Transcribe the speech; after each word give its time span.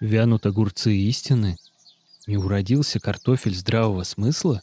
Вянут 0.00 0.44
огурцы 0.44 0.94
истины? 0.94 1.56
Не 2.26 2.36
уродился 2.36 3.00
картофель 3.00 3.54
здравого 3.54 4.02
смысла? 4.02 4.60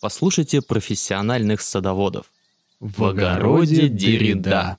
Послушайте 0.00 0.60
профессиональных 0.60 1.60
садоводов. 1.60 2.26
В 2.80 3.04
огороде 3.04 3.88
Деррида. 3.88 4.78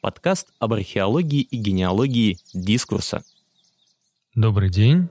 Подкаст 0.00 0.48
об 0.58 0.72
археологии 0.72 1.42
и 1.42 1.56
генеалогии 1.56 2.38
дискурса. 2.52 3.22
Добрый 4.34 4.70
день. 4.70 5.08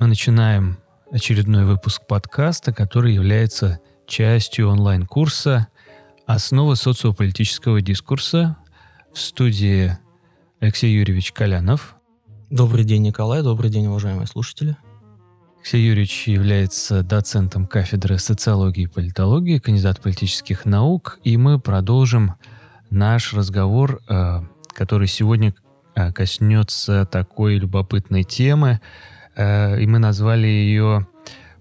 Мы 0.00 0.08
начинаем 0.08 0.78
очередной 1.12 1.66
выпуск 1.66 2.04
подкаста, 2.08 2.72
который 2.72 3.14
является 3.14 3.78
частью 4.08 4.68
онлайн-курса 4.70 5.68
«Основы 6.26 6.74
социополитического 6.74 7.80
дискурса» 7.80 8.56
в 9.12 9.20
студии 9.20 9.96
Алексей 10.58 10.92
Юрьевич 10.92 11.32
Колянов. 11.32 11.94
Добрый 12.50 12.84
день, 12.84 13.02
Николай. 13.02 13.42
Добрый 13.42 13.70
день, 13.70 13.86
уважаемые 13.86 14.26
слушатели. 14.26 14.76
Алексей 15.58 15.82
Юрьевич 15.82 16.28
является 16.28 17.02
доцентом 17.02 17.66
кафедры 17.66 18.18
социологии 18.18 18.82
и 18.82 18.86
политологии, 18.86 19.58
кандидат 19.58 20.00
политических 20.02 20.66
наук, 20.66 21.18
и 21.24 21.38
мы 21.38 21.58
продолжим 21.58 22.34
наш 22.90 23.32
разговор, 23.32 24.02
э, 24.08 24.42
который 24.74 25.08
сегодня 25.08 25.54
э, 25.94 26.12
коснется 26.12 27.06
такой 27.06 27.56
любопытной 27.56 28.24
темы, 28.24 28.80
э, 29.36 29.80
и 29.80 29.86
мы 29.86 29.98
назвали 29.98 30.46
ее 30.46 31.08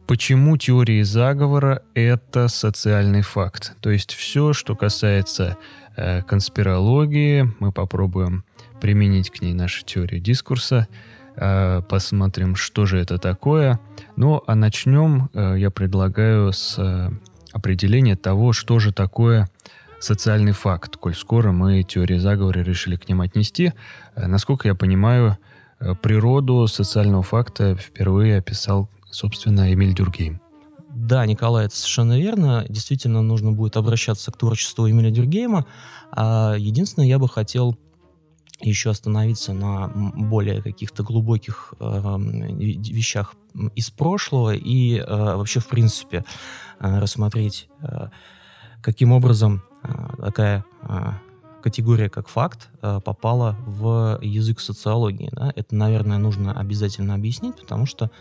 «Почему 0.06 0.58
теории 0.58 1.02
заговора– 1.04 1.82
это 1.94 2.50
социальный 2.50 3.22
факт?». 3.22 3.74
То 3.80 3.90
есть 3.90 4.14
все, 4.14 4.52
что 4.52 4.76
касается 4.76 5.58
конспирологии, 6.28 7.54
мы 7.60 7.72
попробуем 7.72 8.44
применить 8.84 9.32
к 9.32 9.42
ней 9.42 9.54
нашу 9.54 9.84
теорию 9.86 10.20
дискурса– 10.20 10.88
Э, 11.36 11.82
посмотрим, 11.88 12.56
что 12.56 12.86
же 12.86 13.00
это 13.00 13.18
такое. 13.18 13.80
Ну, 14.16 14.42
а 14.46 14.56
начнем, 14.56 15.30
э, 15.34 15.56
я 15.58 15.72
предлагаю, 15.72 16.54
с 16.54 16.78
э, 16.78 17.10
определения 17.52 18.16
того, 18.16 18.54
что 18.54 18.80
же 18.80 18.92
такое 18.92 19.50
социальный 20.00 20.52
факт, 20.52 20.98
коль 20.98 21.16
скоро 21.16 21.52
мы 21.52 21.84
теории 21.84 22.18
заговора 22.18 22.60
решили 22.60 22.98
к 22.98 23.08
ним 23.08 23.22
отнести. 23.22 23.74
Насколько 24.16 24.68
я 24.68 24.76
понимаю, 24.76 25.38
природу 26.02 26.68
социального 26.68 27.24
факта 27.24 27.76
впервые 27.76 28.38
описал, 28.38 28.90
собственно, 29.10 29.74
Эмиль 29.74 29.94
Дюргейм. 29.94 30.42
Да, 30.90 31.26
Николай, 31.26 31.68
это 31.68 31.76
совершенно 31.76 32.20
верно. 32.20 32.66
Действительно, 32.68 33.22
нужно 33.22 33.54
будет 33.54 33.78
обращаться 33.78 34.32
к 34.32 34.38
творчеству 34.38 34.90
Эмиля 34.90 35.10
Дюргейма. 35.10 35.66
А 36.12 36.56
единственное, 36.58 37.08
я 37.08 37.18
бы 37.18 37.30
хотел 37.30 37.78
еще 38.70 38.90
остановиться 38.90 39.54
на 39.54 39.88
более 39.90 40.62
каких-то 40.62 41.04
глубоких 41.04 41.74
э, 41.80 41.86
вещах 42.58 43.36
из 43.76 43.90
прошлого 43.90 44.54
и 44.54 44.98
э, 44.98 45.06
вообще, 45.08 45.60
в 45.60 45.68
принципе, 45.68 46.26
э, 46.80 47.00
рассмотреть, 47.00 47.70
э, 47.82 48.08
каким 48.82 49.12
образом 49.12 49.64
э, 49.84 49.88
такая 50.18 50.66
э, 50.82 51.12
категория 51.64 52.10
как 52.10 52.28
факт 52.28 52.70
э, 52.82 53.00
попала 53.04 53.56
в 53.66 54.20
язык 54.22 54.60
социологии. 54.60 55.30
Да? 55.32 55.52
Это, 55.56 55.76
наверное, 55.76 56.18
нужно 56.18 56.52
обязательно 56.60 57.16
объяснить, 57.16 57.56
потому 57.56 57.86
что 57.86 58.12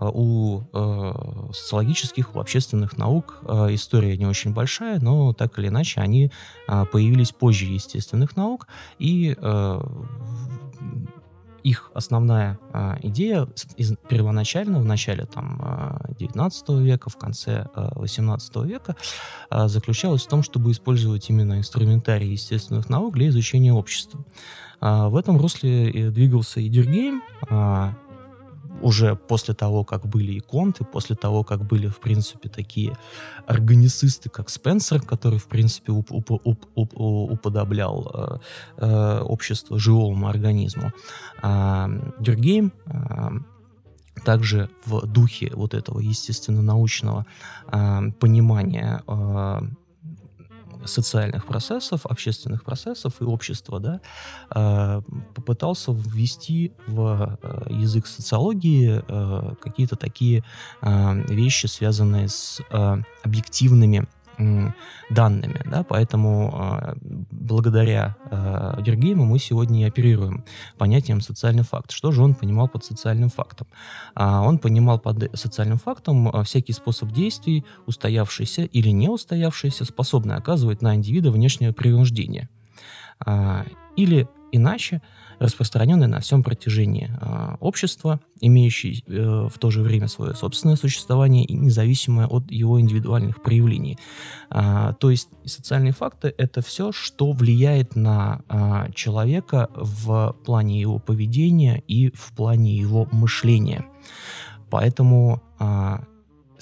у 0.00 0.62
э, 0.72 1.12
социологических, 1.52 2.34
у 2.34 2.40
общественных 2.40 2.96
наук 2.96 3.40
э, 3.42 3.74
история 3.74 4.16
не 4.16 4.26
очень 4.26 4.52
большая, 4.52 5.00
но 5.00 5.32
так 5.32 5.58
или 5.58 5.68
иначе 5.68 6.00
они 6.00 6.30
э, 6.68 6.84
появились 6.90 7.32
позже 7.32 7.66
естественных 7.66 8.36
наук, 8.36 8.66
и 8.98 9.36
э, 9.36 9.80
их 11.64 11.90
основная 11.94 12.58
э, 12.74 12.96
идея 13.04 13.48
из, 13.76 13.94
первоначально, 14.08 14.80
в 14.80 14.84
начале 14.84 15.24
там, 15.24 15.60
э, 16.08 16.14
19 16.18 16.68
века, 16.80 17.08
в 17.08 17.16
конце 17.16 17.68
э, 17.74 17.88
18 17.94 18.56
века, 18.56 18.96
э, 19.50 19.66
заключалась 19.68 20.24
в 20.24 20.28
том, 20.28 20.42
чтобы 20.42 20.72
использовать 20.72 21.28
именно 21.30 21.58
инструментарий 21.58 22.30
естественных 22.30 22.90
наук 22.90 23.14
для 23.14 23.28
изучения 23.28 23.72
общества. 23.72 24.20
Э, 24.82 25.08
в 25.08 25.16
этом 25.16 25.38
русле 25.38 26.10
двигался 26.10 26.60
и 26.60 26.68
Дюргейм, 26.68 27.22
э, 27.48 27.92
уже 28.82 29.16
после 29.16 29.54
того, 29.54 29.84
как 29.84 30.06
были 30.06 30.32
и 30.32 30.40
конты, 30.40 30.84
после 30.84 31.16
того, 31.16 31.44
как 31.44 31.64
были, 31.64 31.88
в 31.88 32.00
принципе, 32.00 32.48
такие 32.48 32.96
органицисты, 33.46 34.28
как 34.28 34.50
Спенсер, 34.50 35.00
который, 35.00 35.38
в 35.38 35.46
принципе, 35.46 35.92
уп 35.92 36.10
уп 36.10 36.30
уп 36.30 36.66
уп 36.74 36.92
уподоблял 36.94 38.10
э, 38.14 38.36
э, 38.78 39.20
общество 39.20 39.78
живому 39.78 40.28
организму. 40.28 40.92
Э, 41.42 41.86
Дюргейм 42.18 42.72
э, 42.86 43.30
также 44.24 44.70
в 44.86 45.06
духе 45.06 45.52
вот 45.54 45.74
этого 45.74 46.00
естественно-научного 46.00 47.26
э, 47.72 48.00
понимания 48.20 49.02
э, 49.06 49.60
социальных 50.84 51.46
процессов, 51.46 52.06
общественных 52.06 52.64
процессов 52.64 53.14
и 53.20 53.24
общества, 53.24 53.80
да, 53.80 54.00
э, 54.54 55.02
попытался 55.34 55.92
ввести 55.92 56.72
в 56.86 57.38
э, 57.42 57.72
язык 57.72 58.06
социологии 58.06 59.02
э, 59.06 59.54
какие-то 59.60 59.96
такие 59.96 60.44
вещи, 60.82 61.66
связанные 61.66 62.28
с 62.28 62.60
объективными 63.22 64.06
данными, 65.10 65.60
да, 65.64 65.82
поэтому 65.82 66.52
э, 66.54 66.94
благодаря 67.30 68.16
э, 68.30 68.82
Дергейму 68.82 69.24
мы 69.24 69.38
сегодня 69.38 69.82
и 69.82 69.88
оперируем 69.88 70.44
понятием 70.78 71.20
социальный 71.20 71.62
факт. 71.62 71.90
Что 71.90 72.12
же 72.12 72.22
он 72.22 72.34
понимал 72.34 72.68
под 72.68 72.84
социальным 72.84 73.30
фактом? 73.30 73.66
А, 74.14 74.42
он 74.42 74.58
понимал 74.58 74.98
под 74.98 75.30
социальным 75.38 75.78
фактом 75.78 76.28
э, 76.28 76.42
всякий 76.44 76.72
способ 76.72 77.12
действий, 77.12 77.64
устоявшийся 77.86 78.62
или 78.62 78.88
не 78.90 79.08
устоявшийся, 79.08 79.84
способный 79.84 80.36
оказывать 80.36 80.82
на 80.82 80.94
индивида 80.94 81.30
внешнее 81.30 81.72
принуждение. 81.72 82.48
А, 83.24 83.64
или 83.96 84.28
иначе, 84.52 85.02
распространенный 85.38 86.06
на 86.06 86.20
всем 86.20 86.42
протяжении 86.42 87.10
э, 87.10 87.56
общества, 87.60 88.20
имеющий 88.40 89.04
э, 89.06 89.48
в 89.52 89.58
то 89.58 89.70
же 89.70 89.82
время 89.82 90.08
свое 90.08 90.34
собственное 90.34 90.76
существование 90.76 91.44
и 91.44 91.54
независимое 91.54 92.26
от 92.26 92.50
его 92.50 92.80
индивидуальных 92.80 93.42
проявлений. 93.42 93.98
Э, 94.50 94.94
то 94.98 95.10
есть 95.10 95.28
социальные 95.44 95.92
факты— 95.92 96.34
это 96.38 96.62
все, 96.62 96.92
что 96.92 97.32
влияет 97.32 97.96
на 97.96 98.40
э, 98.48 98.92
человека 98.94 99.70
в 99.74 100.36
плане 100.44 100.80
его 100.80 100.98
поведения 100.98 101.82
и 101.86 102.10
в 102.14 102.32
плане 102.34 102.76
его 102.76 103.08
мышления. 103.12 103.84
Поэтому 104.70 105.42
э, 105.60 105.98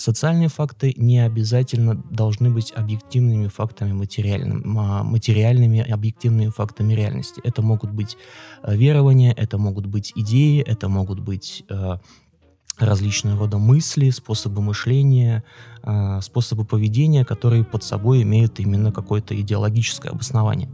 Социальные 0.02 0.48
факты 0.48 0.94
не 0.96 1.20
обязательно 1.20 1.94
должны 1.94 2.50
быть 2.50 2.72
объективными 2.74 3.46
фактами 3.46 3.92
материальными, 3.92 4.60
материальными 4.64 5.80
объективными 5.80 6.50
фактами 6.50 6.92
реальности. 6.92 7.40
Это 7.44 7.62
могут 7.62 7.92
быть 7.92 8.16
э, 8.64 8.74
верования, 8.74 9.32
это 9.32 9.58
могут 9.58 9.86
быть 9.86 10.12
идеи, 10.16 10.60
это 10.60 10.88
могут 10.88 11.20
быть 11.20 11.62
э, 11.68 11.98
различного 12.78 13.38
рода 13.38 13.58
мысли, 13.58 14.10
способы 14.10 14.60
мышления, 14.60 15.44
э, 15.84 16.18
способы 16.20 16.64
поведения, 16.64 17.24
которые 17.24 17.62
под 17.62 17.84
собой 17.84 18.22
имеют 18.22 18.58
именно 18.58 18.90
какое-то 18.90 19.40
идеологическое 19.40 20.10
обоснование. 20.10 20.68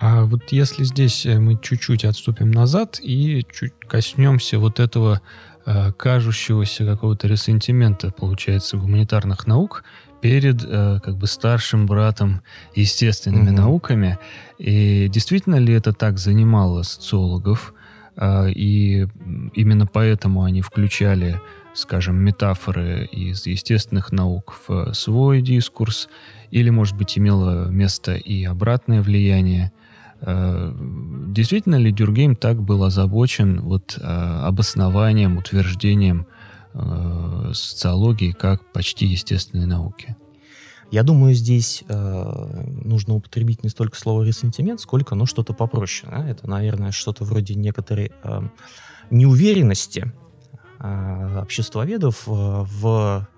А 0.00 0.24
вот 0.24 0.50
если 0.50 0.82
здесь 0.82 1.24
мы 1.24 1.60
чуть-чуть 1.62 2.04
отступим 2.04 2.50
назад 2.50 2.98
и 3.00 3.46
чуть 3.52 3.74
коснемся 3.78 4.58
вот 4.58 4.80
этого 4.80 5.22
э, 5.66 5.92
кажущегося 5.92 6.86
какого-то 6.86 7.28
ресентимента, 7.28 8.10
получается, 8.10 8.76
гуманитарных 8.76 9.46
наук 9.46 9.84
перед 10.20 10.64
э, 10.64 11.00
как 11.04 11.16
бы 11.16 11.26
старшим 11.26 11.86
братом 11.86 12.42
естественными 12.74 13.50
mm-hmm. 13.50 13.60
науками. 13.60 14.18
И 14.58 15.08
действительно 15.08 15.56
ли 15.56 15.74
это 15.74 15.92
так 15.92 16.18
занимало 16.18 16.82
социологов? 16.82 17.74
Э, 18.16 18.50
и 18.50 19.06
именно 19.54 19.86
поэтому 19.86 20.44
они 20.44 20.62
включали, 20.62 21.40
скажем, 21.74 22.16
метафоры 22.16 23.04
из 23.06 23.46
естественных 23.46 24.12
наук 24.12 24.58
в 24.66 24.94
свой 24.94 25.42
дискурс? 25.42 26.08
Или, 26.50 26.70
может 26.70 26.96
быть, 26.96 27.18
имело 27.18 27.68
место 27.68 28.14
и 28.14 28.44
обратное 28.44 29.02
влияние? 29.02 29.72
Э, 30.20 30.72
действительно 31.28 31.76
ли 31.76 31.92
Дюргейм 31.92 32.36
так 32.36 32.62
был 32.62 32.84
озабочен 32.84 33.60
вот 33.60 33.98
э, 34.00 34.02
обоснованием, 34.02 35.38
утверждением 35.38 36.26
э, 36.74 37.50
социологии 37.52 38.32
как 38.32 38.72
почти 38.72 39.06
естественной 39.06 39.66
науки? 39.66 40.16
Я 40.90 41.02
думаю, 41.02 41.34
здесь 41.34 41.82
э, 41.88 42.62
нужно 42.84 43.14
употребить 43.14 43.64
не 43.64 43.70
столько 43.70 43.98
слово 43.98 44.22
ресентимент, 44.22 44.80
сколько, 44.80 45.14
ну, 45.16 45.26
что-то 45.26 45.52
попроще. 45.52 46.10
Да? 46.10 46.28
Это, 46.28 46.48
наверное, 46.48 46.92
что-то 46.92 47.24
вроде 47.24 47.54
некоторой 47.54 48.12
э, 48.22 48.40
неуверенности 49.10 50.12
э, 50.78 51.38
обществоведов 51.40 52.24
э, 52.28 52.30
в 52.30 53.28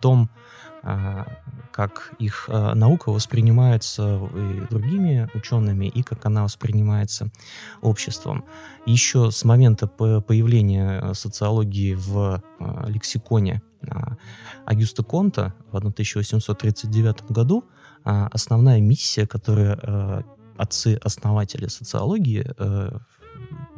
том, 0.00 0.30
как 0.82 2.12
их 2.18 2.46
а, 2.48 2.74
наука 2.74 3.10
воспринимается 3.10 4.20
и 4.34 4.66
другими 4.70 5.28
учеными, 5.34 5.86
и 5.86 6.02
как 6.02 6.26
она 6.26 6.42
воспринимается 6.42 7.30
обществом. 7.80 8.44
Еще 8.86 9.30
с 9.30 9.44
момента 9.44 9.86
появления 9.86 11.12
социологии 11.14 11.94
в 11.94 12.42
лексиконе 12.86 13.62
Агюста 14.66 15.02
Конта 15.02 15.54
в 15.70 15.76
1839 15.76 17.30
году 17.30 17.64
основная 18.04 18.80
миссия, 18.80 19.26
которую 19.26 20.24
отцы-основатели 20.56 21.68
социологии 21.68 22.44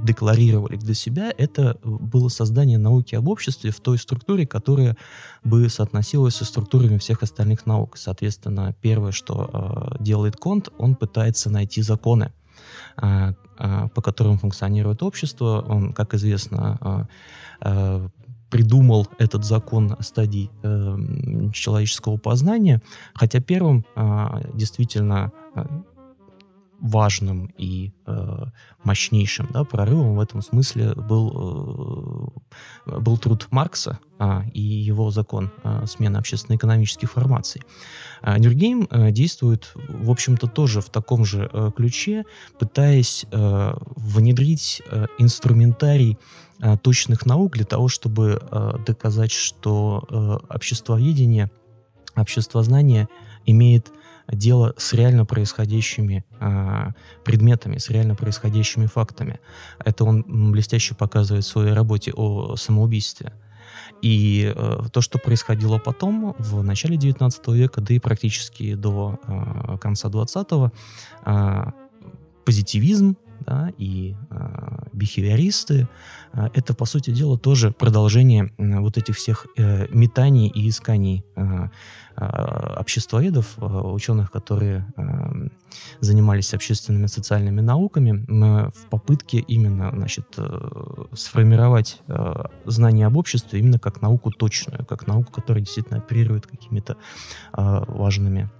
декларировали 0.03 0.77
для 0.77 0.95
себя, 0.95 1.33
это 1.37 1.79
было 1.83 2.29
создание 2.29 2.79
науки 2.79 3.15
об 3.15 3.29
обществе 3.29 3.71
в 3.71 3.81
той 3.81 3.99
структуре, 3.99 4.47
которая 4.47 4.97
бы 5.45 5.69
соотносилась 5.69 6.37
со 6.37 6.45
структурами 6.45 6.99
всех 6.99 7.23
остальных 7.23 7.67
наук. 7.67 7.97
Соответственно, 7.97 8.75
первое, 8.81 9.13
что 9.13 9.51
э, 9.99 10.03
делает 10.03 10.37
Конт, 10.37 10.69
он 10.79 10.97
пытается 10.97 11.51
найти 11.51 11.83
законы, 11.83 12.33
э, 13.01 13.33
э, 13.59 13.89
по 13.95 14.03
которым 14.03 14.39
функционирует 14.39 15.03
общество. 15.03 15.65
Он, 15.67 15.93
как 15.93 16.15
известно, 16.15 16.79
э, 16.81 17.05
э, 17.63 18.09
придумал 18.51 19.09
этот 19.19 19.45
закон 19.45 19.97
стадий 20.01 20.51
э, 20.63 20.99
человеческого 21.55 22.19
познания, 22.19 22.83
хотя 23.15 23.41
первым 23.41 23.87
э, 23.97 24.51
действительно 24.55 25.33
э, 25.55 25.65
важным 26.83 27.47
и 27.57 27.93
э, 28.07 28.45
мощнейшим 28.83 29.49
да, 29.53 29.63
прорывом 29.63 30.17
в 30.17 30.21
этом 30.21 30.43
смысле 30.43 30.95
был, 30.95 32.33
э, 32.87 32.99
был 32.99 33.17
труд 33.19 33.47
Маркса 33.53 34.01
э, 34.19 34.43
и 34.53 34.61
его 34.61 35.13
закон 35.13 35.53
э, 35.63 35.87
смены 35.87 36.17
общественно-экономических 36.17 37.13
формаций. 37.13 37.63
Э, 38.23 38.37
Нюргейм 38.37 38.89
э, 38.91 39.13
действует, 39.13 39.73
в 39.75 40.11
общем-то, 40.11 40.49
тоже 40.49 40.81
в 40.81 40.91
таком 40.91 41.25
же 41.25 41.49
э, 41.53 41.71
ключе, 41.77 42.25
пытаясь 42.59 43.27
э, 43.31 43.75
внедрить 43.95 44.83
э, 44.91 45.07
инструментарий 45.19 46.19
э, 46.61 46.77
точных 46.79 47.27
наук 47.27 47.53
для 47.53 47.65
того, 47.65 47.87
чтобы 47.87 48.43
э, 48.43 48.73
доказать, 48.85 49.31
что 49.31 50.05
э, 50.11 50.55
обществоведение, 50.55 51.49
обществознание 52.17 53.09
имеет 53.47 53.93
дело 54.33 54.75
с 54.77 54.93
реально 54.93 55.25
происходящими 55.25 56.25
э, 56.41 56.93
предметами, 57.25 57.79
с 57.79 57.91
реально 57.91 58.15
происходящими 58.15 58.87
фактами. 58.87 59.41
Это 59.85 60.05
он 60.05 60.53
блестяще 60.53 60.95
показывает 60.95 61.45
в 61.45 61.49
своей 61.49 61.73
работе 61.73 62.13
о 62.13 62.57
самоубийстве. 62.57 63.33
И 64.03 64.53
э, 64.55 64.79
то, 64.93 65.01
что 65.01 65.19
происходило 65.19 65.79
потом, 65.79 66.35
в 66.39 66.63
начале 66.63 66.97
19 66.97 67.49
века, 67.49 67.81
да 67.81 67.95
и 67.95 67.99
практически 67.99 68.75
до 68.75 69.21
э, 69.23 69.79
конца 69.79 70.09
20-го, 70.09 70.73
э, 71.25 71.65
позитивизм 72.45 73.17
да, 73.47 73.71
и 73.79 74.15
э, 74.31 74.89
бихевиористы, 74.93 75.89
э, 76.33 76.49
это, 76.55 76.75
по 76.75 76.85
сути 76.85 77.11
дела, 77.11 77.39
тоже 77.39 77.73
продолжение 77.73 78.53
э, 78.59 78.81
вот 78.81 78.97
этих 78.97 79.17
всех 79.17 79.47
э, 79.57 79.87
метаний 79.91 80.49
и 80.49 80.69
исканий 80.69 81.25
э, 81.37 81.69
э, 82.17 82.77
обществоедов, 82.79 83.55
э, 83.59 83.65
ученых, 83.65 84.31
которые 84.31 84.87
э, 84.97 85.49
занимались 86.01 86.55
общественными 86.55 87.07
социальными 87.07 87.61
науками, 87.61 88.25
э, 88.29 88.71
в 88.71 88.89
попытке 88.91 89.39
именно, 89.39 89.91
значит, 89.95 90.27
э, 90.37 91.05
сформировать 91.15 92.01
э, 92.09 92.45
знание 92.65 93.07
об 93.07 93.17
обществе 93.17 93.59
именно 93.59 93.79
как 93.79 94.03
науку 94.03 94.31
точную, 94.31 94.85
как 94.87 95.07
науку, 95.07 95.33
которая 95.33 95.65
действительно 95.65 95.99
оперирует 95.99 96.47
какими-то 96.47 96.97
э, 97.57 97.85
важными 97.89 98.51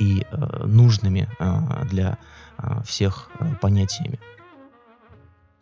и 0.00 0.24
э, 0.30 0.64
нужными 0.66 1.28
э, 1.38 1.86
для 1.86 2.18
всех 2.86 3.30
э, 3.38 3.44
понятиями. 3.60 4.18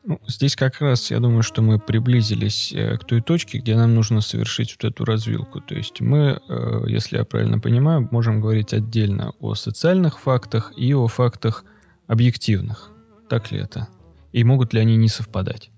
Ну, 0.04 0.18
здесь 0.26 0.56
как 0.56 0.80
раз, 0.80 1.10
я 1.10 1.20
думаю, 1.20 1.42
что 1.42 1.60
мы 1.60 1.78
приблизились 1.78 2.72
э, 2.72 2.96
к 2.96 3.04
той 3.04 3.20
точке, 3.20 3.58
где 3.58 3.76
нам 3.76 3.94
нужно 3.94 4.22
совершить 4.22 4.74
вот 4.74 4.90
эту 4.90 5.04
развилку. 5.04 5.60
То 5.60 5.74
есть 5.74 6.00
мы, 6.00 6.40
э, 6.48 6.84
если 6.86 7.18
я 7.18 7.24
правильно 7.24 7.58
понимаю, 7.58 8.08
можем 8.10 8.40
говорить 8.40 8.72
отдельно 8.72 9.32
о 9.40 9.54
социальных 9.54 10.18
фактах 10.18 10.72
и 10.76 10.94
о 10.94 11.08
фактах 11.08 11.64
объективных. 12.06 12.90
Так 13.28 13.50
ли 13.50 13.58
это? 13.58 13.88
И 14.32 14.44
могут 14.44 14.72
ли 14.72 14.80
они 14.80 14.96
не 14.96 15.08
совпадать? 15.08 15.70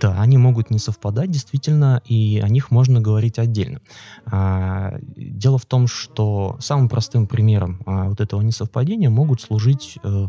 Да, 0.00 0.20
они 0.20 0.38
могут 0.38 0.70
не 0.70 0.78
совпадать, 0.78 1.30
действительно, 1.30 2.02
и 2.04 2.40
о 2.42 2.48
них 2.48 2.70
можно 2.70 3.00
говорить 3.00 3.38
отдельно. 3.38 3.80
А, 4.26 4.94
дело 5.16 5.58
в 5.58 5.66
том, 5.66 5.86
что 5.86 6.56
самым 6.58 6.88
простым 6.88 7.26
примером 7.26 7.80
а, 7.86 8.08
вот 8.08 8.20
этого 8.20 8.40
несовпадения 8.42 9.08
могут 9.08 9.40
служить 9.40 9.98
э, 10.02 10.26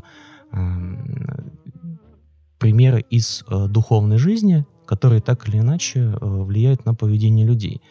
примеры 2.60 3.06
из 3.10 3.44
э, 3.48 3.68
духовной 3.68 4.18
жизни, 4.18 4.66
которые 4.86 5.22
так 5.22 5.48
или 5.48 5.60
иначе 5.60 6.00
э, 6.00 6.18
влияют 6.20 6.86
на 6.86 6.96
поведение 6.96 7.46
людей. 7.46 7.82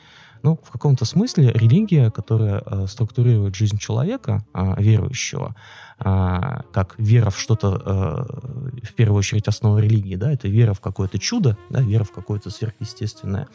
Ну, 0.42 0.58
в 0.62 0.70
каком-то 0.70 1.04
смысле 1.04 1.52
религия, 1.52 2.10
которая 2.10 2.86
структурирует 2.86 3.54
жизнь 3.54 3.78
человека, 3.78 4.44
э, 4.52 4.74
верующего, 4.78 5.54
как 5.96 6.96
вера 6.98 7.30
в 7.30 7.38
что-то, 7.38 8.26
в 8.84 8.94
первую 8.94 9.18
очередь, 9.18 9.48
основа 9.48 9.78
религии, 9.78 10.16
да, 10.16 10.32
это 10.32 10.48
вера 10.48 10.74
в 10.74 10.80
какое-то 10.80 11.18
чудо, 11.18 11.56
да, 11.70 11.80
вера 11.80 12.04
в 12.04 12.12
какое-то 12.12 12.50
сверхъестественное 12.50 13.48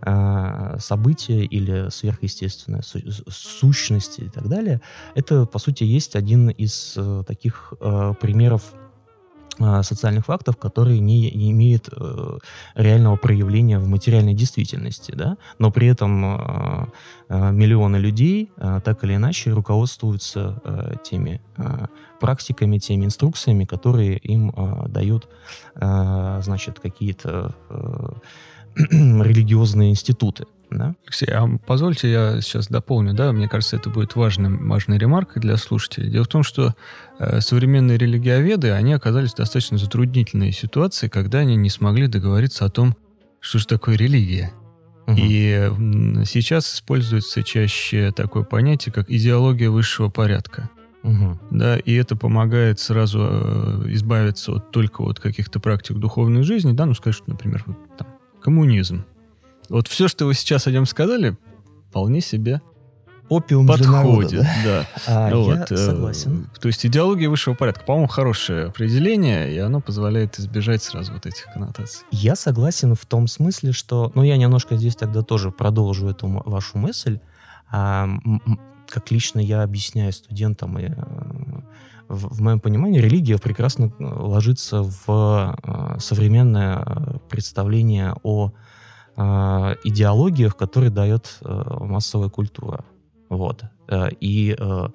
э, 0.00 0.76
событие 0.78 1.44
или 1.44 1.90
сверхъестественная 1.90 2.82
су- 2.82 3.00
сущность 3.28 4.18
и 4.18 4.28
так 4.28 4.48
далее, 4.48 4.80
это, 5.14 5.46
по 5.46 5.58
сути, 5.58 5.84
есть 5.84 6.16
один 6.16 6.48
из 6.48 6.94
э, 6.96 7.24
таких 7.26 7.74
э, 7.80 8.14
примеров 8.20 8.62
а, 8.72 8.81
социальных 9.82 10.26
фактов, 10.26 10.56
которые 10.56 11.00
не, 11.00 11.30
не 11.30 11.50
имеют 11.52 11.88
э, 11.92 12.38
реального 12.74 13.16
проявления 13.16 13.78
в 13.78 13.86
материальной 13.86 14.34
действительности, 14.34 15.12
да, 15.12 15.36
но 15.58 15.70
при 15.70 15.86
этом 15.88 16.24
э, 16.24 16.86
э, 17.28 17.52
миллионы 17.52 17.96
людей 17.96 18.50
э, 18.56 18.80
так 18.84 19.04
или 19.04 19.16
иначе 19.16 19.52
руководствуются 19.52 20.60
э, 20.64 20.94
теми 21.04 21.40
э, 21.56 21.86
практиками, 22.20 22.78
теми 22.78 23.04
инструкциями, 23.04 23.64
которые 23.64 24.16
им 24.18 24.50
э, 24.50 24.88
дают, 24.88 25.28
э, 25.74 26.40
значит, 26.42 26.80
какие-то 26.80 27.54
э, 27.70 28.08
религиозные 28.90 29.90
институты. 29.90 30.46
Да? 30.78 30.94
Алексей, 31.04 31.28
а 31.30 31.46
позвольте 31.66 32.10
я 32.10 32.40
сейчас 32.40 32.68
дополню, 32.68 33.14
да, 33.14 33.32
мне 33.32 33.48
кажется, 33.48 33.76
это 33.76 33.90
будет 33.90 34.16
важным, 34.16 34.68
важной 34.68 34.98
ремаркой 34.98 35.42
для 35.42 35.56
слушателей. 35.56 36.10
Дело 36.10 36.24
в 36.24 36.28
том, 36.28 36.42
что 36.42 36.74
э, 37.18 37.40
современные 37.40 37.98
религиоведы, 37.98 38.70
они 38.70 38.92
оказались 38.92 39.32
в 39.32 39.36
достаточно 39.36 39.78
затруднительной 39.78 40.52
ситуации, 40.52 41.08
когда 41.08 41.38
они 41.38 41.56
не 41.56 41.70
смогли 41.70 42.06
договориться 42.06 42.64
о 42.64 42.70
том, 42.70 42.96
что 43.40 43.58
же 43.58 43.66
такое 43.66 43.96
религия. 43.96 44.52
Угу. 45.06 45.16
И 45.18 45.70
сейчас 46.24 46.74
используется 46.74 47.42
чаще 47.42 48.12
такое 48.12 48.44
понятие, 48.44 48.92
как 48.92 49.10
идеология 49.10 49.68
высшего 49.68 50.08
порядка. 50.08 50.70
Угу. 51.02 51.38
Да, 51.50 51.78
и 51.78 51.94
это 51.94 52.14
помогает 52.16 52.78
сразу 52.78 53.18
э, 53.20 53.82
избавиться 53.88 54.52
от 54.52 54.70
только 54.70 55.02
от 55.02 55.18
каких-то 55.18 55.58
практик 55.58 55.96
духовной 55.96 56.44
жизни, 56.44 56.72
да, 56.72 56.86
ну, 56.86 56.94
скажем, 56.94 57.24
например, 57.26 57.64
вот, 57.66 57.76
там, 57.98 58.06
коммунизм. 58.40 59.04
Вот 59.72 59.88
все, 59.88 60.06
что 60.06 60.26
вы 60.26 60.34
сейчас 60.34 60.66
о 60.66 60.70
нем 60.70 60.84
сказали, 60.84 61.34
вполне 61.88 62.20
себе 62.20 62.60
опиум 63.30 63.66
подходит. 63.66 63.90
Народа, 63.90 64.36
да? 64.36 64.54
да. 64.64 64.86
А, 65.06 65.34
вот, 65.34 65.70
я 65.70 65.76
э, 65.76 65.76
согласен. 65.78 66.50
То 66.60 66.68
есть 66.68 66.84
идеология 66.84 67.30
высшего 67.30 67.54
порядка, 67.54 67.82
по-моему, 67.86 68.06
хорошее 68.06 68.66
определение, 68.66 69.50
и 69.50 69.56
оно 69.56 69.80
позволяет 69.80 70.38
избежать 70.38 70.82
сразу 70.82 71.14
вот 71.14 71.24
этих 71.24 71.46
коннотаций. 71.54 72.04
Я 72.10 72.36
согласен 72.36 72.94
в 72.94 73.06
том 73.06 73.26
смысле, 73.26 73.72
что... 73.72 74.12
Ну, 74.14 74.22
я 74.22 74.36
немножко 74.36 74.76
здесь 74.76 74.94
тогда 74.94 75.22
тоже 75.22 75.50
продолжу 75.50 76.06
эту 76.06 76.28
вашу 76.28 76.76
мысль. 76.76 77.18
А, 77.70 78.10
как 78.88 79.10
лично 79.10 79.40
я 79.40 79.62
объясняю 79.62 80.12
студентам 80.12 80.78
и 80.78 80.90
э, 80.90 80.94
в, 82.08 82.36
в 82.36 82.42
моем 82.42 82.60
понимании 82.60 83.00
религия 83.00 83.38
прекрасно 83.38 83.90
ложится 83.98 84.82
в 84.82 85.56
э, 85.64 85.98
современное 85.98 87.20
представление 87.30 88.14
о 88.22 88.48
э, 88.48 88.71
идеологиях, 89.84 90.56
которые 90.56 90.90
дает 90.90 91.38
э, 91.42 91.62
массовая 91.80 92.28
культура. 92.28 92.84
Вот. 93.28 93.62
Э, 93.88 94.08
и 94.20 94.54
э, 94.58 94.88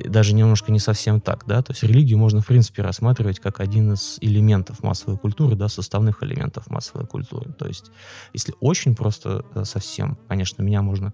даже 0.00 0.34
немножко 0.34 0.72
не 0.72 0.78
совсем 0.78 1.20
так, 1.20 1.44
да, 1.46 1.62
то 1.62 1.72
есть 1.72 1.82
религию 1.82 2.18
можно, 2.18 2.40
в 2.40 2.46
принципе, 2.46 2.82
рассматривать 2.82 3.40
как 3.40 3.60
один 3.60 3.92
из 3.92 4.18
элементов 4.20 4.82
массовой 4.82 5.18
культуры, 5.18 5.56
да, 5.56 5.68
составных 5.68 6.22
элементов 6.22 6.70
массовой 6.70 7.06
культуры. 7.06 7.52
То 7.52 7.66
есть, 7.66 7.90
если 8.32 8.54
очень 8.60 8.94
просто 8.94 9.44
э, 9.54 9.64
совсем, 9.64 10.18
конечно, 10.28 10.62
меня 10.62 10.82
можно 10.82 11.12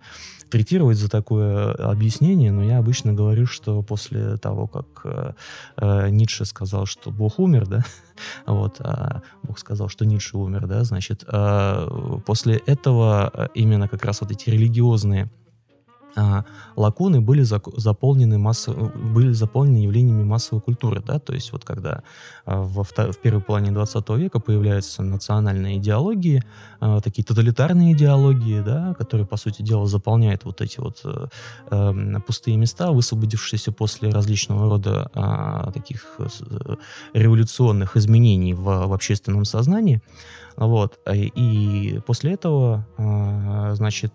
третировать 0.49 0.97
за 0.97 1.08
такое 1.08 1.73
объяснение, 1.73 2.52
но 2.52 2.62
я 2.62 2.78
обычно 2.78 3.12
говорю, 3.12 3.47
что 3.47 3.82
после 3.82 4.37
того, 4.37 4.66
как 4.66 4.87
э, 5.04 5.32
э, 5.76 6.08
Ницше 6.11 6.44
сказал, 6.44 6.87
что 6.87 7.11
Бог 7.11 7.38
умер, 7.38 7.66
да, 7.66 7.85
вот, 8.47 8.76
а 8.80 9.23
Бог 9.42 9.58
сказал, 9.58 9.88
что 9.88 10.04
Ницше 10.04 10.37
умер, 10.37 10.66
да, 10.66 10.85
значит, 10.85 11.25
э, 11.26 12.18
после 12.25 12.56
этого 12.66 13.30
э, 13.32 13.49
именно 13.54 13.88
как 13.88 14.04
раз 14.04 14.20
вот 14.20 14.30
эти 14.30 14.50
религиозные 14.50 15.30
а, 16.17 16.45
лакуны 16.77 17.21
были 17.21 17.43
заполнены, 17.43 18.38
массово, 18.38 18.88
были 18.88 19.33
заполнены 19.33 19.79
явлениями 19.79 20.25
массовой 20.25 20.61
культуры, 20.61 21.03
да, 21.05 21.19
то 21.19 21.35
есть 21.35 21.53
вот 21.53 21.65
когда 21.65 22.03
а, 22.45 22.62
во 22.62 22.83
втор- 22.83 23.12
в 23.12 23.19
первой 23.19 23.43
половине 23.43 23.73
20 23.73 24.09
века 24.11 24.41
появляются 24.41 25.03
национальные 25.03 25.79
идеологии, 25.79 26.43
а, 26.81 27.00
такие 27.00 27.25
тоталитарные 27.25 27.93
идеологии, 27.93 28.61
да, 28.61 28.95
которые, 28.95 29.27
по 29.27 29.37
сути 29.37 29.62
дела, 29.62 29.87
заполняют 29.87 30.45
вот 30.45 30.61
эти 30.61 30.81
вот 30.81 31.03
э, 31.71 32.15
пустые 32.27 32.57
места, 32.57 32.91
высвободившиеся 32.91 33.73
после 33.73 34.11
различного 34.11 34.69
рода 34.69 35.11
э, 35.15 35.73
таких 35.73 36.17
э, 36.19 36.27
революционных 37.12 37.97
изменений 37.97 38.55
в, 38.55 38.62
в 38.62 38.93
общественном 38.93 39.45
сознании, 39.45 40.00
вот. 40.57 40.99
И 41.15 42.00
после 42.05 42.33
этого, 42.33 42.85
значит, 43.77 44.12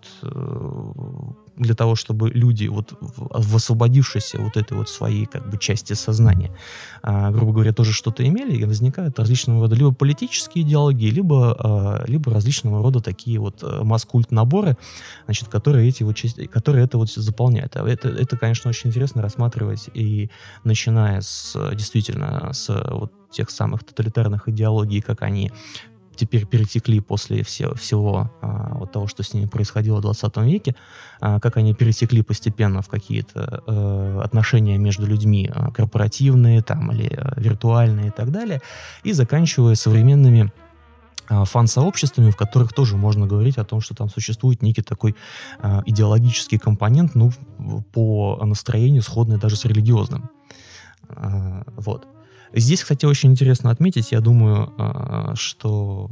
для 1.56 1.74
того, 1.74 1.94
чтобы 1.94 2.30
люди 2.30 2.66
вот 2.66 2.94
в 3.00 3.56
освободившейся 3.56 4.40
вот 4.40 4.56
этой 4.56 4.76
вот 4.76 4.88
своей 4.88 5.26
как 5.26 5.48
бы 5.48 5.58
части 5.58 5.92
сознания, 5.92 6.50
а, 7.02 7.30
грубо 7.30 7.52
говоря, 7.52 7.72
тоже 7.72 7.92
что-то 7.92 8.26
имели, 8.26 8.56
и 8.56 8.64
возникают 8.64 9.18
различного 9.18 9.62
рода 9.62 9.76
либо 9.76 9.92
политические 9.92 10.64
идеологии, 10.64 11.10
либо, 11.10 11.56
а, 11.58 12.04
либо 12.06 12.32
различного 12.32 12.82
рода 12.82 13.00
такие 13.00 13.38
вот 13.38 13.62
э, 13.62 13.82
масс-культ 13.82 14.30
наборы, 14.30 14.76
значит, 15.24 15.48
которые 15.48 15.88
эти 15.88 16.02
вот 16.02 16.16
части, 16.16 16.46
которые 16.46 16.84
это 16.84 16.98
вот 16.98 17.10
заполняют. 17.10 17.76
А 17.76 17.88
это, 17.88 18.08
это, 18.08 18.36
конечно, 18.36 18.68
очень 18.68 18.90
интересно 18.90 19.22
рассматривать 19.22 19.88
и 19.94 20.30
начиная 20.64 21.20
с 21.20 21.56
действительно 21.74 22.50
с 22.52 22.68
вот 22.90 23.12
тех 23.30 23.50
самых 23.50 23.84
тоталитарных 23.84 24.48
идеологий, 24.48 25.00
как 25.00 25.22
они 25.22 25.50
теперь 26.16 26.46
перетекли 26.46 27.00
после 27.00 27.42
все, 27.42 27.74
всего 27.74 28.30
а, 28.40 28.74
вот 28.74 28.92
того, 28.92 29.06
что 29.06 29.22
с 29.22 29.34
ними 29.34 29.46
происходило 29.46 29.98
в 29.98 30.02
20 30.02 30.36
веке, 30.38 30.74
а, 31.20 31.40
как 31.40 31.56
они 31.56 31.74
перетекли 31.74 32.22
постепенно 32.22 32.82
в 32.82 32.88
какие-то 32.88 33.62
а, 33.66 34.22
отношения 34.24 34.78
между 34.78 35.06
людьми 35.06 35.50
а, 35.52 35.70
корпоративные 35.70 36.62
там, 36.62 36.92
или 36.92 37.12
а, 37.16 37.34
виртуальные 37.40 38.08
и 38.08 38.10
так 38.10 38.30
далее, 38.30 38.60
и 39.02 39.12
заканчивая 39.12 39.74
современными 39.74 40.52
а, 41.28 41.44
фан-сообществами, 41.44 42.30
в 42.30 42.36
которых 42.36 42.72
тоже 42.72 42.96
можно 42.96 43.26
говорить 43.26 43.58
о 43.58 43.64
том, 43.64 43.80
что 43.80 43.94
там 43.94 44.10
существует 44.10 44.62
некий 44.62 44.82
такой 44.82 45.16
а, 45.58 45.82
идеологический 45.86 46.58
компонент, 46.58 47.14
ну, 47.14 47.32
по 47.92 48.38
настроению 48.44 49.02
сходный 49.02 49.38
даже 49.38 49.56
с 49.56 49.64
религиозным. 49.64 50.30
А, 51.08 51.64
вот. 51.76 52.06
Здесь, 52.56 52.82
кстати, 52.82 53.04
очень 53.04 53.32
интересно 53.32 53.70
отметить, 53.70 54.12
я 54.12 54.20
думаю, 54.20 54.72
а, 54.78 55.34
что 55.34 56.08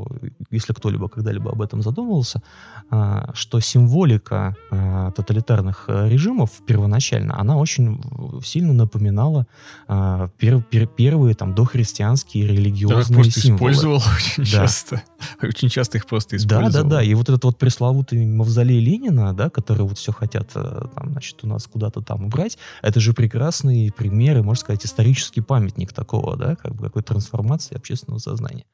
если 0.51 0.73
кто-либо 0.73 1.09
когда-либо 1.09 1.53
об 1.53 1.63
этом 1.63 1.83
задумывался, 1.83 2.43
а, 2.91 3.31
что 3.33 3.61
символика 3.61 4.57
а, 4.71 5.13
тоталитарных 5.13 5.85
режимов 5.89 6.51
первоначально, 6.67 7.39
она 7.39 7.57
очень 7.57 8.03
сильно 8.45 8.73
напоминала 8.73 9.47
пер, 9.87 10.63
пер, 10.63 10.87
первые 10.87 11.35
там 11.35 11.55
дохристианские 11.55 12.49
религиозные 12.49 13.07
да, 13.07 13.15
просто 13.15 13.41
символы. 13.41 13.73
использовал 13.73 13.97
очень 14.17 14.43
да. 14.43 14.51
часто. 14.51 15.03
Очень 15.41 15.69
часто 15.69 15.99
их 15.99 16.07
просто 16.07 16.37
использовал. 16.37 16.73
Да, 16.73 16.83
да, 16.83 16.89
да. 16.97 17.03
И 17.03 17.15
вот 17.15 17.29
этот 17.29 17.45
вот 17.45 17.59
пресловутый 17.59 18.27
мавзолей 18.27 18.81
Ленина, 18.81 19.33
да, 19.33 19.49
который 19.49 19.83
вот 19.83 19.99
все 19.99 20.13
хотят 20.13 20.51
э, 20.55 20.83
там, 20.95 21.13
значит, 21.13 21.39
у 21.43 21.47
нас 21.47 21.67
куда-то 21.67 22.01
там 22.01 22.25
убрать, 22.25 22.59
это 22.83 22.99
же 22.99 23.13
прекрасные 23.13 23.93
примеры, 23.93 24.43
можно 24.43 24.61
сказать, 24.61 24.85
исторический 24.85 25.41
памятник 25.41 25.93
такого 25.93 26.32
да, 26.37 26.57
как 26.57 26.75
бы 26.75 26.85
какой 26.85 27.03
трансформации 27.03 27.77
общественного 27.77 28.19
сознания. 28.19 28.65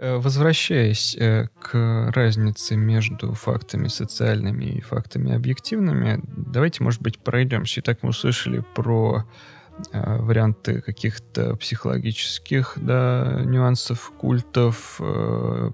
Э, 0.00 0.16
возвращаясь 0.18 1.16
э, 1.16 1.48
к 1.60 2.10
разнице 2.14 2.76
между 2.76 3.32
фактами 3.34 3.88
социальными 3.88 4.64
и 4.64 4.80
фактами 4.80 5.34
объективными, 5.34 6.20
давайте, 6.24 6.84
может 6.84 7.02
быть, 7.02 7.18
пройдемся. 7.18 7.80
Итак, 7.80 7.98
мы 8.02 8.10
услышали 8.10 8.64
про 8.74 9.24
э, 9.92 10.18
варианты 10.20 10.80
каких-то 10.82 11.56
психологических 11.56 12.74
да, 12.76 13.42
нюансов, 13.44 14.12
культов, 14.16 15.00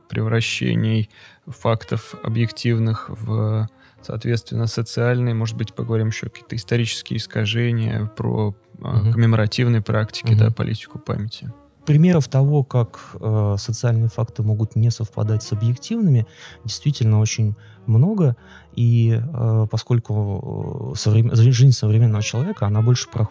превращений 0.09 1.11
фактов 1.47 2.15
объективных 2.23 3.11
в 3.11 3.69
Соответственно, 4.05 4.67
социальные, 4.67 5.35
может 5.35 5.57
быть, 5.57 5.75
поговорим 5.75 6.09
еще 6.09 6.29
какие-то 6.29 6.57
исторические 6.57 7.19
искажения, 7.19 8.07
про 8.17 8.49
угу. 8.49 9.13
коммеморативные 9.13 9.83
практики, 9.83 10.33
угу. 10.33 10.39
да, 10.39 10.51
политику 10.51 10.99
памяти. 10.99 11.51
Примеров 11.87 12.29
того, 12.29 12.65
как 12.65 13.17
э, 13.21 13.57
социальные 13.59 14.09
факты 14.09 14.43
могут 14.43 14.77
не 14.77 14.91
совпадать 14.91 15.43
с 15.43 15.53
объективными, 15.53 16.27
действительно 16.65 17.21
очень 17.21 17.55
много. 17.87 18.37
И 18.75 19.21
э, 19.23 19.67
поскольку 19.71 20.93
э, 20.95 20.99
соврем... 20.99 21.35
жизнь 21.35 21.73
современного 21.73 22.23
человека, 22.23 22.67
она 22.67 22.83
больше 22.83 23.09
про... 23.09 23.27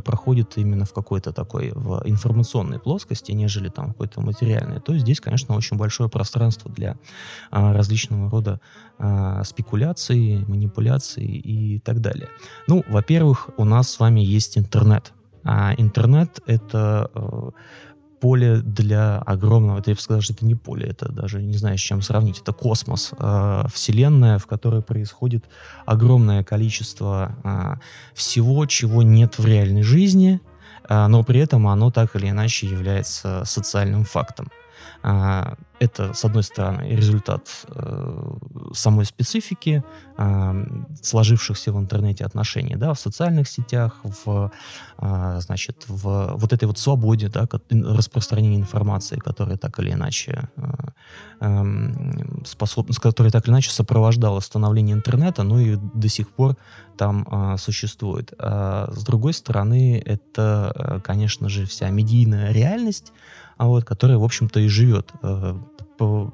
проходит 0.00 0.56
именно 0.56 0.84
в 0.84 0.92
какой-то 0.92 1.32
такой 1.32 1.72
в 1.74 2.02
информационной 2.04 2.78
плоскости, 2.78 3.32
нежели 3.32 3.68
там 3.70 3.88
какой-то 3.88 4.20
материальной, 4.20 4.80
то 4.80 4.96
здесь, 4.96 5.20
конечно, 5.20 5.56
очень 5.56 5.76
большое 5.76 6.08
пространство 6.08 6.70
для 6.70 6.98
э, 7.50 7.72
различного 7.72 8.30
рода 8.30 8.60
э, 8.98 9.42
спекуляций, 9.44 10.44
манипуляций 10.46 11.24
и 11.24 11.80
так 11.80 12.00
далее. 12.00 12.28
Ну, 12.68 12.84
во-первых, 12.88 13.50
у 13.56 13.64
нас 13.64 13.88
с 13.88 13.98
вами 13.98 14.20
есть 14.20 14.58
интернет. 14.58 15.12
А 15.44 15.74
интернет— 15.76 16.40
это 16.46 17.10
э, 17.14 17.50
поле 18.24 18.62
для 18.62 19.18
огромного, 19.18 19.82
я 19.84 19.94
бы 19.94 20.00
сказал, 20.00 20.22
что 20.22 20.32
это 20.32 20.46
не 20.46 20.54
поле, 20.54 20.86
это 20.86 21.12
даже 21.12 21.42
не 21.42 21.58
знаю, 21.58 21.76
с 21.76 21.82
чем 21.82 22.00
сравнить, 22.00 22.40
это 22.40 22.54
космос, 22.54 23.12
э, 23.18 23.64
вселенная, 23.70 24.38
в 24.38 24.46
которой 24.46 24.80
происходит 24.80 25.44
огромное 25.84 26.42
количество 26.42 27.36
э, 27.44 27.74
всего, 28.14 28.64
чего 28.64 29.02
нет 29.02 29.36
в 29.36 29.44
реальной 29.44 29.82
жизни, 29.82 30.40
э, 30.88 31.06
но 31.06 31.22
при 31.22 31.40
этом 31.40 31.68
оно 31.68 31.90
так 31.90 32.16
или 32.16 32.30
иначе 32.30 32.66
является 32.66 33.42
социальным 33.44 34.04
фактом. 34.06 34.48
А, 35.02 35.56
это, 35.80 36.14
с 36.14 36.24
одной 36.24 36.42
стороны, 36.42 36.82
результат 36.88 37.66
э, 37.68 38.36
самой 38.72 39.04
специфики 39.04 39.82
э, 40.16 40.66
сложившихся 41.02 41.72
в 41.72 41.78
интернете 41.78 42.24
отношений, 42.24 42.76
да, 42.76 42.94
в 42.94 43.00
социальных 43.00 43.48
сетях, 43.48 44.00
в, 44.02 44.50
э, 44.98 45.40
значит, 45.40 45.84
в 45.88 46.34
вот 46.36 46.52
этой 46.52 46.64
вот 46.66 46.78
свободе, 46.78 47.28
да, 47.28 47.48
распространения 47.70 48.56
информации, 48.56 49.16
которая 49.16 49.56
так 49.56 49.78
или 49.80 49.90
иначе 49.90 50.48
э, 50.56 50.62
э, 51.40 52.44
способ, 52.46 52.90
которая 53.00 53.32
так 53.32 53.44
или 53.46 53.52
иначе 53.52 53.70
сопровождала 53.70 54.40
становление 54.40 54.94
интернета, 54.94 55.42
ну 55.42 55.58
и 55.58 55.76
до 55.76 56.08
сих 56.08 56.30
пор 56.30 56.56
там 56.96 57.56
существует. 57.58 58.32
А 58.38 58.88
с 58.92 59.02
другой 59.04 59.34
стороны, 59.34 60.00
это, 60.04 60.72
э, 60.74 61.00
конечно 61.00 61.48
же, 61.48 61.66
вся 61.66 61.90
медийная 61.90 62.52
реальность, 62.52 63.12
а 63.56 63.66
вот, 63.66 63.84
которая, 63.84 64.18
в 64.18 64.24
общем-то, 64.24 64.60
и 64.60 64.68
живет, 64.68 65.10
э, 65.22 65.54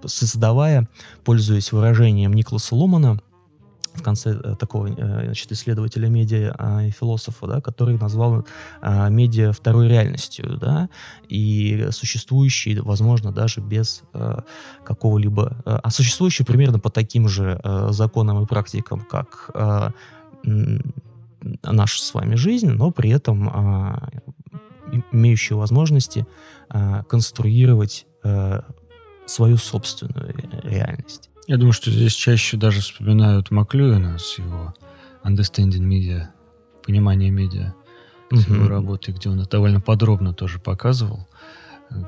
создавая, 0.05 0.89
пользуясь 1.25 1.73
выражением 1.73 2.33
Николаса 2.33 2.75
Ломана, 2.75 3.21
в 3.95 4.03
конце 4.03 4.31
э, 4.31 4.55
такого 4.59 4.89
э, 4.89 5.25
значит, 5.25 5.51
исследователя 5.53 6.09
медиа 6.09 6.55
а, 6.57 6.85
и 6.85 6.91
философа, 6.91 7.47
да, 7.47 7.61
который 7.61 7.99
назвал 7.99 8.47
медиа 8.83 9.53
второй 9.53 9.89
реальностью, 9.89 10.57
да, 10.59 10.89
и 11.29 11.89
существующей, 11.91 12.79
возможно, 12.81 13.33
даже 13.33 13.61
без 13.61 14.03
какого-либо, 14.85 15.57
а 15.65 15.91
существующей 15.91 16.45
примерно 16.45 16.79
по 16.79 16.91
таким 16.91 17.29
же 17.29 17.61
законам 17.91 18.43
и 18.43 18.47
практикам, 18.47 19.01
как 19.01 19.51
наша 21.63 22.03
с 22.03 22.15
вами 22.15 22.35
жизнь, 22.35 22.71
но 22.71 22.91
при 22.91 23.11
этом 23.11 23.49
а, 23.49 24.09
имеющие 25.13 25.57
возможности 25.57 26.27
э, 26.69 27.03
конструировать 27.09 28.07
э, 28.23 28.61
свою 29.27 29.57
собственную 29.57 30.35
реальность. 30.63 31.31
Я 31.47 31.57
думаю, 31.57 31.73
что 31.73 31.91
здесь 31.91 32.13
чаще 32.13 32.57
даже 32.57 32.81
вспоминают 32.81 33.51
Маклюина 33.51 34.19
с 34.19 34.39
его 34.39 34.75
Understanding 35.25 35.87
Media, 35.87 36.27
понимание 36.85 37.31
медиа, 37.31 37.75
с 38.31 38.47
mm-hmm. 38.47 38.55
его 38.55 38.69
работы, 38.69 39.13
где 39.13 39.29
он 39.29 39.43
довольно 39.43 39.81
подробно 39.81 40.33
тоже 40.33 40.59
показывал, 40.59 41.29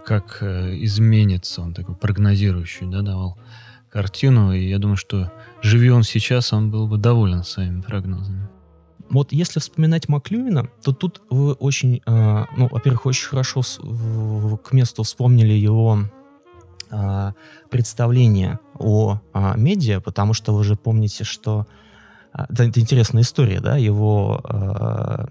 как 0.05 0.39
э, 0.41 0.77
изменится, 0.85 1.63
он 1.63 1.75
такой 1.75 1.97
прогнозирующий, 1.97 2.87
да, 2.87 3.03
давал 3.03 3.39
картину, 3.91 4.53
и 4.53 4.69
я 4.69 4.79
думаю, 4.79 4.97
что 4.97 5.33
живи 5.61 5.91
он 5.91 6.03
сейчас, 6.03 6.53
он 6.53 6.71
был 6.71 6.87
бы 6.87 6.97
доволен 6.97 7.45
своими 7.45 7.81
прогнозами. 7.81 8.49
Вот 9.13 9.33
если 9.33 9.61
вспоминать 9.61 10.09
Маклюина, 10.09 10.71
то 10.83 10.93
тут 10.93 11.21
вы 11.29 11.53
очень, 11.53 12.01
э, 12.07 12.45
ну, 12.57 12.69
во-первых, 12.71 13.07
очень 13.07 13.29
хорошо 13.29 13.63
с, 13.63 13.79
в, 13.79 14.57
к 14.57 14.73
месту 14.73 15.03
вспомнили 15.03 15.53
его 15.53 15.99
э, 16.91 17.33
представление 17.71 18.59
о 18.79 19.19
э, 19.35 19.53
медиа, 19.57 20.01
потому 20.01 20.33
что 20.33 20.55
вы 20.55 20.65
же 20.65 20.77
помните, 20.77 21.25
что 21.25 21.67
это, 22.33 22.65
это 22.65 22.81
интересная 22.81 23.23
история, 23.23 23.61
да, 23.61 23.77
его 23.77 24.41
э, 24.49 25.27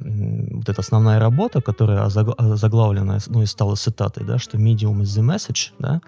вот 0.51 0.69
эта 0.69 0.81
основная 0.81 1.19
работа, 1.19 1.61
которая 1.61 2.07
заглавлена, 2.09 3.17
ну 3.27 3.41
и 3.41 3.47
стала 3.47 3.75
цитатой, 3.75 4.23
да, 4.25 4.38
что 4.38 4.57
medium 4.57 5.01
is 5.01 5.19
the 5.19 5.23
message, 5.23 5.71
да, 5.79 6.01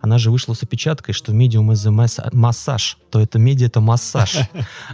она 0.00 0.18
же 0.18 0.32
вышла 0.32 0.54
с 0.54 0.62
опечаткой, 0.64 1.14
что 1.14 1.32
medium 1.32 1.70
is 1.70 1.88
the 1.88 2.30
массаж, 2.32 2.98
то 3.10 3.20
это 3.20 3.38
медиа 3.38 3.66
это 3.66 3.80
массаж. 3.80 4.38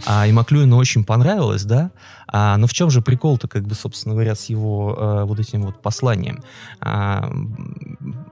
А, 0.05 0.27
и 0.27 0.31
Маклюину 0.31 0.77
очень 0.77 1.03
понравилось, 1.03 1.63
да, 1.63 1.91
а, 2.27 2.57
но 2.57 2.67
в 2.67 2.73
чем 2.73 2.89
же 2.89 3.01
прикол-то, 3.01 3.47
как 3.47 3.63
бы, 3.63 3.75
собственно 3.75 4.13
говоря, 4.13 4.35
с 4.35 4.45
его 4.45 4.95
э, 4.97 5.23
вот 5.23 5.39
этим 5.39 5.63
вот 5.63 5.81
посланием? 5.81 6.43
А, 6.81 7.31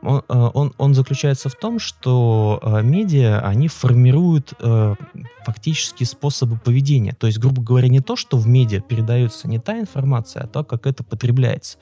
он, 0.01 0.23
э, 0.27 0.49
он, 0.53 0.73
он 0.77 0.93
заключается 0.93 1.49
в 1.49 1.55
том, 1.55 1.79
что 1.79 2.59
э, 2.61 2.81
медиа, 2.81 3.39
они 3.39 3.67
формируют 3.67 4.53
э, 4.59 4.95
фактически 5.45 6.03
способы 6.03 6.57
поведения. 6.57 7.13
То 7.13 7.27
есть, 7.27 7.39
грубо 7.39 7.61
говоря, 7.61 7.87
не 7.87 8.01
то, 8.01 8.15
что 8.15 8.37
в 8.37 8.47
медиа 8.47 8.81
передается 8.81 9.47
не 9.47 9.59
та 9.59 9.79
информация, 9.79 10.43
а 10.43 10.47
то, 10.47 10.63
как 10.63 10.87
это 10.87 11.03
потребляется. 11.03 11.77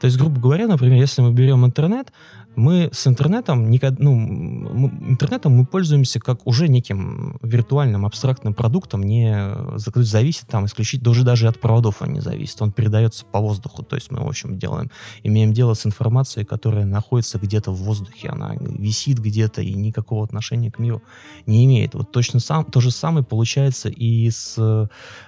То 0.00 0.06
есть, 0.06 0.18
грубо 0.18 0.40
говоря, 0.40 0.66
например, 0.66 0.98
если 0.98 1.22
мы 1.22 1.32
берем 1.32 1.64
интернет, 1.64 2.12
мы 2.56 2.90
с 2.92 3.06
интернетом, 3.06 3.70
ну, 3.70 4.90
интернетом 5.08 5.56
мы 5.56 5.66
пользуемся 5.66 6.20
как 6.20 6.46
уже 6.46 6.68
неким 6.68 7.38
виртуальным 7.42 8.04
абстрактным 8.04 8.54
продуктом, 8.54 9.02
не 9.02 9.54
зависит 9.76 10.46
там 10.48 10.66
исключительно, 10.66 11.04
даже 11.04 11.24
даже 11.24 11.48
от 11.48 11.60
проводов 11.60 12.02
он 12.02 12.12
не 12.12 12.20
зависит, 12.20 12.60
он 12.60 12.72
передается 12.72 13.24
по 13.24 13.40
воздуху, 13.40 13.82
то 13.82 13.96
есть 13.96 14.10
мы, 14.10 14.22
в 14.22 14.28
общем, 14.28 14.58
делаем, 14.58 14.90
имеем 15.22 15.52
дело 15.52 15.74
с 15.74 15.86
информацией, 15.86 16.44
которая 16.44 16.84
находится 16.84 17.38
где-то 17.38 17.70
в 17.70 17.76
воздухе, 17.76 18.28
она 18.28 18.54
висит 18.60 19.18
где-то 19.18 19.62
и 19.62 19.72
никакого 19.74 20.24
отношения 20.24 20.70
к 20.70 20.78
миру 20.78 21.02
не 21.46 21.64
имеет. 21.64 21.94
Вот 21.94 22.12
точно 22.12 22.40
сам, 22.40 22.64
то 22.64 22.80
же 22.80 22.90
самое 22.90 23.24
получается 23.24 23.88
и 23.88 24.30
с 24.30 24.56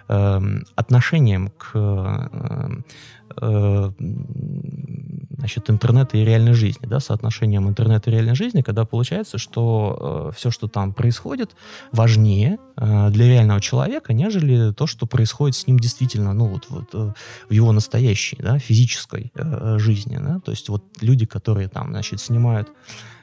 э, 0.08 0.40
отношением 0.76 1.48
к 1.48 1.70
э, 1.74 2.28
э, 2.32 2.68
значит, 5.44 5.68
интернета 5.68 6.16
и 6.16 6.24
реальной 6.24 6.54
жизни, 6.54 6.86
да, 6.86 7.00
соотношением 7.00 7.68
интернета 7.68 8.10
и 8.10 8.14
реальной 8.14 8.34
жизни, 8.34 8.62
когда 8.62 8.86
получается, 8.86 9.36
что 9.36 10.30
э, 10.30 10.36
все, 10.36 10.50
что 10.50 10.68
там 10.68 10.94
происходит, 10.94 11.54
важнее 11.92 12.58
э, 12.76 13.10
для 13.10 13.26
реального 13.26 13.60
человека, 13.60 14.14
нежели 14.14 14.72
то, 14.72 14.86
что 14.86 15.06
происходит 15.06 15.56
с 15.56 15.66
ним 15.66 15.78
действительно, 15.78 16.32
ну, 16.32 16.46
вот, 16.46 16.66
вот 16.70 16.88
э, 16.94 17.12
в 17.50 17.52
его 17.52 17.72
настоящей, 17.72 18.38
да, 18.40 18.58
физической 18.58 19.32
э, 19.34 19.76
жизни, 19.78 20.18
да, 20.18 20.40
то 20.40 20.50
есть 20.50 20.70
вот 20.70 20.82
люди, 21.02 21.26
которые 21.26 21.68
там, 21.68 21.90
значит, 21.90 22.20
снимают 22.20 22.70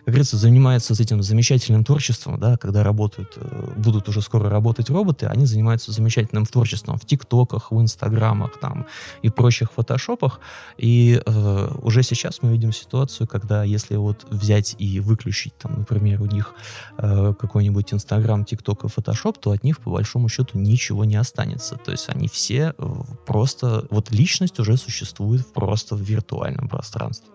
как 0.05 0.13
говорится, 0.13 0.37
занимаются 0.37 0.93
этим 0.93 1.21
замечательным 1.21 1.83
творчеством, 1.83 2.39
да, 2.39 2.57
когда 2.57 2.83
работают, 2.83 3.33
э, 3.35 3.73
будут 3.77 4.09
уже 4.09 4.21
скоро 4.21 4.49
работать 4.49 4.89
роботы, 4.89 5.27
они 5.27 5.45
занимаются 5.45 5.91
замечательным 5.91 6.45
творчеством 6.45 6.97
в 6.97 7.05
ТикТоках, 7.05 7.71
в 7.71 7.79
Инстаграмах 7.79 8.59
там 8.59 8.87
и 9.21 9.29
прочих 9.29 9.71
фотошопах. 9.71 10.39
И 10.77 11.21
э, 11.23 11.71
уже 11.81 12.03
сейчас 12.03 12.41
мы 12.41 12.51
видим 12.51 12.73
ситуацию, 12.73 13.27
когда 13.27 13.63
если 13.63 13.95
вот 13.95 14.25
взять 14.29 14.75
и 14.79 14.99
выключить 14.99 15.55
там, 15.57 15.79
например, 15.79 16.21
у 16.21 16.25
них 16.25 16.55
э, 16.97 17.33
какой-нибудь 17.39 17.93
Инстаграм, 17.93 18.43
ТикТок 18.43 18.85
и 18.85 18.87
Фотошоп, 18.87 19.37
то 19.37 19.51
от 19.51 19.63
них 19.63 19.79
по 19.79 19.91
большому 19.91 20.29
счету 20.29 20.57
ничего 20.57 21.05
не 21.05 21.15
останется. 21.15 21.75
То 21.75 21.91
есть 21.91 22.09
они 22.09 22.27
все 22.27 22.73
э, 22.77 22.93
просто, 23.27 23.85
вот 23.91 24.11
личность 24.11 24.59
уже 24.59 24.77
существует 24.77 25.45
просто 25.53 25.95
в 25.95 26.01
виртуальном 26.01 26.67
пространстве. 26.67 27.29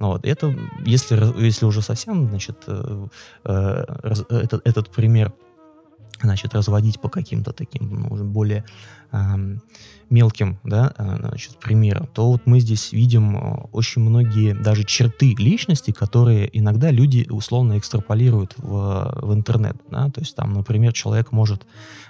Вот. 0.00 0.24
Это, 0.24 0.56
если, 0.84 1.40
если 1.40 1.66
уже 1.66 1.82
совсем, 1.82 2.28
значит, 2.28 2.56
э, 2.66 3.06
э, 3.44 3.84
этот, 4.30 4.66
этот 4.66 4.90
пример 4.90 5.32
значит, 6.22 6.54
разводить 6.54 7.00
по 7.00 7.08
каким-то 7.08 7.52
таким 7.52 8.06
ну, 8.08 8.24
более 8.24 8.64
э, 9.12 9.18
мелким 10.08 10.58
да, 10.64 10.92
э, 10.96 11.16
значит, 11.20 11.58
примерам, 11.58 12.08
то 12.14 12.30
вот 12.30 12.42
мы 12.46 12.60
здесь 12.60 12.92
видим 12.92 13.36
э, 13.36 13.68
очень 13.72 14.02
многие 14.02 14.54
даже 14.54 14.84
черты 14.84 15.34
личности, 15.38 15.90
которые 15.90 16.48
иногда 16.58 16.90
люди 16.90 17.26
условно 17.30 17.78
экстраполируют 17.78 18.54
в, 18.56 19.18
в 19.22 19.34
интернет. 19.34 19.76
Да? 19.90 20.10
То 20.10 20.20
есть 20.20 20.34
там, 20.34 20.54
например, 20.54 20.92
человек 20.92 21.32
может 21.32 21.66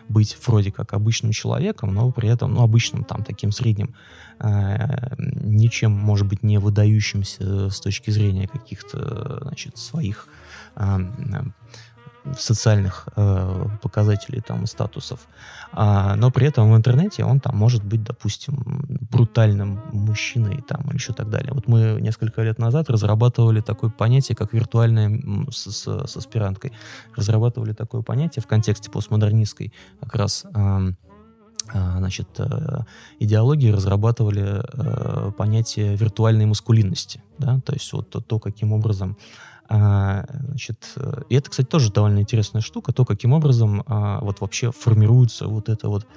быть 0.08 0.36
вроде 0.46 0.72
как 0.72 0.92
обычным 0.92 1.32
человеком, 1.32 1.94
но 1.94 2.10
при 2.12 2.28
этом, 2.28 2.54
ну, 2.54 2.62
обычным 2.62 3.04
там 3.04 3.24
таким 3.24 3.52
средним, 3.52 3.94
ничем, 4.40 5.92
может 5.92 6.26
быть, 6.26 6.42
не 6.42 6.58
выдающимся 6.58 7.70
с 7.70 7.80
точки 7.80 8.10
зрения 8.10 8.48
каких-то, 8.48 9.40
значит, 9.42 9.76
своих 9.76 10.26
э, 10.76 10.98
социальных 12.38 13.08
э, 13.16 13.66
показателей 13.82 14.40
там 14.40 14.64
и 14.64 14.66
статусов, 14.66 15.20
а, 15.72 16.16
но 16.16 16.30
при 16.30 16.48
этом 16.48 16.72
в 16.72 16.76
интернете 16.76 17.24
он 17.24 17.40
там 17.40 17.56
может 17.56 17.84
быть, 17.84 18.02
допустим, 18.02 18.84
брутальным 19.10 19.80
мужчиной 19.92 20.62
там 20.66 20.82
или 20.88 20.94
еще 20.94 21.12
так 21.12 21.30
далее. 21.30 21.52
Вот 21.52 21.68
мы 21.68 21.98
несколько 22.00 22.42
лет 22.42 22.58
назад 22.58 22.90
разрабатывали 22.90 23.60
такое 23.60 23.90
понятие, 23.90 24.36
как 24.36 24.52
виртуальное 24.52 25.20
с, 25.50 25.70
с, 25.70 26.06
с 26.06 26.16
аспиранткой, 26.16 26.72
разрабатывали 27.14 27.72
такое 27.72 28.02
понятие 28.02 28.42
в 28.42 28.46
контексте 28.46 28.90
постмодернистской 28.90 29.72
как 30.00 30.14
раз 30.14 30.44
э, 30.52 30.92
значит, 31.72 32.28
э, 32.38 32.80
идеологии 33.18 33.70
разрабатывали 33.70 34.62
э, 34.62 35.32
понятие 35.32 35.96
виртуальной 35.96 36.46
маскулинности, 36.46 37.22
да, 37.38 37.60
то 37.64 37.72
есть 37.72 37.92
вот 37.92 38.08
то, 38.26 38.38
каким 38.38 38.72
образом 38.72 39.16
а, 39.72 40.24
значит, 40.48 40.96
и 41.28 41.34
это, 41.36 41.48
кстати, 41.48 41.68
тоже 41.68 41.92
довольно 41.92 42.18
интересная 42.18 42.60
штука, 42.60 42.92
то, 42.92 43.04
каким 43.04 43.32
образом 43.32 43.84
а, 43.86 44.18
вот 44.20 44.40
вообще 44.40 44.72
формируется 44.72 45.46
вот 45.46 45.68
это 45.68 45.88
вот 45.88 46.08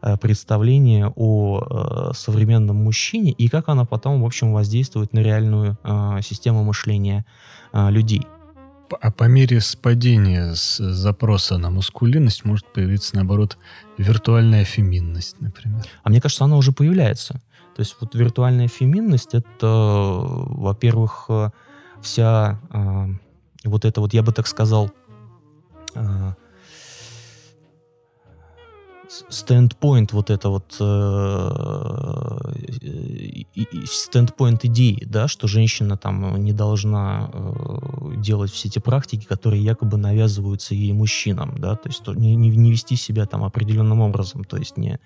а, 0.00 0.16
представление 0.16 1.12
о 1.16 2.12
современном 2.14 2.76
мужчине 2.76 3.32
и 3.32 3.48
как 3.48 3.68
оно 3.68 3.84
потом, 3.84 4.22
в 4.22 4.26
общем, 4.26 4.52
воздействует 4.52 5.12
на 5.12 5.18
реальную 5.18 5.76
систему 6.22 6.62
мышления 6.62 7.24
людей. 7.72 8.26
А 9.00 9.10
по 9.10 9.24
мере 9.24 9.60
спадения 9.60 10.54
с 10.54 10.78
запроса 10.78 11.58
на 11.58 11.70
мускулинность 11.70 12.44
может 12.44 12.66
появиться, 12.72 13.16
наоборот, 13.16 13.58
виртуальная 13.98 14.64
феминность, 14.64 15.40
например. 15.40 15.84
А 16.02 16.10
мне 16.10 16.20
кажется, 16.20 16.44
она 16.44 16.56
уже 16.56 16.72
появляется. 16.72 17.34
То 17.76 17.80
есть 17.80 17.96
вот 18.00 18.14
виртуальная 18.14 18.68
феминность— 18.68 19.30
это, 19.34 19.66
во-первых, 19.66 21.28
вся 22.02 22.60
э, 22.72 23.06
вот 23.64 23.84
эта 23.84 24.00
вот, 24.00 24.12
я 24.12 24.22
бы 24.22 24.32
так 24.32 24.46
сказал, 24.46 24.90
э, 25.94 26.34
стендпоинт 29.28 30.12
вот 30.12 30.30
это 30.30 30.48
вот 30.48 30.72
стендпоинт 33.86 34.64
идеи, 34.64 35.04
да, 35.06 35.28
что 35.28 35.48
женщина 35.48 35.96
там 35.96 36.36
не 36.42 36.52
должна 36.52 37.30
э, 37.32 38.14
делать 38.16 38.50
все 38.50 38.68
эти 38.68 38.78
практики, 38.78 39.24
которые 39.24 39.62
якобы 39.62 39.96
навязываются 39.96 40.74
ей 40.74 40.92
мужчинам, 40.92 41.58
да, 41.58 41.74
то 41.74 41.88
есть 41.88 42.06
не, 42.06 42.36
не, 42.36 42.50
не 42.50 42.70
вести 42.70 42.96
себя 42.96 43.26
там 43.26 43.44
определенным 43.44 44.00
образом, 44.00 44.44
то 44.44 44.56
есть 44.56 44.76
не, 44.76 45.00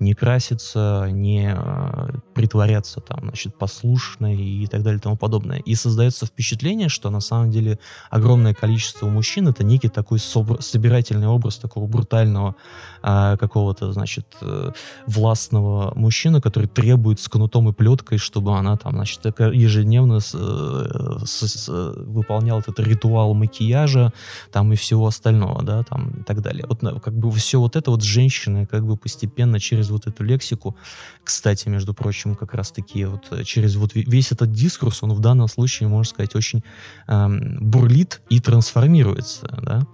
не 0.00 0.14
краситься, 0.14 1.08
не 1.10 1.54
э, 1.56 2.18
притворяться 2.34 3.00
там, 3.00 3.20
значит, 3.20 3.56
послушной 3.56 4.36
и 4.36 4.66
так 4.66 4.82
далее 4.82 4.98
и 4.98 5.02
тому 5.02 5.16
подобное. 5.16 5.58
И 5.58 5.74
создается 5.74 6.26
впечатление, 6.26 6.88
что 6.88 7.10
на 7.10 7.20
самом 7.20 7.50
деле 7.50 7.78
огромное 8.10 8.54
количество 8.54 9.08
мужчин 9.08 9.48
это 9.48 9.64
некий 9.64 9.88
такой 9.88 10.18
собирательный 10.18 11.28
образ 11.28 11.58
такого 11.58 11.86
брутального 11.86 12.56
э, 13.02 13.36
какого-то, 13.46 13.92
значит, 13.92 14.26
э, 14.42 14.72
властного 15.06 15.92
мужчины, 15.96 16.40
который 16.40 16.66
требует 16.66 17.20
с 17.20 17.28
кнутом 17.28 17.68
и 17.68 17.72
плеткой, 17.72 18.18
чтобы 18.18 18.56
она 18.58 18.76
там, 18.76 18.92
значит, 18.92 19.24
ежедневно 19.38 20.20
с, 20.20 20.34
э, 20.34 21.24
с, 21.24 21.46
с, 21.46 21.68
выполняла 21.96 22.60
этот 22.60 22.80
ритуал 22.80 23.34
макияжа 23.34 24.12
там 24.52 24.72
и 24.72 24.76
всего 24.76 25.06
остального, 25.06 25.62
да, 25.62 25.82
там 25.82 26.10
и 26.20 26.22
так 26.22 26.40
далее. 26.40 26.64
Вот 26.68 26.80
как 27.02 27.14
бы 27.14 27.30
все 27.32 27.58
вот 27.58 27.76
это 27.76 27.90
вот 27.90 28.02
женщины 28.02 28.66
как 28.66 28.86
бы 28.86 28.96
постепенно 28.96 29.60
через 29.60 29.90
вот 29.90 30.06
эту 30.06 30.24
лексику, 30.24 30.76
кстати, 31.22 31.68
между 31.68 31.94
прочим, 31.94 32.34
как 32.34 32.54
раз 32.54 32.70
таки 32.70 33.04
вот 33.04 33.26
э, 33.30 33.44
через 33.44 33.76
вот 33.76 33.94
весь 33.94 34.32
этот 34.32 34.52
дискурс, 34.52 35.02
он 35.02 35.12
в 35.12 35.20
данном 35.20 35.48
случае, 35.48 35.88
можно 35.88 36.10
сказать, 36.10 36.34
очень 36.34 36.62
эм, 37.08 37.58
бурлит 37.60 38.22
и 38.30 38.40
трансформируется, 38.40 39.46
да, 39.62 39.86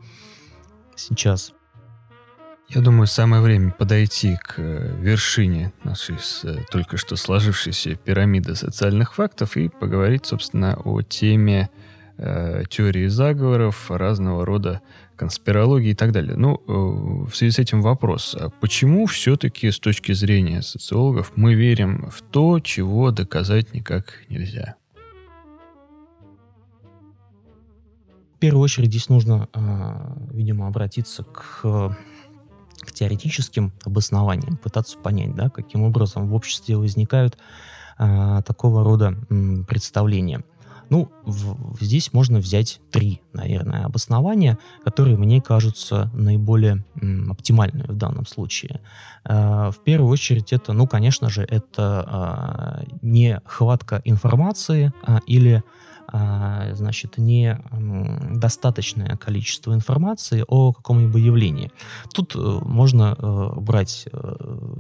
сейчас. 0.97 1.53
Я 2.73 2.83
думаю, 2.83 3.09
самое 3.09 3.43
время 3.43 3.73
подойти 3.73 4.37
к 4.37 4.55
э, 4.59 4.97
вершине 5.01 5.73
нашей 5.83 6.19
э, 6.45 6.59
только 6.71 6.99
что 6.99 7.17
сложившейся 7.17 7.97
пирамиды 7.97 8.55
социальных 8.55 9.15
фактов 9.15 9.57
и 9.57 9.69
поговорить, 9.69 10.27
собственно, 10.27 10.77
о 10.77 11.03
теме 11.03 11.69
э, 12.17 12.63
теории 12.71 13.09
заговоров, 13.09 13.91
разного 13.91 14.47
рода 14.47 14.83
конспирологии 15.17 15.91
и 15.91 15.95
так 15.97 16.13
далее. 16.13 16.37
Ну, 16.37 16.63
э, 16.65 17.29
в 17.29 17.35
связи 17.35 17.51
с 17.51 17.59
этим 17.59 17.83
вопрос. 17.83 18.37
А 18.39 18.51
почему 18.51 19.07
все-таки 19.07 19.73
с 19.73 19.81
точки 19.81 20.13
зрения 20.13 20.63
социологов 20.63 21.33
мы 21.35 21.55
верим 21.55 22.09
в 22.09 22.23
то, 22.23 22.61
чего 22.61 23.11
доказать 23.11 23.75
никак 23.75 24.15
нельзя? 24.29 24.77
В 28.37 28.39
первую 28.39 28.63
очередь 28.63 28.91
здесь 28.91 29.09
нужно, 29.09 29.49
э, 29.53 29.61
видимо, 30.31 30.69
обратиться 30.69 31.25
к 31.25 31.97
теоретическим 32.93 33.73
обоснованиям, 33.85 34.57
пытаться 34.57 34.99
понять, 34.99 35.35
да, 35.35 35.51
каким 35.51 35.83
образом 35.83 36.29
в 36.29 36.35
обществе 36.35 36.77
возникают 36.77 37.39
а, 37.99 38.43
такого 38.43 38.85
рода 38.85 39.15
м, 39.29 39.65
представления. 39.65 40.43
Ну, 40.91 41.09
в, 41.23 41.81
здесь 41.81 42.13
можно 42.13 42.41
взять 42.41 42.81
три, 42.91 43.23
наверное, 43.33 43.85
обоснования, 43.85 44.59
которые 44.85 45.17
мне 45.17 45.41
кажутся 45.41 46.11
наиболее 46.15 46.85
м, 47.01 47.31
оптимальными 47.31 47.87
в 47.87 47.97
данном 47.97 48.27
случае. 48.27 48.81
Э, 49.25 49.71
в 49.71 49.85
первую 49.85 50.11
очередь 50.11 50.53
это, 50.53 50.73
ну, 50.73 50.89
конечно 50.89 51.31
же, 51.31 51.43
это 51.43 52.83
э, 52.83 52.97
не 53.03 53.41
хватка 53.45 54.03
информации 54.05 54.93
э, 55.07 55.19
или 55.27 55.59
а, 55.59 55.90
значит, 56.75 57.19
не 57.19 57.59
достаточное 58.31 59.17
количество 59.17 59.75
информации 59.75 60.45
о 60.47 60.73
каком-либо 60.73 61.19
явлении. 61.19 61.71
Тут 62.13 62.35
э, 62.35 62.39
можно 62.39 63.17
э, 63.17 63.61
брать 63.61 64.07
э, 64.13 64.35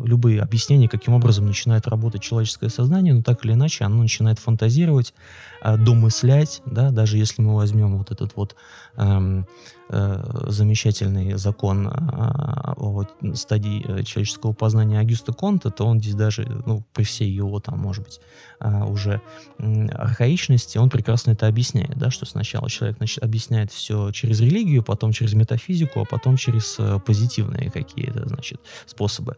любые 0.04 0.42
объяснения, 0.42 0.88
каким 0.88 1.14
образом 1.14 1.46
начинает 1.46 1.86
работать 1.86 2.22
человеческое 2.22 2.68
сознание, 2.68 3.14
но 3.14 3.22
так 3.22 3.44
или 3.44 3.52
иначе 3.52 3.84
оно 3.84 4.02
начинает 4.02 4.38
фантазировать, 4.38 5.14
домыслять, 5.62 6.62
да, 6.66 6.90
даже 6.90 7.18
если 7.18 7.42
мы 7.42 7.54
возьмем 7.54 7.98
вот 7.98 8.10
этот 8.10 8.36
вот 8.36 8.56
эм, 8.96 9.46
Э, 9.92 10.22
замечательный 10.46 11.36
закон 11.36 11.88
а, 11.88 12.74
о 12.76 13.04
стадии 13.34 13.84
э, 13.88 14.04
человеческого 14.04 14.52
познания 14.52 15.00
Агюста 15.00 15.32
Конта, 15.32 15.72
то 15.72 15.84
он 15.84 15.98
здесь 15.98 16.14
даже, 16.14 16.44
ну, 16.64 16.84
при 16.92 17.02
всей 17.02 17.28
его 17.28 17.58
там, 17.58 17.80
может 17.80 18.04
быть, 18.04 18.20
а, 18.60 18.84
уже 18.84 19.20
архаичности, 19.58 20.78
он 20.78 20.90
прекрасно 20.90 21.32
это 21.32 21.48
объясняет, 21.48 21.98
да, 21.98 22.10
что 22.10 22.24
сначала 22.24 22.70
человек 22.70 22.98
значит, 22.98 23.24
объясняет 23.24 23.72
все 23.72 24.12
через 24.12 24.40
религию, 24.40 24.84
потом 24.84 25.10
через 25.10 25.34
метафизику, 25.34 26.02
а 26.02 26.04
потом 26.04 26.36
через 26.36 26.76
э, 26.78 27.00
позитивные 27.04 27.68
какие-то, 27.72 28.28
значит, 28.28 28.60
способы. 28.86 29.36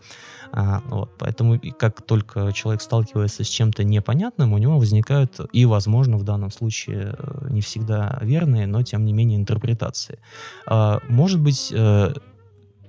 А, 0.53 0.83
вот, 0.87 1.11
поэтому 1.19 1.59
как 1.79 2.03
только 2.03 2.53
человек 2.53 2.83
сталкивается 2.83 3.43
с 3.43 3.49
чем-то 3.49 3.85
непонятным, 3.85 4.53
у 4.53 4.59
него 4.59 4.79
возникают 4.79 5.41
и, 5.53 5.65
возможно, 5.65 6.19
в 6.19 6.25
данном 6.25 6.51
случае 6.51 7.17
не 7.49 7.63
всегда 7.63 8.19
верные, 8.21 8.67
но 8.67 8.83
тем 8.83 9.05
не 9.05 9.13
менее 9.13 9.39
интерпретации. 9.39 10.19
А, 10.67 11.01
может 11.09 11.41
быть, 11.41 11.73
э, 11.75 12.13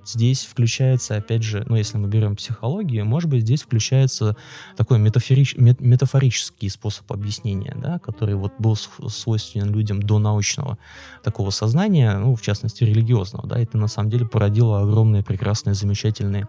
здесь 0.05 0.45
включается, 0.45 1.15
опять 1.15 1.43
же, 1.43 1.63
ну, 1.67 1.75
если 1.75 1.97
мы 1.97 2.07
берем 2.07 2.35
психологию, 2.35 3.05
может 3.05 3.29
быть, 3.29 3.43
здесь 3.43 3.61
включается 3.61 4.35
такой 4.75 4.99
метафорич, 4.99 5.55
метафорический 5.57 6.69
способ 6.69 7.11
объяснения, 7.11 7.75
да, 7.77 7.99
который 7.99 8.35
вот 8.35 8.53
был 8.59 8.75
свойственен 8.75 9.71
людям 9.71 10.01
до 10.01 10.19
научного 10.19 10.77
такого 11.23 11.49
сознания, 11.49 12.17
ну, 12.17 12.35
в 12.35 12.41
частности, 12.41 12.83
религиозного, 12.83 13.47
да, 13.47 13.59
это 13.59 13.77
на 13.77 13.87
самом 13.87 14.09
деле 14.09 14.25
породило 14.25 14.81
огромные, 14.81 15.23
прекрасные, 15.23 15.73
замечательные 15.73 16.43
э, 16.43 16.45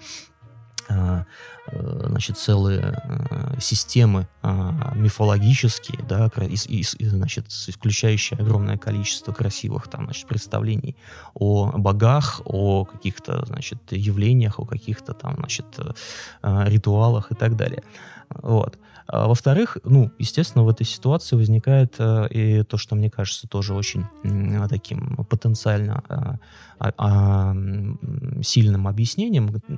значит, 1.73 2.37
целые 2.39 3.01
э, 3.03 3.61
системы 3.61 4.29
а, 4.43 4.93
мифологические, 4.95 6.01
да, 6.07 6.31
и, 6.43 6.57
и, 6.79 7.07
значит, 7.07 7.47
включающие 7.51 8.39
огромное 8.39 8.77
количество 8.77 9.33
красивых 9.33 9.89
там, 9.89 10.05
значит, 10.05 10.27
представлений 10.29 10.97
о 11.33 11.73
богах, 11.77 12.43
о 12.45 12.85
каких-то, 12.85 13.45
значит, 13.47 13.79
явлениях, 13.91 14.61
о 14.61 14.67
каких-то 14.67 15.15
там, 15.15 15.37
значит, 15.37 15.67
э, 16.43 16.65
ритуалах 16.69 17.33
и 17.33 17.35
так 17.35 17.57
далее. 17.57 17.83
Вот. 18.29 18.79
А, 19.07 19.29
во-вторых, 19.29 19.79
ну, 19.85 20.11
естественно, 20.19 20.65
в 20.65 20.69
этой 20.69 20.85
ситуации 20.85 21.37
возникает 21.37 21.97
э, 21.99 22.29
и 22.31 22.63
то, 22.63 22.79
что 22.79 22.95
мне 22.97 23.11
кажется 23.11 23.47
тоже 23.47 23.75
очень 23.75 24.05
э, 24.25 24.67
таким 24.69 25.17
потенциально 25.29 26.03
э, 26.09 26.37
а, 26.79 27.55
сильным 28.43 28.89
объяснением, 28.89 29.51
э, 29.57 29.75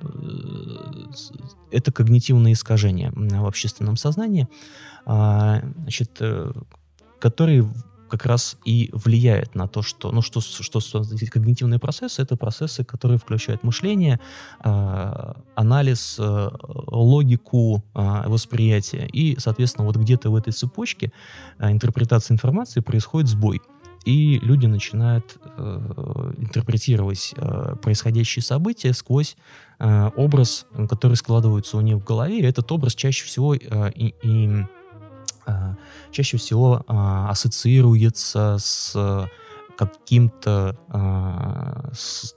это 1.73 1.93
когнитивные 1.93 2.55
искажения 2.55 3.13
в 3.15 3.47
общественном 3.47 3.97
сознании, 3.97 4.49
значит, 5.05 6.17
э, 6.21 6.53
которые 7.21 7.69
как 8.09 8.27
раз 8.27 8.57
и 8.65 8.91
влияет 8.93 9.55
на 9.55 9.69
то, 9.69 9.83
что, 9.83 10.13
ну, 10.13 10.23
что, 10.23 10.41
что, 10.41 10.81
что 10.81 11.03
когнитивные 11.31 11.79
процессы, 11.79 12.23
это 12.23 12.37
процессы, 12.37 12.85
которые 12.85 13.19
включают 13.19 13.63
мышление, 13.63 14.21
э, 14.65 15.33
анализ, 15.55 16.17
э, 16.19 16.51
логику 16.63 17.85
э, 17.95 18.29
восприятия. 18.29 19.07
И, 19.13 19.39
соответственно, 19.39 19.87
вот 19.87 19.97
где-то 19.97 20.31
в 20.31 20.37
этой 20.37 20.53
цепочке 20.53 21.13
э, 21.59 21.71
интерпретации 21.71 22.35
информации 22.35 22.81
происходит 22.81 23.29
сбой. 23.29 23.61
И 24.05 24.39
люди 24.39 24.67
начинают 24.67 25.37
э, 25.43 26.33
интерпретировать 26.39 27.35
э, 27.37 27.75
происходящие 27.83 28.43
события 28.43 28.93
сквозь 28.93 29.37
э, 29.81 30.11
образ, 30.17 30.67
который 30.89 31.17
складывается 31.17 31.77
у 31.77 31.81
них 31.81 31.97
в 31.97 32.05
голове. 32.05 32.39
И 32.39 32.45
этот 32.45 32.71
образ 32.71 32.95
чаще 32.95 33.25
всего 33.25 33.57
э, 33.57 33.59
и, 33.97 34.15
и 34.23 34.65
чаще 36.11 36.37
всего 36.37 36.85
а, 36.87 37.31
ассоциируется 37.31 38.57
с 38.59 39.29
каким-то 39.77 40.77
э, 40.89 41.93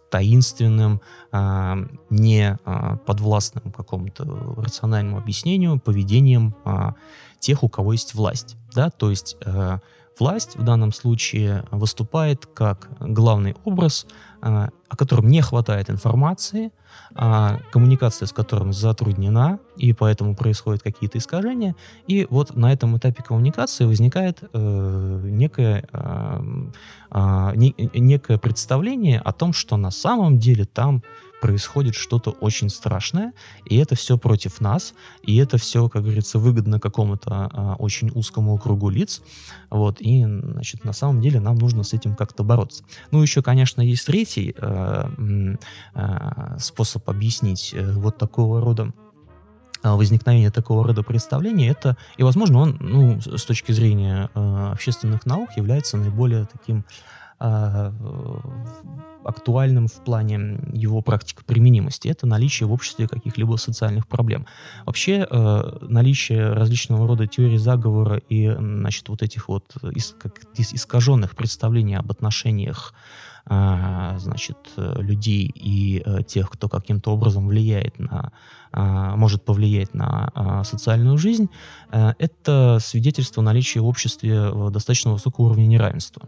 таинственным, 0.09 1.01
э, 1.31 1.75
не 2.09 2.57
э, 2.65 2.97
подвластным 3.05 3.71
какому-то 3.71 4.25
рациональному 4.57 5.17
объяснению, 5.17 5.79
поведением 5.79 6.55
э, 6.65 6.91
тех, 7.39 7.63
у 7.63 7.69
кого 7.69 7.93
есть 7.93 8.13
власть. 8.13 8.57
Да? 8.75 8.89
То 8.89 9.09
есть 9.09 9.37
э, 9.45 9.79
власть 10.19 10.55
в 10.55 10.63
данном 10.63 10.91
случае 10.91 11.65
выступает 11.71 12.45
как 12.45 12.89
главный 12.99 13.55
образ, 13.63 14.05
э, 14.41 14.69
о 14.89 14.95
котором 14.95 15.27
не 15.27 15.41
хватает 15.41 15.89
информации, 15.89 16.71
а, 17.15 17.59
коммуникация 17.71 18.27
с 18.27 18.31
которым 18.31 18.71
затруднена, 18.71 19.59
и 19.77 19.93
поэтому 19.93 20.35
происходят 20.35 20.83
какие-то 20.83 21.17
искажения. 21.17 21.75
И 22.07 22.27
вот 22.29 22.55
на 22.55 22.71
этом 22.71 22.97
этапе 22.97 23.23
коммуникации 23.23 23.85
возникает 23.85 24.43
э, 24.53 25.21
некое, 25.23 25.87
э, 25.91 26.41
э, 27.11 27.51
не, 27.55 27.75
некое 27.93 28.37
представление 28.37 29.19
о 29.19 29.33
том, 29.33 29.53
что 29.53 29.77
на 29.77 29.91
самом 29.91 30.37
деле 30.37 30.65
там 30.65 31.03
происходит 31.41 31.95
что-то 31.95 32.31
очень 32.31 32.69
страшное, 32.69 33.33
и 33.65 33.77
это 33.77 33.95
все 33.95 34.17
против 34.17 34.61
нас, 34.61 34.93
и 35.23 35.37
это 35.37 35.57
все, 35.57 35.89
как 35.89 36.03
говорится, 36.03 36.39
выгодно 36.39 36.79
какому-то 36.79 37.49
а, 37.51 37.75
очень 37.79 38.11
узкому 38.13 38.57
кругу 38.57 38.89
лиц, 38.89 39.21
вот, 39.69 39.97
и, 39.99 40.23
значит, 40.25 40.83
на 40.83 40.93
самом 40.93 41.21
деле 41.21 41.39
нам 41.39 41.55
нужно 41.55 41.83
с 41.83 41.93
этим 41.93 42.15
как-то 42.15 42.43
бороться. 42.43 42.83
Ну, 43.11 43.21
еще, 43.21 43.41
конечно, 43.41 43.81
есть 43.81 44.05
третий 44.05 44.55
э, 44.57 45.55
э, 45.95 46.57
способ 46.59 47.09
объяснить 47.09 47.73
э, 47.73 47.91
вот 47.93 48.17
такого 48.17 48.61
рода 48.61 48.91
а, 49.81 49.95
возникновение 49.95 50.51
такого 50.51 50.85
рода 50.85 51.03
представления, 51.03 51.69
это, 51.69 51.95
и, 52.17 52.23
возможно, 52.23 52.59
он, 52.59 52.77
ну, 52.81 53.21
с 53.21 53.45
точки 53.45 53.71
зрения 53.71 54.29
э, 54.35 54.69
общественных 54.73 55.25
наук, 55.25 55.51
является 55.55 55.95
наиболее 55.95 56.47
таким 56.51 56.79
э, 56.79 56.83
актуальным 59.23 59.87
в 59.87 60.03
плане 60.03 60.59
его 60.73 61.01
практики 61.01 61.41
применимости, 61.45 62.07
это 62.07 62.25
наличие 62.25 62.67
в 62.67 62.71
обществе 62.71 63.07
каких-либо 63.07 63.57
социальных 63.57 64.07
проблем. 64.07 64.45
Вообще 64.85 65.27
э, 65.29 65.77
наличие 65.81 66.53
различного 66.53 67.07
рода 67.07 67.27
теорий 67.27 67.57
заговора 67.57 68.17
и, 68.29 68.49
значит, 68.49 69.09
вот 69.09 69.21
этих 69.21 69.47
вот 69.47 69.73
как, 70.19 70.33
искаженных 70.57 71.35
представлений 71.35 71.95
об 71.95 72.09
отношениях 72.11 72.93
э, 73.49 74.15
значит, 74.17 74.57
людей 74.77 75.51
и 75.53 76.01
э, 76.05 76.23
тех, 76.23 76.49
кто 76.49 76.69
каким-то 76.69 77.11
образом 77.11 77.47
влияет 77.47 77.99
на, 77.99 78.31
э, 78.71 79.15
может 79.15 79.43
повлиять 79.43 79.93
на 79.93 80.63
социальную 80.63 81.17
жизнь, 81.17 81.49
э, 81.91 82.13
это 82.19 82.77
свидетельство 82.81 83.41
наличия 83.41 83.81
в 83.81 83.85
обществе 83.85 84.51
достаточно 84.71 85.11
высокого 85.11 85.47
уровня 85.47 85.67
неравенства. 85.67 86.27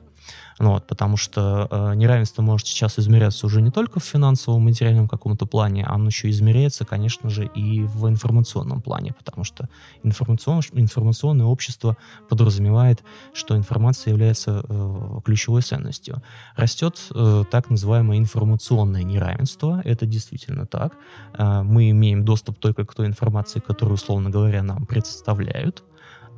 Ну, 0.60 0.74
вот, 0.74 0.86
потому 0.86 1.18
что 1.18 1.68
э, 1.72 1.96
неравенство 1.96 2.44
может 2.44 2.68
сейчас 2.68 3.00
измеряться 3.00 3.48
уже 3.48 3.62
не 3.62 3.72
только 3.72 4.00
в 4.00 4.04
финансовом, 4.04 4.64
материальном 4.64 5.08
каком-то 5.08 5.46
плане, 5.46 5.86
оно 5.86 6.08
еще 6.08 6.30
измеряется, 6.30 6.86
конечно 6.86 7.30
же, 7.30 7.46
и 7.46 7.82
в 7.82 8.08
информационном 8.08 8.82
плане, 8.82 9.14
потому 9.18 9.44
что 9.44 9.70
информацион, 10.04 10.62
информационное 10.74 11.48
общество 11.48 11.98
подразумевает, 12.30 13.04
что 13.34 13.56
информация 13.58 14.12
является 14.12 14.64
э, 14.68 15.20
ключевой 15.26 15.62
ценностью. 15.62 16.22
Растет 16.56 17.00
э, 17.16 17.44
так 17.50 17.70
называемое 17.72 18.20
информационное 18.20 19.04
неравенство, 19.04 19.82
это 19.84 20.06
действительно 20.06 20.68
так. 20.68 20.94
Э, 21.34 21.64
мы 21.64 21.90
имеем 21.90 22.24
доступ 22.24 22.60
только 22.60 22.86
к 22.86 22.94
той 22.94 23.08
информации, 23.08 23.60
которую, 23.60 23.96
условно 23.96 24.30
говоря, 24.30 24.62
нам 24.62 24.86
представляют, 24.86 25.84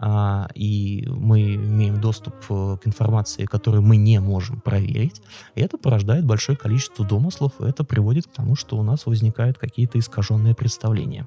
а, 0.06 0.50
и 0.54 1.08
мы 1.08 1.56
имеем 1.56 2.02
доступ 2.02 2.36
э, 2.50 2.78
к 2.84 2.86
информации, 2.86 3.46
которую 3.46 3.84
мы 3.84 3.96
не 3.96 4.20
можем 4.20 4.60
проверить, 4.60 5.22
и 5.56 5.62
это 5.62 5.78
порождает 5.78 6.26
большое 6.26 6.58
количество 6.58 7.06
домыслов, 7.06 7.54
и 7.62 7.64
это 7.64 7.86
приводит 7.86 8.28
к 8.28 8.32
тому, 8.32 8.58
что 8.58 8.76
у 8.76 8.84
нас 8.84 9.06
возникают 9.06 9.58
какие-то 9.58 9.98
искаженные 9.98 10.56
представления. 10.56 11.26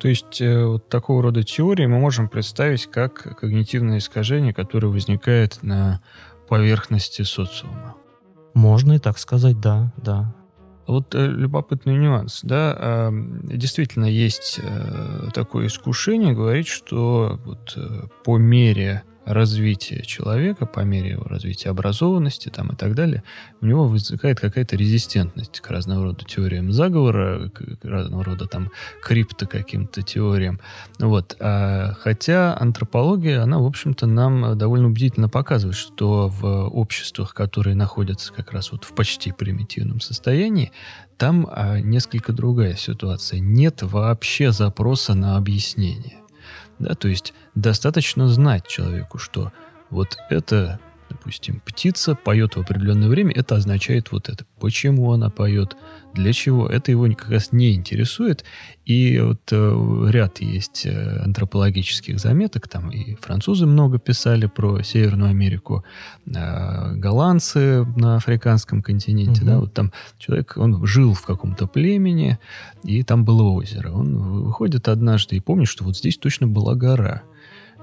То 0.00 0.08
есть 0.08 0.40
э, 0.40 0.64
вот 0.66 0.88
такого 0.88 1.22
рода 1.22 1.44
теории 1.44 1.86
мы 1.86 2.00
можем 2.00 2.28
представить 2.28 2.86
как 2.88 3.38
когнитивное 3.38 3.98
искажение, 3.98 4.52
которое 4.52 4.88
возникает 4.88 5.62
на 5.62 6.02
поверхности 6.48 7.22
социума. 7.22 7.94
Можно 8.54 8.94
и 8.94 8.98
так 8.98 9.18
сказать, 9.18 9.60
да, 9.60 9.92
да. 9.98 10.34
Вот 10.86 11.14
э, 11.14 11.26
любопытный 11.26 11.96
нюанс, 11.96 12.40
да, 12.42 13.10
действительно 13.44 14.06
есть 14.06 14.58
э, 14.62 15.28
такое 15.32 15.66
искушение 15.66 16.34
говорить, 16.34 16.66
что 16.66 17.40
вот 17.44 17.74
э, 17.76 18.08
по 18.24 18.36
мере 18.36 19.04
развития 19.24 20.02
человека, 20.02 20.66
по 20.66 20.80
мере 20.80 21.10
его 21.10 21.24
развития 21.24 21.70
образованности 21.70 22.48
там, 22.48 22.70
и 22.70 22.76
так 22.76 22.94
далее, 22.94 23.22
у 23.60 23.66
него 23.66 23.86
возникает 23.86 24.40
какая-то 24.40 24.76
резистентность 24.76 25.60
к 25.60 25.70
разного 25.70 26.04
рода 26.04 26.24
теориям 26.24 26.72
заговора, 26.72 27.48
к 27.50 27.84
разного 27.84 28.24
рода 28.24 28.46
там 28.46 28.70
крипто 29.02 29.46
каким-то 29.46 30.02
теориям. 30.02 30.60
Вот. 30.98 31.36
А, 31.40 31.92
хотя 31.98 32.56
антропология, 32.58 33.42
она, 33.42 33.58
в 33.58 33.66
общем-то, 33.66 34.06
нам 34.06 34.56
довольно 34.58 34.88
убедительно 34.88 35.28
показывает, 35.28 35.76
что 35.76 36.28
в 36.28 36.68
обществах, 36.68 37.34
которые 37.34 37.76
находятся 37.76 38.32
как 38.32 38.52
раз 38.52 38.72
вот 38.72 38.84
в 38.84 38.94
почти 38.94 39.32
примитивном 39.32 40.00
состоянии, 40.00 40.72
там 41.16 41.46
а, 41.50 41.78
несколько 41.78 42.32
другая 42.32 42.74
ситуация. 42.74 43.38
Нет 43.38 43.82
вообще 43.82 44.50
запроса 44.50 45.14
на 45.14 45.36
объяснение. 45.36 46.21
Да, 46.82 46.96
то 46.96 47.06
есть 47.06 47.32
достаточно 47.54 48.26
знать 48.26 48.66
человеку, 48.66 49.18
что 49.18 49.52
вот 49.90 50.16
это, 50.30 50.80
допустим, 51.12 51.60
птица 51.64 52.14
поет 52.14 52.56
в 52.56 52.60
определенное 52.60 53.08
время, 53.08 53.32
это 53.34 53.56
означает 53.56 54.12
вот 54.12 54.28
это. 54.28 54.44
Почему 54.58 55.12
она 55.12 55.30
поет, 55.30 55.76
для 56.14 56.32
чего, 56.32 56.66
это 56.66 56.90
его 56.90 57.06
как 57.14 57.28
раз 57.28 57.52
не 57.52 57.74
интересует. 57.74 58.44
И 58.84 59.20
вот 59.20 59.40
э, 59.52 60.06
ряд 60.10 60.40
есть 60.40 60.86
э, 60.86 61.18
антропологических 61.24 62.18
заметок, 62.18 62.68
там 62.68 62.90
и 62.90 63.14
французы 63.16 63.66
много 63.66 63.98
писали 63.98 64.46
про 64.46 64.82
Северную 64.82 65.30
Америку, 65.30 65.84
э, 66.26 66.94
голландцы 66.94 67.84
на 67.96 68.16
африканском 68.16 68.82
континенте, 68.82 69.42
угу. 69.42 69.50
да, 69.50 69.58
вот 69.58 69.74
там 69.74 69.92
человек, 70.18 70.54
он 70.56 70.84
жил 70.86 71.14
в 71.14 71.22
каком-то 71.22 71.66
племени, 71.66 72.38
и 72.82 73.02
там 73.02 73.24
было 73.24 73.42
озеро. 73.42 73.92
Он 73.92 74.16
выходит 74.44 74.88
однажды 74.88 75.36
и 75.36 75.40
помнит, 75.40 75.68
что 75.68 75.84
вот 75.84 75.96
здесь 75.96 76.18
точно 76.18 76.46
была 76.46 76.74
гора. 76.74 77.22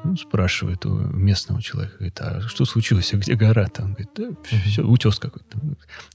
Ну, 0.04 0.16
спрашивает 0.16 0.86
у 0.86 0.96
местного 0.96 1.62
человека, 1.62 1.96
говорит, 1.98 2.20
а 2.22 2.42
что 2.42 2.66
случилось, 2.66 3.14
а 3.14 3.18
где 3.18 3.36
гора-то? 3.36 3.84
Он 3.84 3.94
говорит, 3.94 4.10
да, 4.16 4.30
все, 4.66 4.82
утес 4.84 5.20
какой-то. 5.20 5.60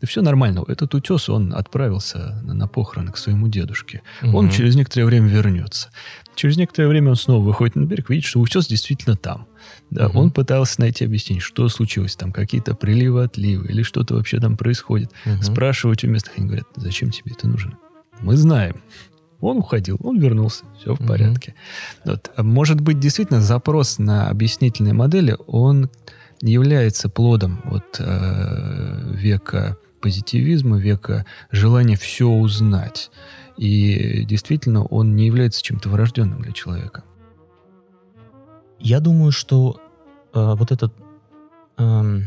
Да 0.00 0.06
все 0.06 0.22
нормально. 0.22 0.64
Этот 0.66 0.94
утес, 0.94 1.28
он 1.28 1.54
отправился 1.54 2.40
на, 2.42 2.54
на 2.54 2.66
похороны 2.66 3.12
к 3.12 3.18
своему 3.18 3.48
дедушке. 3.48 4.02
Угу. 4.22 4.36
Он 4.36 4.50
через 4.50 4.74
некоторое 4.74 5.04
время 5.04 5.28
вернется. 5.28 5.90
Через 6.34 6.56
некоторое 6.56 6.88
время 6.88 7.10
он 7.10 7.16
снова 7.16 7.44
выходит 7.44 7.76
на 7.76 7.84
берег, 7.84 8.10
видит, 8.10 8.24
что 8.24 8.40
утес 8.40 8.66
действительно 8.66 9.16
там. 9.16 9.46
Да, 9.90 10.08
угу. 10.08 10.18
Он 10.18 10.30
пытался 10.30 10.80
найти 10.80 11.04
объяснение, 11.04 11.42
что 11.42 11.68
случилось, 11.68 12.16
там 12.16 12.32
какие-то 12.32 12.74
приливы, 12.74 13.24
отливы, 13.24 13.66
или 13.66 13.82
что-то 13.82 14.14
вообще 14.14 14.40
там 14.40 14.56
происходит. 14.56 15.10
Угу. 15.26 15.42
Спрашивать 15.42 16.04
у 16.04 16.08
местных, 16.08 16.38
они 16.38 16.46
говорят, 16.46 16.66
зачем 16.76 17.10
тебе 17.10 17.32
это 17.32 17.48
нужно? 17.48 17.78
Мы 18.20 18.36
знаем. 18.36 18.76
Он 19.40 19.58
уходил, 19.58 19.98
он 20.02 20.18
вернулся, 20.18 20.64
все 20.78 20.94
в 20.94 21.00
mm-hmm. 21.00 21.06
порядке. 21.06 21.54
Вот. 22.04 22.30
А 22.36 22.42
может 22.42 22.80
быть, 22.80 22.98
действительно, 22.98 23.40
запрос 23.40 23.98
на 23.98 24.28
объяснительные 24.28 24.94
модели, 24.94 25.36
он 25.46 25.90
является 26.40 27.08
плодом 27.08 27.60
вот, 27.64 27.96
э, 27.98 29.12
века 29.12 29.76
позитивизма, 30.00 30.78
века 30.78 31.24
желания 31.50 31.96
все 31.96 32.28
узнать. 32.28 33.10
И 33.56 34.24
действительно, 34.24 34.84
он 34.84 35.16
не 35.16 35.26
является 35.26 35.62
чем-то 35.62 35.88
врожденным 35.88 36.42
для 36.42 36.52
человека. 36.52 37.04
Я 38.78 39.00
думаю, 39.00 39.32
что 39.32 39.80
э, 40.34 40.54
вот 40.56 40.72
этот... 40.72 40.92
Э, 41.78 42.20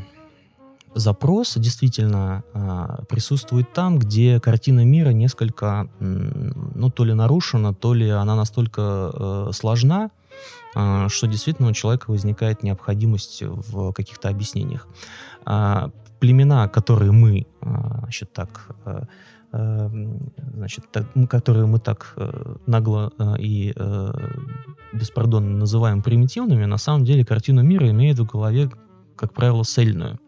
запрос 0.97 1.57
действительно 1.57 2.43
э, 2.53 3.05
присутствует 3.07 3.73
там, 3.73 3.99
где 3.99 4.39
картина 4.39 4.85
мира 4.85 5.09
несколько, 5.09 5.89
ну, 5.99 6.89
то 6.89 7.05
ли 7.05 7.13
нарушена, 7.13 7.73
то 7.73 7.93
ли 7.93 8.09
она 8.09 8.35
настолько 8.35 9.11
э, 9.13 9.49
сложна, 9.53 10.09
э, 10.75 11.07
что 11.09 11.27
действительно 11.27 11.69
у 11.69 11.73
человека 11.73 12.11
возникает 12.11 12.63
необходимость 12.63 13.43
в 13.43 13.93
каких-то 13.93 14.29
объяснениях. 14.29 14.87
Э, 15.45 15.89
племена, 16.19 16.67
которые 16.67 17.11
мы, 17.11 17.45
э, 17.61 17.67
значит, 18.01 18.33
так... 18.33 18.67
Э, 18.85 19.03
значит, 20.53 20.83
так, 20.91 21.05
которые 21.29 21.67
мы 21.67 21.79
так 21.79 22.13
э, 22.17 22.55
нагло 22.65 23.13
э, 23.17 23.35
и 23.39 23.73
э, 23.73 24.11
беспардонно 24.91 25.57
называем 25.57 26.01
примитивными, 26.01 26.65
на 26.65 26.77
самом 26.77 27.05
деле 27.05 27.25
картину 27.25 27.63
мира 27.63 27.89
имеют 27.89 28.19
в 28.19 28.25
голове, 28.25 28.69
как 29.15 29.33
правило, 29.33 29.63
цельную. 29.63 30.19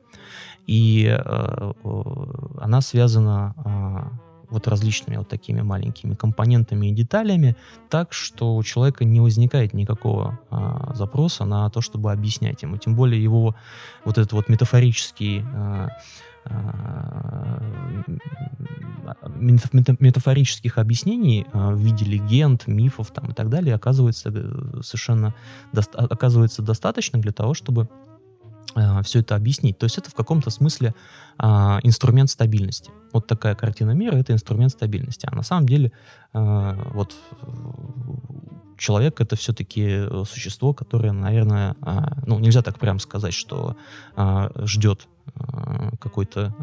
И 0.70 1.08
э, 1.08 1.74
она 2.62 2.82
связана 2.82 3.56
э, 3.66 4.52
вот 4.52 4.68
различными 4.68 5.18
вот 5.18 5.28
такими 5.28 5.62
маленькими 5.62 6.14
компонентами 6.14 6.92
и 6.92 6.94
деталями, 6.94 7.56
так 7.90 8.14
что 8.14 8.56
у 8.56 8.62
человека 8.62 9.04
не 9.04 9.20
возникает 9.20 9.74
никакого 9.74 10.40
э, 10.52 10.94
запроса 10.94 11.46
на 11.46 11.72
то, 11.72 11.82
чтобы 11.82 12.12
объяснять 12.12 12.62
ему. 12.62 12.78
Тем 12.78 12.96
более 12.96 13.24
его 13.24 13.56
вот 14.06 14.20
этот 14.20 14.34
вот 14.34 14.48
метафорический 14.48 15.44
э, 15.44 15.88
метафорических 19.40 20.78
объяснений 20.78 21.46
в 21.52 21.80
виде 21.80 22.06
легенд, 22.06 22.68
мифов 22.68 23.12
там, 23.12 23.32
и 23.32 23.34
так 23.34 23.50
далее 23.50 23.76
оказывается 23.76 24.32
совершенно 24.82 25.34
оказывается 25.94 26.62
достаточно 26.62 27.20
для 27.20 27.32
того, 27.32 27.54
чтобы 27.54 27.90
все 29.04 29.20
это 29.20 29.36
объяснить. 29.36 29.78
То 29.78 29.86
есть 29.86 29.98
это 29.98 30.10
в 30.10 30.14
каком-то 30.14 30.50
смысле 30.50 30.94
а, 31.38 31.80
инструмент 31.84 32.30
стабильности. 32.30 32.92
Вот 33.14 33.28
такая 33.28 33.56
картина 33.56 33.92
мира— 33.92 34.16
это 34.18 34.34
инструмент 34.34 34.72
стабильности. 34.72 35.28
А 35.32 35.36
на 35.36 35.44
самом 35.44 35.68
деле 35.68 35.92
а, 36.34 36.78
вот 36.94 37.16
человек— 38.78 39.20
это 39.22 39.36
все-таки 39.36 40.04
существо, 40.26 40.74
которое, 40.74 41.12
наверное, 41.12 41.76
а, 41.82 42.22
ну, 42.26 42.40
нельзя 42.40 42.62
так 42.62 42.80
прямо 42.80 43.00
сказать, 43.00 43.34
что 43.34 43.76
а, 44.16 44.52
ждет 44.66 45.08
какой-то 46.02 46.56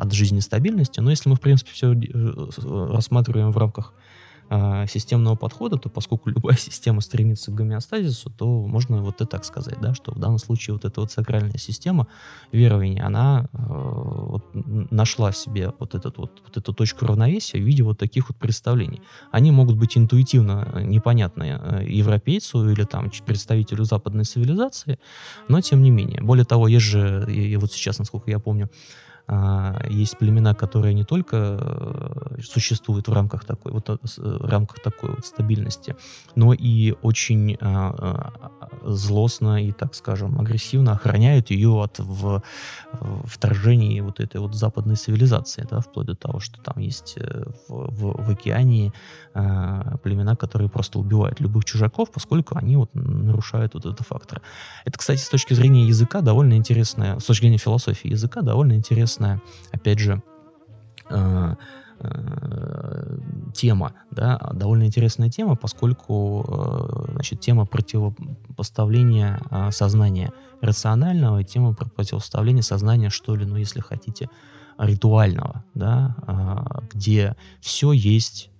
от 0.00 0.12
жизни 0.12 0.40
стабильности, 0.40 0.98
но 1.00 1.10
если 1.10 1.28
мы, 1.28 1.36
в 1.36 1.42
принципе, 1.42 1.72
все 1.72 1.92
э, 1.92 2.50
рассматриваем 2.90 3.52
в 3.52 3.58
рамках 3.58 3.92
э, 4.50 4.86
системного 4.88 5.36
подхода, 5.36 5.76
то 5.76 5.88
поскольку 5.88 6.30
любая 6.34 6.56
система 6.56 7.00
стремится 7.00 7.50
к 7.50 7.54
гомеостазису, 7.54 8.30
то 8.30 8.46
можно 8.66 9.02
вот 9.02 9.20
и 9.20 9.26
так 9.26 9.44
сказать, 9.44 9.80
да, 9.80 9.94
что 9.94 10.12
в 10.12 10.18
данном 10.18 10.38
случае 10.38 10.74
вот 10.74 10.84
эта 10.84 11.00
вот 11.00 11.10
сакральная 11.10 11.58
система 11.58 12.06
верования, 12.52 13.02
она 13.02 13.48
э, 13.52 13.56
вот 13.58 14.44
нашла 14.54 15.30
в 15.30 15.36
себе 15.36 15.72
вот, 15.78 15.94
этот 15.94 16.18
вот, 16.18 16.42
вот 16.44 16.56
эту 16.56 16.72
точку 16.72 17.06
равновесия 17.06 17.58
в 17.58 17.62
виде 17.62 17.82
вот 17.82 17.98
таких 17.98 18.28
вот 18.28 18.38
представлений. 18.38 19.02
Они 19.30 19.50
могут 19.50 19.76
быть 19.76 19.96
интуитивно 19.96 20.82
непонятны 20.84 21.58
э, 21.60 21.84
европейцу 21.86 22.70
или 22.70 22.84
там 22.84 23.10
представителю 23.24 23.84
западной 23.84 24.24
цивилизации, 24.24 24.98
но 25.48 25.60
тем 25.60 25.82
не 25.82 25.90
менее. 25.90 26.22
Более 26.22 26.44
того, 26.44 26.68
есть 26.68 26.86
же, 26.86 27.26
и 27.28 27.56
вот 27.56 27.72
сейчас, 27.72 27.98
насколько 27.98 28.30
я 28.30 28.38
помню, 28.38 28.68
а, 28.68 29.07
есть 29.90 30.16
племена, 30.16 30.54
которые 30.54 30.94
не 30.94 31.04
только 31.04 31.58
э, 31.60 32.40
существуют 32.42 33.08
в 33.08 33.12
рамках 33.12 33.44
такой 33.44 33.72
вот, 33.72 33.90
э, 33.90 33.96
э, 34.18 34.38
рамках 34.40 34.80
такой 34.80 35.10
вот 35.10 35.26
стабильности, 35.26 35.96
но 36.34 36.54
и 36.54 36.94
очень 37.02 37.58
а, 37.60 38.32
а, 38.60 38.90
злостно 38.90 39.62
и, 39.62 39.72
так 39.72 39.94
скажем, 39.94 40.40
агрессивно 40.40 40.92
охраняют 40.92 41.50
ее 41.50 41.68
от 41.82 41.98
в, 41.98 42.42
вторжений 43.24 44.00
вот 44.00 44.18
этой 44.20 44.40
вот 44.40 44.54
западной 44.54 44.96
цивилизации, 44.96 45.66
да, 45.70 45.80
вплоть 45.80 46.06
до 46.06 46.14
того, 46.14 46.40
что 46.40 46.58
там 46.62 46.78
есть 46.78 47.18
в, 47.68 47.90
в, 47.90 48.24
в 48.24 48.30
океане 48.30 48.94
племена, 49.34 50.36
которые 50.36 50.70
просто 50.70 50.98
убивают 50.98 51.40
любых 51.40 51.64
чужаков, 51.66 52.10
поскольку 52.10 52.56
они 52.56 52.76
вот 52.76 52.90
нарушают 52.94 53.74
вот 53.74 53.84
этот 53.84 54.06
фактор. 54.06 54.40
Это, 54.86 54.98
кстати, 54.98 55.20
с 55.20 55.28
точки 55.28 55.54
зрения 55.54 55.86
языка 55.86 56.22
довольно 56.22 56.54
интересная, 56.54 57.18
с 57.18 57.24
точки 57.24 57.42
зрения 57.42 57.58
философии 57.58 58.08
языка 58.08 58.40
довольно 58.40 58.72
интересная 58.72 59.17
интересная, 59.18 59.40
опять 59.72 59.98
же, 59.98 60.22
э, 61.10 61.54
э, 62.00 63.18
тема, 63.54 63.92
да, 64.10 64.38
довольно 64.52 64.84
интересная 64.84 65.30
тема, 65.30 65.56
поскольку, 65.56 66.44
э, 66.48 67.12
значит, 67.12 67.40
тема 67.40 67.66
противопоставления 67.66 69.40
сознания 69.70 70.32
рационального 70.60 71.40
и 71.40 71.44
тема 71.44 71.74
противопоставления 71.74 72.62
сознания, 72.62 73.10
что 73.10 73.34
ли, 73.36 73.44
ну, 73.44 73.56
если 73.56 73.80
хотите, 73.80 74.28
ритуального, 74.78 75.64
да, 75.74 76.14
где 76.94 77.34
все 77.60 77.90
есть 77.90 78.50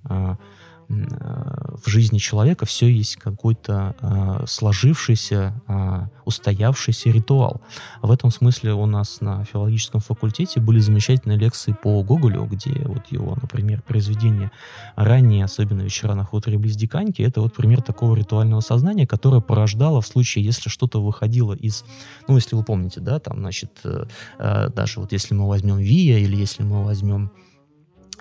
в 0.88 1.86
жизни 1.86 2.18
человека 2.18 2.64
все 2.64 2.88
есть 2.88 3.16
какой-то 3.16 3.94
э, 4.00 4.46
сложившийся, 4.46 5.60
э, 5.68 6.06
устоявшийся 6.24 7.10
ритуал. 7.10 7.60
В 8.00 8.10
этом 8.10 8.30
смысле 8.30 8.72
у 8.72 8.86
нас 8.86 9.20
на 9.20 9.44
филологическом 9.44 10.00
факультете 10.00 10.60
были 10.60 10.78
замечательные 10.78 11.38
лекции 11.38 11.76
по 11.80 12.02
Гоголю, 12.02 12.44
где 12.44 12.72
вот 12.86 13.02
его, 13.10 13.36
например, 13.40 13.82
произведение 13.82 14.50
ранние, 14.96 15.44
особенно 15.44 15.82
«Вечера 15.82 16.14
на 16.14 16.24
хуторе 16.24 16.56
близ 16.58 16.74
Диканьки», 16.76 17.20
это 17.20 17.42
вот 17.42 17.54
пример 17.54 17.82
такого 17.82 18.16
ритуального 18.16 18.60
сознания, 18.60 19.06
которое 19.06 19.42
порождало 19.42 20.00
в 20.00 20.06
случае, 20.06 20.44
если 20.44 20.70
что-то 20.70 21.02
выходило 21.02 21.52
из, 21.52 21.84
ну, 22.28 22.36
если 22.36 22.56
вы 22.56 22.64
помните, 22.64 23.00
да, 23.00 23.18
там, 23.18 23.38
значит, 23.38 23.72
э, 23.84 24.06
э 24.38 24.68
даже 24.70 25.00
вот 25.00 25.12
если 25.12 25.34
мы 25.34 25.48
возьмем 25.48 25.76
Вия 25.76 26.18
или 26.18 26.36
если 26.36 26.62
мы 26.62 26.84
возьмем 26.84 27.30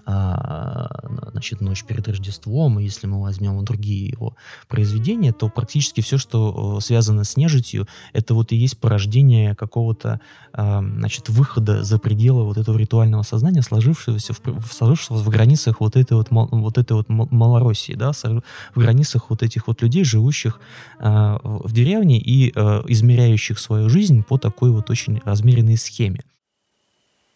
а, 0.09 0.87
значит, 1.33 1.59
«Ночь 1.59 1.83
перед 1.83 2.07
Рождеством», 2.07 2.79
и 2.79 2.83
если 2.83 3.07
мы 3.07 3.21
возьмем 3.21 3.61
другие 3.65 4.07
его 4.07 4.37
произведения, 4.69 5.33
то 5.33 5.49
практически 5.49 5.99
все, 5.99 6.17
что 6.17 6.79
связано 6.79 7.25
с 7.25 7.35
нежитью, 7.35 7.89
это 8.13 8.33
вот 8.33 8.53
и 8.53 8.55
есть 8.55 8.79
порождение 8.79 9.53
какого-то, 9.53 10.21
а, 10.53 10.81
значит, 10.81 11.27
выхода 11.27 11.83
за 11.83 11.99
пределы 11.99 12.45
вот 12.45 12.57
этого 12.57 12.77
ритуального 12.77 13.23
сознания, 13.23 13.61
сложившегося 13.61 14.31
в, 14.31 14.73
сложившегося 14.73 15.25
в 15.25 15.29
границах 15.29 15.81
вот 15.81 15.97
этой 15.97 16.13
вот, 16.13 16.29
вот 16.31 16.77
этой 16.77 16.93
вот 16.93 17.09
Малороссии, 17.09 17.93
да, 17.93 18.13
в 18.13 18.79
границах 18.79 19.29
вот 19.29 19.43
этих 19.43 19.67
вот 19.67 19.81
людей, 19.81 20.05
живущих 20.05 20.61
а, 20.99 21.37
в 21.43 21.73
деревне 21.73 22.17
и 22.17 22.47
измеряющих 22.47 23.59
свою 23.59 23.89
жизнь 23.89 24.23
по 24.23 24.37
такой 24.37 24.71
вот 24.71 24.89
очень 24.89 25.21
размеренной 25.25 25.75
схеме. 25.75 26.23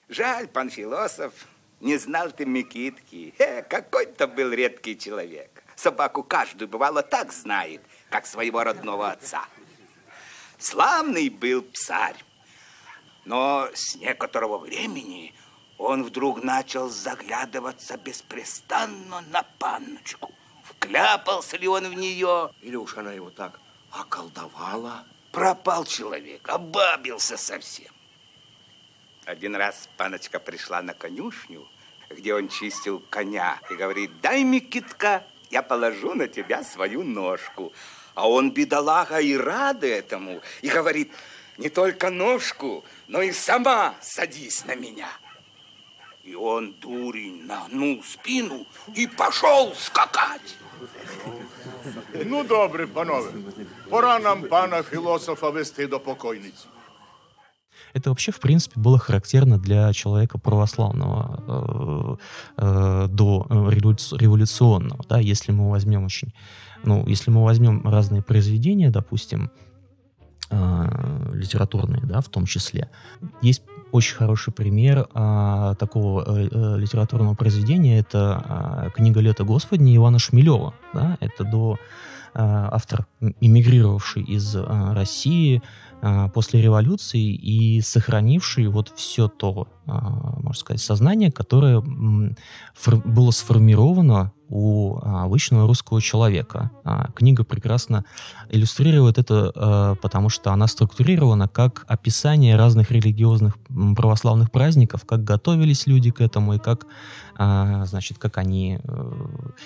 Жаль, 0.08 0.48
пан 0.48 0.70
философ, 0.70 1.32
не 1.82 1.98
знал 1.98 2.32
ты 2.32 2.46
Микитки. 2.46 3.34
Э, 3.40 3.64
какой-то 3.64 4.28
был 4.28 4.52
редкий 4.52 4.98
человек. 4.98 5.64
Собаку 5.76 6.24
каждую, 6.24 6.70
бывало, 6.70 7.02
так 7.02 7.34
знает, 7.34 7.82
как 8.10 8.26
своего 8.26 8.64
родного 8.64 9.12
отца. 9.12 9.46
Славный 10.60 11.30
был 11.30 11.64
псарь. 11.64 12.24
Но 13.26 13.68
с 13.74 13.96
некоторого 13.96 14.60
времени 14.60 15.34
он 15.78 16.04
вдруг 16.04 16.44
начал 16.44 16.88
заглядываться 16.90 17.98
беспрестанно 17.98 19.22
на 19.22 19.44
панночку. 19.58 20.32
Вкляпался 20.64 21.58
ли 21.58 21.68
он 21.68 21.90
в 21.90 21.94
нее? 21.94 22.52
Или 22.62 22.76
уж 22.76 22.98
она 22.98 23.12
его 23.12 23.32
так 23.32 23.60
околдовала? 23.92 25.06
Пропал 25.32 25.86
человек, 25.86 26.48
обабился 26.50 27.38
совсем. 27.38 27.92
Один 29.26 29.56
раз 29.56 29.88
паночка 29.98 30.40
пришла 30.40 30.82
на 30.82 30.94
конюшню, 30.94 31.68
где 32.16 32.34
он 32.34 32.50
чистил 32.50 33.02
коня, 33.10 33.60
и 33.70 33.76
говорит, 33.76 34.12
дай 34.22 34.44
мне 34.44 34.60
китка, 34.60 35.24
я 35.50 35.62
положу 35.62 36.14
на 36.14 36.28
тебя 36.28 36.64
свою 36.64 37.04
ножку. 37.04 37.74
А 38.14 38.30
он, 38.30 38.52
бедолага, 38.52 39.20
и 39.20 39.36
рад 39.36 39.84
этому, 39.84 40.42
и 40.62 40.70
говорит, 40.70 41.12
не 41.58 41.70
только 41.70 42.10
ножку, 42.10 42.84
но 43.08 43.22
и 43.22 43.32
сама 43.32 43.96
садись 44.02 44.66
на 44.66 44.76
меня. 44.76 45.10
И 46.24 46.36
он, 46.36 46.74
дурень, 46.74 47.46
нагнул 47.46 48.04
спину 48.04 48.66
и 48.96 49.08
пошел 49.08 49.74
скакать. 49.76 50.58
Ну, 52.14 52.44
добре, 52.44 52.88
панове, 52.88 53.32
пора 53.90 54.20
нам 54.20 54.44
пана 54.44 54.84
філософа 54.84 55.50
вести 55.50 55.88
до 55.88 56.00
покойниці. 56.00 56.68
Это 57.94 58.10
вообще, 58.10 58.32
в 58.32 58.40
принципе, 58.40 58.80
было 58.80 58.98
характерно 58.98 59.58
для 59.58 59.92
человека 59.94 60.38
православного 60.38 62.18
э, 62.58 62.64
э, 62.64 63.08
до 63.10 63.46
революционного. 63.50 65.04
Да? 65.10 65.20
Если 65.20 65.52
мы 65.52 65.70
возьмем 65.70 66.06
очень... 66.06 66.34
Ну, 66.84 67.06
если 67.08 67.30
мы 67.30 67.44
возьмем 67.44 67.88
разные 67.88 68.24
произведения, 68.24 68.90
допустим, 68.90 69.52
э, 70.50 71.30
литературные, 71.34 72.02
да, 72.04 72.22
в 72.22 72.30
том 72.30 72.46
числе, 72.46 72.90
есть 73.42 73.64
очень 73.92 74.16
хороший 74.16 74.54
пример 74.54 75.08
а, 75.14 75.76
такого 75.76 76.24
а, 76.26 76.78
литературного 76.78 77.36
произведения. 77.36 78.00
Это 78.00 78.42
а, 78.44 78.90
книга 78.90 79.20
«Лето 79.20 79.44
Господне» 79.44 79.96
Ивана 79.96 80.20
Шмелева. 80.20 80.74
Да? 80.94 81.18
Это 81.20 81.44
до 81.44 81.78
а, 82.34 82.70
автор, 82.72 83.06
эмигрировавший 83.42 84.24
из 84.24 84.56
а, 84.56 84.94
России, 84.94 85.62
после 86.34 86.62
революции 86.62 87.34
и 87.34 87.82
сохранивший 87.82 88.68
вот 88.68 88.92
все 88.96 89.28
то, 89.28 89.68
а, 89.86 90.00
можно 90.40 90.54
сказать, 90.54 90.82
сознание, 90.82 91.32
которое 91.32 91.82
было 93.06 93.32
сформировано 93.32 94.32
у 94.50 94.98
а, 95.02 95.24
обычного 95.24 95.68
русского 95.68 96.02
человека. 96.02 96.72
Книга 97.16 97.44
прекрасно 97.44 98.06
иллюстрирует 98.50 99.18
это, 99.18 99.98
потому 100.02 100.30
что 100.30 100.52
она 100.52 100.68
структурирована 100.68 101.48
как 101.48 101.86
описание 101.88 102.56
разных 102.56 102.92
религиозных 102.92 103.58
православных 103.96 104.52
праздников, 104.52 105.06
как 105.06 105.24
готовились 105.24 105.88
люди 105.88 106.12
к 106.12 106.22
этому 106.22 106.56
и 106.56 106.60
как, 106.60 106.86
значит, 107.38 108.18
как 108.18 108.38
они 108.38 108.80
э, 108.84 109.12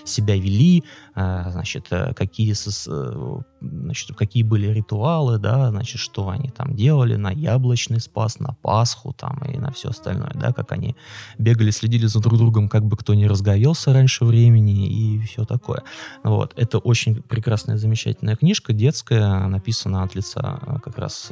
себя 0.05 0.35
вели, 0.35 0.83
значит, 1.13 1.87
э, 1.91 2.13
какие 2.13 2.53
э, 2.53 3.41
значит, 3.61 4.15
какие 4.15 4.43
были 4.43 4.67
ритуалы, 4.67 5.39
да, 5.39 5.69
значит, 5.69 5.99
что 5.99 6.29
они 6.29 6.49
там 6.49 6.75
делали 6.75 7.15
на 7.15 7.31
яблочный 7.31 7.99
спас, 7.99 8.39
на 8.39 8.55
Пасху 8.61 9.13
там 9.13 9.39
и 9.39 9.57
на 9.57 9.71
все 9.71 9.89
остальное, 9.89 10.31
да, 10.35 10.53
как 10.53 10.71
они 10.71 10.95
бегали, 11.37 11.71
следили 11.71 12.05
за 12.05 12.19
друг 12.19 12.37
другом, 12.37 12.69
как 12.69 12.85
бы 12.85 12.95
кто 12.97 13.13
не 13.13 13.27
разговелся 13.27 13.93
раньше 13.93 14.25
времени 14.25 14.87
и 14.87 15.19
все 15.25 15.45
такое. 15.45 15.83
Вот. 16.23 16.53
Это 16.55 16.77
очень 16.77 17.21
прекрасная, 17.21 17.77
замечательная 17.77 18.35
книжка, 18.35 18.73
детская, 18.73 19.47
написана 19.47 20.03
от 20.03 20.15
лица 20.15 20.59
как 20.83 20.97
раз 20.97 21.31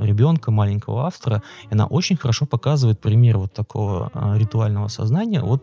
ребенка, 0.00 0.50
маленького 0.50 1.06
автора, 1.06 1.42
и 1.70 1.74
она 1.74 1.81
очень 1.86 2.16
хорошо 2.16 2.46
показывает 2.46 3.00
пример 3.00 3.38
вот 3.38 3.52
такого 3.52 4.10
э, 4.14 4.38
ритуального 4.38 4.88
сознания, 4.88 5.40
вот 5.40 5.62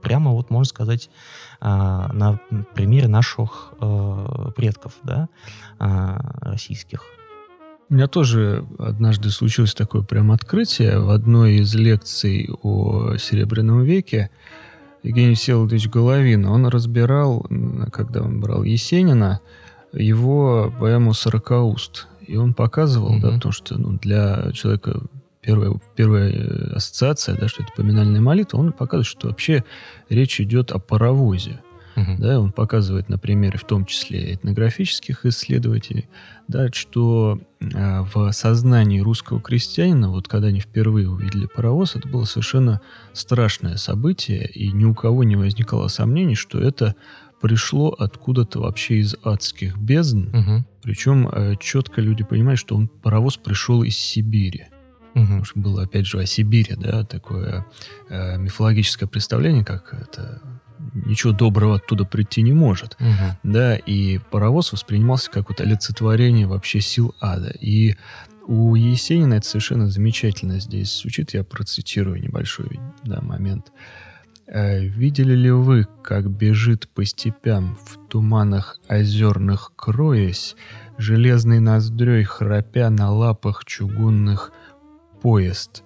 прямо 0.00 0.32
вот 0.32 0.50
можно 0.50 0.64
сказать 0.64 1.10
а, 1.60 2.12
на 2.12 2.40
примере 2.74 3.08
наших 3.08 3.72
а, 3.80 4.50
предков, 4.56 4.92
да, 5.02 5.28
а, 5.78 6.18
российских. 6.40 7.02
У 7.90 7.94
меня 7.94 8.06
тоже 8.06 8.66
однажды 8.78 9.30
случилось 9.30 9.74
такое 9.74 10.02
прям 10.02 10.30
открытие. 10.30 11.00
В 11.00 11.10
одной 11.10 11.56
из 11.56 11.74
лекций 11.74 12.50
о 12.62 13.16
Серебряном 13.16 13.82
веке 13.82 14.30
Евгений 15.02 15.34
Всеволодович 15.34 15.88
Головин, 15.88 16.44
он 16.44 16.66
разбирал, 16.66 17.46
когда 17.90 18.20
он 18.20 18.40
брал 18.40 18.62
Есенина, 18.62 19.40
его 19.92 20.72
поэму 20.78 21.14
«Сорокауст». 21.14 22.08
И 22.26 22.36
он 22.36 22.52
показывал, 22.52 23.16
mm-hmm. 23.16 23.20
да, 23.22 23.40
то, 23.40 23.52
что 23.52 23.78
ну, 23.78 23.92
для 23.98 24.52
человека 24.52 25.00
первая, 25.48 25.72
первая 25.96 26.30
э, 26.30 26.72
ассоциация, 26.74 27.34
да, 27.34 27.48
что 27.48 27.62
это 27.62 27.72
поминальная 27.74 28.20
молитва, 28.20 28.58
он 28.58 28.72
показывает, 28.72 29.06
что 29.06 29.28
вообще 29.28 29.64
речь 30.10 30.40
идет 30.42 30.72
о 30.72 30.78
паровозе. 30.78 31.60
Uh-huh. 31.96 32.16
Да, 32.18 32.38
он 32.38 32.52
показывает 32.52 33.08
на 33.08 33.18
примере 33.18 33.58
в 33.58 33.64
том 33.64 33.86
числе 33.86 34.34
этнографических 34.34 35.24
исследователей, 35.24 36.06
да, 36.48 36.70
что 36.70 37.40
э, 37.60 38.02
в 38.02 38.30
сознании 38.32 39.00
русского 39.00 39.40
крестьянина, 39.40 40.10
вот 40.10 40.28
когда 40.28 40.48
они 40.48 40.60
впервые 40.60 41.08
увидели 41.08 41.46
паровоз, 41.46 41.96
это 41.96 42.06
было 42.08 42.24
совершенно 42.24 42.82
страшное 43.14 43.78
событие, 43.78 44.46
и 44.46 44.70
ни 44.70 44.84
у 44.84 44.94
кого 44.94 45.24
не 45.24 45.36
возникало 45.36 45.88
сомнений, 45.88 46.34
что 46.34 46.60
это 46.60 46.94
пришло 47.40 47.88
откуда-то 47.98 48.60
вообще 48.60 48.98
из 48.98 49.16
адских 49.22 49.78
бездн. 49.78 50.28
Uh-huh. 50.28 50.62
Причем 50.82 51.26
э, 51.26 51.54
четко 51.58 52.02
люди 52.02 52.22
понимают, 52.22 52.60
что 52.60 52.76
он 52.76 52.86
паровоз 52.86 53.38
пришел 53.38 53.82
из 53.82 53.96
Сибири. 53.96 54.66
Угу. 55.18 55.26
Потому 55.26 55.44
что 55.44 55.58
было, 55.60 55.82
опять 55.82 56.06
же, 56.06 56.18
о 56.18 56.26
Сибири, 56.26 56.74
да, 56.76 57.04
такое 57.04 57.66
э, 58.08 58.38
мифологическое 58.38 59.08
представление, 59.08 59.64
как 59.64 59.94
это 59.94 60.40
ничего 60.94 61.32
доброго 61.32 61.76
оттуда 61.76 62.04
прийти 62.04 62.42
не 62.42 62.52
может. 62.52 62.96
Угу. 63.00 63.52
Да, 63.52 63.76
и 63.76 64.18
паровоз 64.18 64.72
воспринимался 64.72 65.30
как 65.30 65.48
вот 65.48 65.60
олицетворение 65.60 66.46
вообще 66.46 66.80
сил 66.80 67.14
ада. 67.20 67.50
И 67.60 67.96
у 68.46 68.74
Есенина 68.74 69.34
это 69.34 69.46
совершенно 69.46 69.88
замечательно 69.88 70.58
здесь 70.58 71.00
звучит. 71.00 71.34
Я 71.34 71.44
процитирую 71.44 72.20
небольшой 72.20 72.80
да, 73.04 73.20
момент. 73.20 73.72
«Э, 74.46 74.82
«Видели 74.82 75.34
ли 75.34 75.50
вы, 75.50 75.86
как 76.02 76.30
бежит 76.30 76.88
по 76.88 77.04
степям 77.04 77.76
в 77.84 78.08
туманах 78.08 78.78
озерных 78.88 79.72
кроясь, 79.76 80.56
железной 80.96 81.60
ноздрёй 81.60 82.24
храпя 82.24 82.88
на 82.88 83.12
лапах 83.12 83.66
чугунных 83.66 84.52
поезд. 85.20 85.82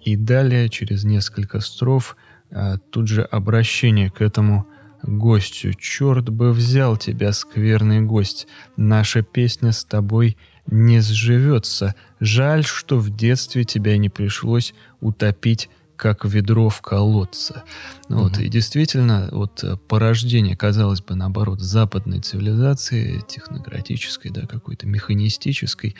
И 0.00 0.16
далее, 0.16 0.68
через 0.68 1.04
несколько 1.04 1.60
строф, 1.60 2.16
а, 2.50 2.78
тут 2.78 3.08
же 3.08 3.22
обращение 3.22 4.10
к 4.10 4.20
этому 4.20 4.66
гостю. 5.02 5.72
«Черт 5.74 6.28
бы 6.28 6.52
взял 6.52 6.96
тебя, 6.96 7.32
скверный 7.32 8.00
гость! 8.00 8.46
Наша 8.76 9.22
песня 9.22 9.72
с 9.72 9.84
тобой 9.84 10.36
не 10.66 11.00
сживется. 11.00 11.94
Жаль, 12.20 12.64
что 12.64 12.98
в 12.98 13.14
детстве 13.14 13.64
тебя 13.64 13.96
не 13.96 14.08
пришлось 14.08 14.74
утопить 15.00 15.68
как 15.96 16.24
ведро 16.24 16.70
в 16.70 16.80
колодце. 16.80 17.62
Угу. 18.08 18.18
Вот, 18.18 18.38
и 18.38 18.48
действительно, 18.48 19.28
вот 19.32 19.62
порождение, 19.86 20.56
казалось 20.56 21.02
бы, 21.02 21.14
наоборот, 21.14 21.60
западной 21.60 22.20
цивилизации, 22.20 23.22
технократической, 23.28 24.30
да, 24.30 24.46
какой-то 24.46 24.86
механистической, 24.86 25.96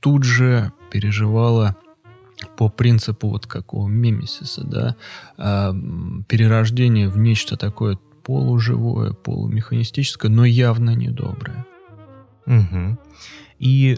тут 0.00 0.24
же 0.24 0.72
переживала 0.90 1.76
по 2.56 2.68
принципу 2.68 3.28
вот 3.28 3.46
какого 3.46 3.88
мемесиса, 3.88 4.64
да, 4.64 4.96
а, 5.36 5.74
перерождение 6.28 7.08
в 7.08 7.18
нечто 7.18 7.56
такое 7.56 7.98
полуживое, 8.24 9.12
полумеханистическое, 9.12 10.30
но 10.30 10.44
явно 10.44 10.94
недоброе. 10.94 11.66
Угу. 12.46 12.98
И 13.62 13.96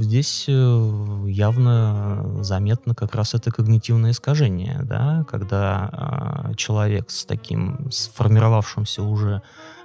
здесь 0.00 0.46
э, 0.48 1.24
явно 1.28 2.42
заметно 2.42 2.92
как 2.96 3.14
раз 3.14 3.34
это 3.34 3.52
когнитивное 3.52 4.10
искажение, 4.10 4.80
да, 4.82 5.24
когда 5.28 6.48
э, 6.50 6.54
человек 6.56 7.08
с 7.10 7.24
таким 7.24 7.88
сформировавшимся 7.92 9.04
уже 9.04 9.42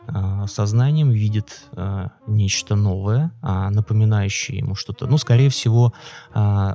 э, 0.07 0.45
сознанием 0.47 1.11
видит 1.11 1.67
э, 1.73 2.07
нечто 2.25 2.75
новое, 2.75 3.31
э, 3.43 3.69
напоминающее 3.69 4.57
ему 4.57 4.73
что-то, 4.73 5.05
ну, 5.05 5.19
скорее 5.19 5.49
всего, 5.49 5.93
э, 6.33 6.73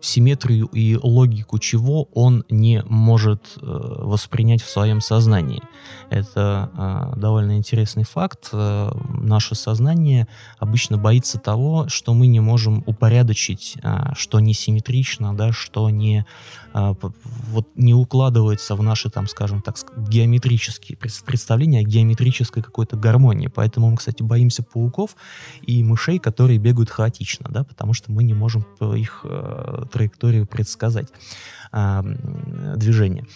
симметрию 0.00 0.66
и 0.66 0.96
логику 0.96 1.58
чего 1.58 2.04
он 2.14 2.44
не 2.48 2.82
может 2.84 3.56
э, 3.56 3.60
воспринять 3.62 4.62
в 4.62 4.70
своем 4.70 5.00
сознании. 5.00 5.62
Это 6.10 6.70
э, 7.14 7.18
довольно 7.18 7.56
интересный 7.56 8.04
факт. 8.04 8.50
Э, 8.52 8.90
наше 9.12 9.54
сознание 9.54 10.28
обычно 10.58 10.98
боится 10.98 11.38
того, 11.38 11.88
что 11.88 12.14
мы 12.14 12.26
не 12.26 12.40
можем 12.40 12.82
упорядочить, 12.86 13.76
э, 13.82 14.12
что 14.16 14.40
не 14.40 14.54
симметрично, 14.54 15.34
да, 15.34 15.52
что 15.52 15.90
не, 15.90 16.24
э, 16.74 16.94
вот, 17.50 17.68
не 17.74 17.94
укладывается 17.94 18.74
в 18.76 18.82
наши, 18.82 19.10
там, 19.10 19.26
скажем 19.26 19.62
так, 19.62 19.76
геометрические 19.96 20.96
представления 20.98 21.80
о 21.80 21.82
геометрической 21.82 22.62
какой-то 22.62 22.96
гармонии. 22.96 23.48
Поэтому 23.48 23.90
мы, 23.90 23.96
кстати, 23.96 24.22
боимся 24.22 24.62
пауков 24.62 25.16
и 25.62 25.82
мышей, 25.82 26.18
которые 26.18 26.58
бегают 26.58 26.90
хаотично, 26.90 27.48
да, 27.50 27.64
потому 27.64 27.92
что 27.92 28.12
мы 28.12 28.22
не 28.22 28.34
можем 28.34 28.66
их 28.80 29.20
э, 29.24 29.86
траекторию 29.88 30.46
предсказать 30.46 31.08
э, 31.72 32.02
движение. 32.76 33.26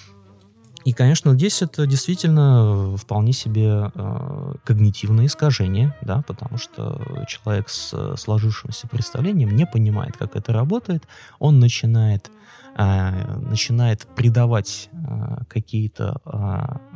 И, 0.84 0.92
конечно, 0.92 1.32
здесь 1.34 1.62
это 1.62 1.86
действительно 1.86 2.96
вполне 2.96 3.32
себе 3.32 3.90
э, 3.94 4.54
когнитивное 4.64 5.26
искажение, 5.26 5.94
да, 6.02 6.22
потому 6.26 6.58
что 6.58 7.24
человек 7.28 7.68
с 7.68 8.16
сложившимся 8.16 8.88
представлением 8.88 9.54
не 9.54 9.64
понимает, 9.64 10.16
как 10.16 10.34
это 10.34 10.52
работает, 10.52 11.06
он 11.38 11.60
начинает 11.60 12.30
э, 12.76 13.36
начинает 13.38 14.06
придавать 14.16 14.88
э, 14.92 15.44
какие-то 15.48 16.20
э, 16.24 16.91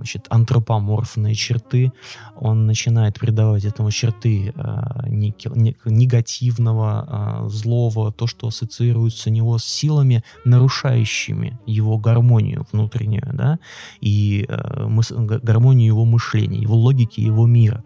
значит, 0.00 0.26
антропоморфные 0.30 1.34
черты, 1.34 1.92
он 2.36 2.66
начинает 2.66 3.18
придавать 3.18 3.66
этому 3.66 3.90
черты 3.90 4.54
э, 4.56 5.08
неки, 5.08 5.50
не, 5.54 5.76
негативного, 5.84 7.44
э, 7.44 7.48
злого, 7.50 8.12
то, 8.12 8.26
что 8.26 8.46
ассоциируется 8.46 9.28
у 9.28 9.32
него 9.32 9.58
с 9.58 9.64
силами, 9.64 10.24
нарушающими 10.46 11.58
его 11.66 11.98
гармонию 11.98 12.66
внутреннюю, 12.72 13.30
да, 13.34 13.58
и 14.00 14.46
э, 14.48 14.86
мыс, 14.86 15.12
гармонию 15.12 15.88
его 15.88 16.06
мышления, 16.06 16.60
его 16.60 16.76
логики, 16.76 17.20
его 17.20 17.46
мира. 17.46 17.84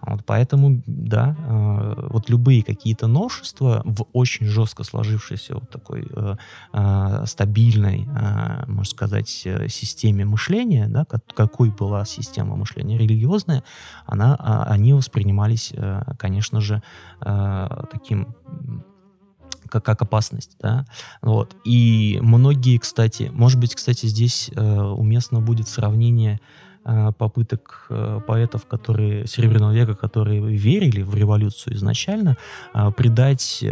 Вот 0.00 0.24
поэтому, 0.24 0.82
да, 0.86 1.36
э, 1.38 2.08
вот 2.10 2.30
любые 2.30 2.62
какие-то 2.62 3.06
новшества 3.06 3.82
в 3.84 4.06
очень 4.12 4.46
жестко 4.46 4.84
сложившейся 4.84 5.54
вот 5.54 5.70
такой 5.70 6.06
э, 6.10 6.36
э, 6.72 7.24
стабильной, 7.26 8.06
э, 8.06 8.64
можно 8.66 8.84
сказать, 8.84 9.42
э, 9.44 9.68
системе 9.68 10.24
мышления, 10.24 10.86
да, 10.88 11.04
как, 11.04 11.24
какой 11.34 11.70
была 11.70 12.04
система 12.04 12.56
мышления 12.56 12.98
религиозная, 12.98 13.64
она, 14.06 14.36
э, 14.38 14.72
они 14.72 14.92
воспринимались, 14.92 15.72
э, 15.74 16.02
конечно 16.18 16.60
же, 16.60 16.82
э, 17.20 17.68
таким 17.92 18.34
как, 19.68 19.84
как 19.84 20.00
опасность, 20.02 20.56
да, 20.60 20.86
вот, 21.20 21.56
и 21.64 22.18
многие, 22.22 22.78
кстати, 22.78 23.30
может 23.34 23.60
быть, 23.60 23.74
кстати, 23.74 24.06
здесь 24.06 24.50
э, 24.54 24.80
уместно 24.80 25.40
будет 25.40 25.68
сравнение 25.68 26.40
попыток 27.18 27.86
э, 27.90 28.20
поэтов, 28.26 28.66
которые 28.66 29.26
Серебряного 29.26 29.72
века, 29.72 29.94
которые 29.94 30.40
верили 30.40 31.02
в 31.02 31.14
революцию 31.14 31.76
изначально, 31.76 32.36
э, 32.74 32.90
придать 32.96 33.64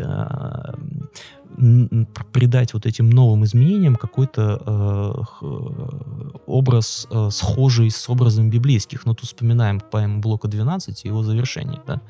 придать 2.33 2.75
вот 2.75 2.87
этим 2.87 3.11
новым 3.11 3.45
изменениям 3.45 3.97
какой-то 3.97 4.61
э, 4.67 6.37
образ, 6.47 7.07
э, 7.11 7.29
схожий 7.31 7.91
с 7.91 8.09
образом 8.09 8.51
библейских. 8.51 9.07
Ну, 9.07 9.15
тут 9.15 9.27
вспоминаем 9.27 9.81
поэму 9.81 10.21
Блока 10.21 10.49
12 10.49 11.05
и 11.05 11.09
его 11.09 11.23
завершение. 11.23 11.81
Да? 11.87 12.01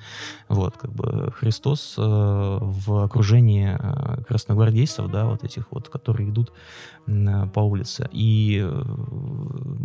Вот, 0.48 0.76
как 0.76 0.92
бы 0.92 1.32
Христос 1.38 1.94
э, 1.96 2.02
в 2.02 3.04
окружении 3.04 3.76
э, 3.78 4.22
красногвардейцев, 4.24 5.10
да, 5.10 5.26
вот 5.26 5.44
этих 5.44 5.66
вот, 5.70 5.88
которые 5.88 6.30
идут 6.30 6.52
э, 7.06 7.46
по 7.54 7.60
улице. 7.60 8.08
И, 8.12 8.60
э, 8.64 8.82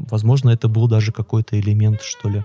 возможно, 0.10 0.50
это 0.50 0.68
был 0.68 0.88
даже 0.88 1.12
какой-то 1.12 1.60
элемент, 1.60 2.02
что 2.02 2.30
ли, 2.30 2.44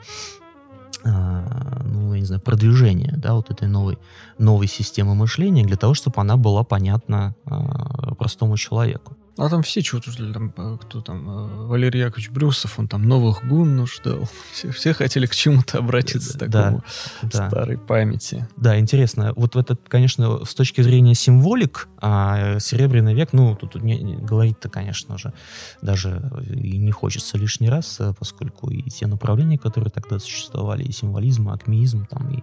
ну, 1.84 2.14
я 2.14 2.20
не 2.20 2.26
знаю, 2.26 2.40
продвижение, 2.40 3.14
да, 3.16 3.34
вот 3.34 3.50
этой 3.50 3.68
новой, 3.68 3.98
новой 4.38 4.66
системы 4.66 5.14
мышления 5.14 5.64
для 5.64 5.76
того, 5.76 5.94
чтобы 5.94 6.20
она 6.20 6.36
была 6.36 6.64
понятна 6.64 7.34
э, 7.46 8.14
простому 8.18 8.56
человеку. 8.56 9.16
А 9.38 9.50
там 9.50 9.62
все 9.62 9.82
ждали, 9.82 10.32
там, 10.32 10.52
э, 10.56 10.78
кто 10.80 11.02
там, 11.02 11.28
э, 11.28 11.66
Валерий 11.66 12.00
Яковлевич 12.00 12.30
Брюсов, 12.30 12.78
он 12.78 12.88
там 12.88 13.02
новых 13.02 13.46
гун 13.46 13.86
ждал. 13.86 14.28
Все, 14.52 14.70
все 14.70 14.94
хотели 14.94 15.26
к 15.26 15.34
чему-то 15.34 15.78
обратиться, 15.78 16.38
да, 16.38 16.46
такому 16.46 16.84
да, 17.22 17.48
старой 17.48 17.76
памяти. 17.76 18.48
Да, 18.56 18.78
интересно. 18.78 19.34
Вот 19.36 19.54
в 19.54 19.58
этот, 19.58 19.80
конечно, 19.88 20.44
с 20.44 20.54
точки 20.54 20.80
зрения 20.80 21.14
символик, 21.14 21.88
а 21.98 22.58
Серебряный 22.60 23.14
век, 23.14 23.32
ну, 23.32 23.54
тут 23.54 23.76
говорить-то, 23.76 24.70
конечно 24.70 25.18
же, 25.18 25.34
даже 25.82 26.22
и 26.48 26.78
не 26.78 26.92
хочется 26.92 27.36
лишний 27.36 27.68
раз, 27.68 27.96
э, 28.00 28.14
поскольку 28.18 28.70
и 28.70 28.82
те 28.88 29.06
направления, 29.06 29.58
которые 29.58 29.90
тогда 29.90 30.18
существовали, 30.18 30.84
и 30.84 30.92
символизм, 30.92 31.50
и 31.50 31.52
акмеизм, 31.52 32.06
там, 32.06 32.30
и, 32.30 32.42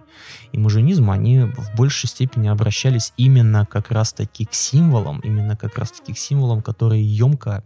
и 0.52 0.58
маженизм, 0.58 1.10
они 1.10 1.40
в 1.40 1.74
большей 1.76 2.08
степени 2.08 2.46
обращались 2.46 3.12
именно 3.16 3.66
как 3.66 3.90
раз-таки 3.90 4.44
к 4.44 4.54
символам, 4.54 5.18
именно 5.20 5.56
как 5.56 5.76
раз-таки 5.78 6.12
к 6.12 6.18
символам, 6.18 6.62
которые 6.62 6.83
которые 6.84 7.02
емко 7.02 7.62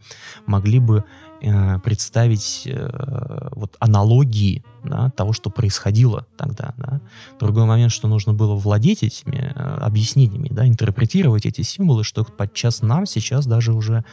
могли 0.47 0.79
бы 0.79 1.05
э, 1.41 1.79
представить 1.81 2.63
э, 2.67 3.49
вот 3.51 3.77
аналогии 3.81 4.63
да, 4.85 5.11
того, 5.11 5.33
что 5.33 5.51
происходило 5.51 6.25
тогда. 6.37 6.73
Да. 6.77 7.01
Другой 7.41 7.65
момент, 7.65 7.91
что 7.91 8.07
нужно 8.09 8.33
было 8.33 8.55
владеть 8.55 9.03
этими 9.03 9.53
э, 9.55 9.79
объяснениями, 9.81 10.49
да, 10.53 10.69
интерпретировать 10.69 11.47
эти 11.47 11.63
символы, 11.63 12.05
что 12.05 12.25
подчас 12.25 12.83
нам 12.83 13.07
сейчас 13.07 13.47
даже 13.47 13.73
уже 13.73 14.05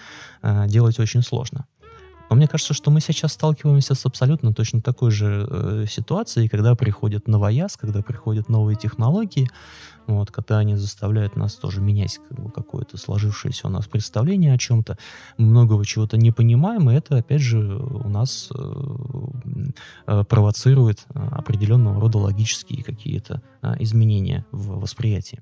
э, 0.41 0.67
делать 0.67 0.99
очень 0.99 1.21
сложно. 1.21 1.65
Но 2.29 2.35
мне 2.35 2.47
кажется, 2.47 2.73
что 2.73 2.89
мы 2.89 3.01
сейчас 3.01 3.33
сталкиваемся 3.33 3.93
с 3.93 4.05
абсолютно 4.07 4.53
точно 4.53 4.81
такой 4.81 5.11
же 5.11 5.47
э, 5.47 5.85
ситуацией, 5.87 6.47
когда 6.47 6.73
приходит 6.73 7.27
новояз, 7.27 7.77
когда 7.77 8.01
приходят 8.01 8.49
новые 8.49 8.75
технологии, 8.75 9.47
вот, 10.07 10.31
когда 10.31 10.59
они 10.59 10.75
заставляют 10.75 11.35
нас 11.35 11.55
тоже 11.55 11.81
менять 11.81 12.19
как 12.29 12.39
бы, 12.39 12.51
какое-то 12.51 12.97
сложившееся 12.97 13.67
у 13.67 13.69
нас 13.69 13.87
представление 13.87 14.53
о 14.53 14.57
чем-то, 14.57 14.97
многого 15.37 15.85
чего-то 15.85 16.17
не 16.17 16.31
понимаем, 16.31 16.89
и 16.89 16.95
это, 16.95 17.17
опять 17.17 17.41
же, 17.41 17.59
у 17.59 18.07
нас 18.09 18.49
э, 18.55 18.63
э, 20.07 20.23
провоцирует 20.23 21.05
э, 21.13 21.19
определенного 21.31 21.99
рода 22.01 22.17
логические 22.17 22.83
какие-то 22.83 23.41
э, 23.61 23.75
изменения 23.79 24.45
в 24.51 24.79
восприятии. 24.79 25.41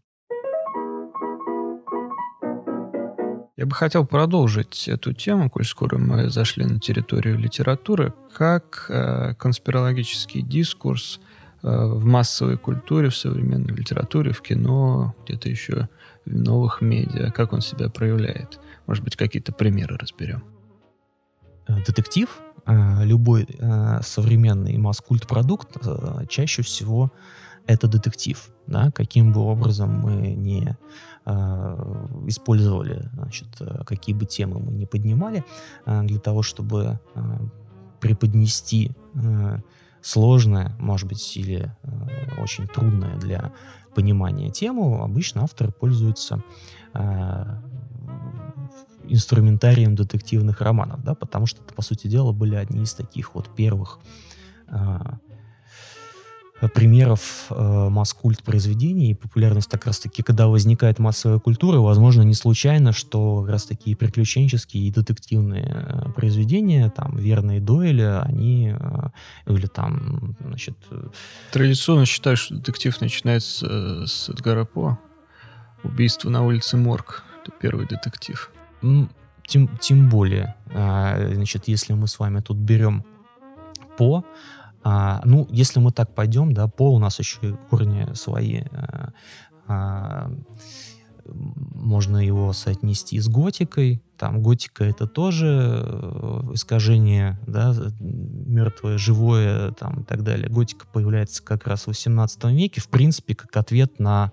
Я 3.56 3.68
бы 3.68 3.76
хотел 3.76 4.06
продолжить 4.06 4.88
эту 4.88 5.14
тему, 5.14 5.50
коль 5.50 5.64
скоро 5.64 5.98
мы 5.98 6.30
зашли 6.30 6.66
на 6.66 6.80
территорию 6.80 7.38
литературы, 7.38 8.14
как 8.34 8.88
э, 8.90 9.36
конспирологический 9.36 10.42
дискурс 10.42 11.22
в 11.64 12.06
массовой 12.06 12.58
культуре, 12.58 13.10
в 13.10 13.16
современной 13.16 13.74
литературе, 13.74 14.32
в 14.32 14.42
кино, 14.42 15.16
где-то 15.26 15.50
еще 15.50 15.88
в 16.26 16.34
новых 16.34 16.82
медиа, 16.82 17.32
как 17.32 17.54
он 17.54 17.62
себя 17.62 17.90
проявляет. 17.90 18.60
Может 18.86 19.04
быть, 19.04 19.16
какие-то 19.16 19.54
примеры 19.54 19.98
разберем. 19.98 20.44
Э, 21.68 21.82
детектив, 21.86 22.42
э, 22.66 23.06
любой 23.06 23.48
э, 23.48 24.02
современный 24.02 24.78
масс-культ 24.78 25.28
продукт 25.28 25.78
чаще 26.30 26.62
всего 26.62 27.12
это 27.66 27.88
детектив. 27.88 28.50
Да? 28.68 28.92
Каким 28.92 29.32
бы 29.32 29.42
образом 29.42 30.00
мы 30.00 30.34
не 30.34 30.78
э, 31.26 31.32
использовали, 32.28 33.10
значит, 33.14 33.48
какие 33.86 34.16
бы 34.16 34.26
темы 34.26 34.60
мы 34.60 34.74
не 34.74 34.86
поднимали, 34.86 35.44
э, 35.86 36.04
для 36.04 36.20
того, 36.20 36.42
чтобы 36.42 37.00
э, 37.16 37.22
преподнести 38.02 38.92
сложное, 40.04 40.76
может 40.80 41.08
быть, 41.08 41.38
или 41.38 41.76
э, 41.84 42.42
очень 42.42 42.68
трудное 42.68 43.18
для 43.18 43.52
понимания 43.96 44.52
тему, 44.52 45.04
обычно 45.04 45.44
авторы 45.44 45.72
пользуются 45.72 46.44
э, 46.94 47.46
инструментарием 49.06 49.96
детективных 49.96 50.62
романов, 50.62 51.04
да, 51.04 51.16
потому 51.16 51.46
что 51.46 51.64
это, 51.64 51.74
по 51.74 51.82
сути 51.82 52.08
дела, 52.08 52.32
были 52.32 52.56
одни 52.56 52.84
из 52.84 52.94
таких 52.94 53.34
вот 53.36 53.50
первых 53.56 54.00
Э, 54.74 55.00
примеров 56.68 57.48
э, 57.50 57.90
масс-культ 57.90 58.44
произведений 58.44 59.12
и 59.12 59.14
популярность 59.14 59.70
как 59.70 59.86
раз-таки, 59.86 60.24
когда 60.24 60.48
возникает 60.48 61.00
массовая 61.00 61.40
культура, 61.40 61.80
возможно, 61.80 62.22
не 62.22 62.34
случайно, 62.34 62.92
что 62.92 63.42
как 63.42 63.52
раз-таки 63.52 63.96
приключенческие 63.96 64.84
и 64.84 64.92
детективные 64.92 65.72
э, 65.74 66.12
произведения, 66.12 66.90
там, 66.90 67.18
верные 67.18 67.60
дуэли, 67.60 68.22
они, 68.24 68.74
э, 68.78 69.10
или 69.48 69.68
там, 69.68 70.36
значит... 70.42 70.78
Традиционно 71.52 72.06
считаю, 72.06 72.38
что 72.38 72.56
детектив 72.56 73.00
начинается 73.02 74.06
с, 74.06 74.12
с 74.12 74.30
Эдгара 74.30 74.66
По. 74.66 75.00
Убийство 75.84 76.30
на 76.30 76.46
улице 76.46 76.78
Морг. 76.78 77.24
Это 77.42 77.52
первый 77.60 77.88
детектив. 77.88 78.52
Тем, 79.46 79.70
тем 79.80 80.10
более, 80.10 80.56
а, 80.74 81.30
значит, 81.34 81.68
если 81.68 81.94
мы 81.94 82.08
с 82.08 82.18
вами 82.20 82.40
тут 82.40 82.58
берем 82.58 83.04
по, 83.98 84.24
а, 84.84 85.22
ну, 85.26 85.48
если 85.50 85.80
мы 85.80 85.92
так 85.92 86.14
пойдем, 86.14 86.54
да, 86.54 86.68
по 86.68 86.94
у 86.94 87.00
нас 87.00 87.20
еще 87.20 87.58
корни 87.70 88.14
свои, 88.14 88.64
а, 88.72 89.14
а, 89.68 90.32
можно 91.26 92.18
его 92.18 92.54
соотнести 92.54 93.20
с 93.20 93.28
готикой. 93.28 94.04
Там 94.18 94.42
готика 94.42 94.84
это 94.84 95.08
тоже 95.08 95.82
э, 95.86 96.52
искажение, 96.54 97.40
да, 97.48 97.74
мертвое, 98.00 98.98
живое, 98.98 99.72
там 99.72 100.02
и 100.02 100.04
так 100.04 100.24
далее. 100.24 100.50
Готика 100.50 100.86
появляется 100.92 101.44
как 101.44 101.68
раз 101.68 101.84
в 101.84 101.88
18 101.88 102.44
веке, 102.46 102.82
в 102.82 102.90
принципе, 102.90 103.36
как 103.36 103.56
ответ 103.58 104.00
на 104.00 104.32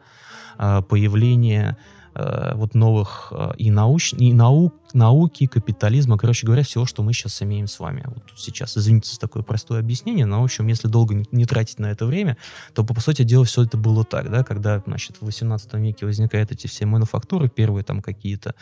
э, 0.58 0.82
появление 0.82 1.76
э, 2.14 2.54
вот 2.54 2.74
новых 2.74 3.32
э, 3.32 3.52
и, 3.56 3.70
науч, 3.70 4.12
и 4.14 4.32
наук, 4.32 4.74
науки, 4.94 5.46
капитализма, 5.46 6.18
короче 6.18 6.46
говоря, 6.46 6.62
всего, 6.62 6.86
что 6.86 7.02
мы 7.02 7.12
сейчас 7.12 7.42
имеем 7.42 7.66
с 7.66 7.78
вами. 7.78 8.04
Вот 8.06 8.22
сейчас, 8.36 8.76
извините 8.76 9.12
за 9.12 9.18
такое 9.18 9.42
простое 9.42 9.80
объяснение, 9.80 10.26
но, 10.26 10.40
в 10.40 10.44
общем, 10.44 10.66
если 10.66 10.88
долго 10.88 11.14
не, 11.14 11.26
не 11.32 11.44
тратить 11.44 11.78
на 11.78 11.90
это 11.90 12.06
время, 12.06 12.36
то, 12.74 12.84
по, 12.84 12.94
по 12.94 13.00
сути 13.00 13.22
дела, 13.22 13.44
все 13.44 13.62
это 13.64 13.76
было 13.76 14.04
так, 14.04 14.30
да, 14.30 14.44
когда, 14.44 14.82
значит, 14.86 15.16
в 15.20 15.24
18 15.24 15.74
веке 15.74 16.06
возникают 16.06 16.52
эти 16.52 16.66
все 16.66 16.86
мануфактуры, 16.86 17.48
первые 17.48 17.84
там 17.84 18.02
какие-то 18.02 18.54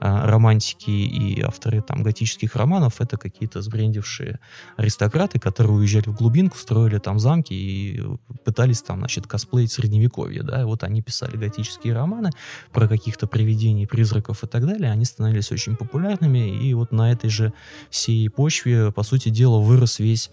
а, 0.00 0.26
романтики 0.26 0.90
и 0.90 1.40
авторы 1.42 1.82
там 1.82 2.02
готических 2.02 2.56
романов, 2.56 3.00
это 3.00 3.16
какие-то 3.16 3.62
сбрендившие 3.62 4.40
аристократы, 4.76 5.38
которые 5.38 5.76
уезжали 5.76 6.08
в 6.08 6.16
глубинку, 6.16 6.56
строили 6.56 6.98
там 6.98 7.18
замки 7.18 7.54
и 7.54 8.02
пытались 8.44 8.82
там, 8.82 8.98
значит, 8.98 9.26
косплеить 9.26 9.72
средневековье, 9.72 10.42
да, 10.42 10.60
и 10.62 10.64
вот 10.64 10.84
они 10.84 11.02
писали 11.02 11.36
готические 11.36 11.94
романы 11.94 12.30
про 12.72 12.88
каких-то 12.88 13.26
привидений, 13.26 13.86
призраков 13.86 14.44
и 14.44 14.46
так 14.46 14.66
далее, 14.66 14.90
они 14.90 15.04
становились 15.04 15.50
очень 15.52 15.71
популярными, 15.74 16.64
и 16.64 16.74
вот 16.74 16.92
на 16.92 17.12
этой 17.12 17.30
же 17.30 17.52
всей 17.90 18.28
почве, 18.28 18.92
по 18.92 19.02
сути 19.02 19.28
дела, 19.28 19.58
вырос 19.58 19.98
весь 19.98 20.30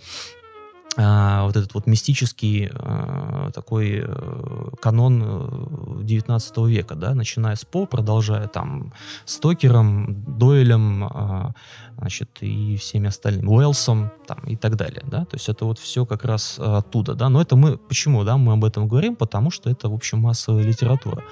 а, 0.97 1.45
вот 1.45 1.55
этот 1.55 1.73
вот 1.75 1.87
мистический 1.87 2.69
а, 2.73 3.51
такой 3.51 4.03
э, 4.03 4.69
канон 4.81 5.23
э, 5.23 6.03
19 6.03 6.57
века, 6.67 6.95
да, 6.95 7.13
начиная 7.13 7.55
с 7.55 7.63
По, 7.63 7.85
продолжая 7.85 8.47
там 8.47 8.91
Стокером, 9.25 10.23
Дойлем, 10.25 11.03
а, 11.03 11.53
значит, 11.99 12.29
и 12.41 12.75
всеми 12.77 13.07
остальными, 13.07 13.47
Уэллсом, 13.47 14.11
там, 14.25 14.39
и 14.45 14.55
так 14.55 14.75
далее, 14.77 15.03
да, 15.05 15.25
то 15.25 15.35
есть 15.35 15.49
это 15.49 15.65
вот 15.65 15.79
все 15.79 16.05
как 16.05 16.25
раз 16.25 16.55
а, 16.57 16.77
оттуда, 16.77 17.13
да, 17.13 17.29
но 17.29 17.41
это 17.41 17.55
мы, 17.55 17.77
почему, 17.77 18.23
да, 18.23 18.37
мы 18.37 18.53
об 18.53 18.65
этом 18.65 18.87
говорим, 18.87 19.15
потому 19.15 19.51
что 19.51 19.69
это, 19.69 19.89
в 19.89 19.93
общем, 19.93 20.19
массовая 20.19 20.63
литература, 20.63 21.23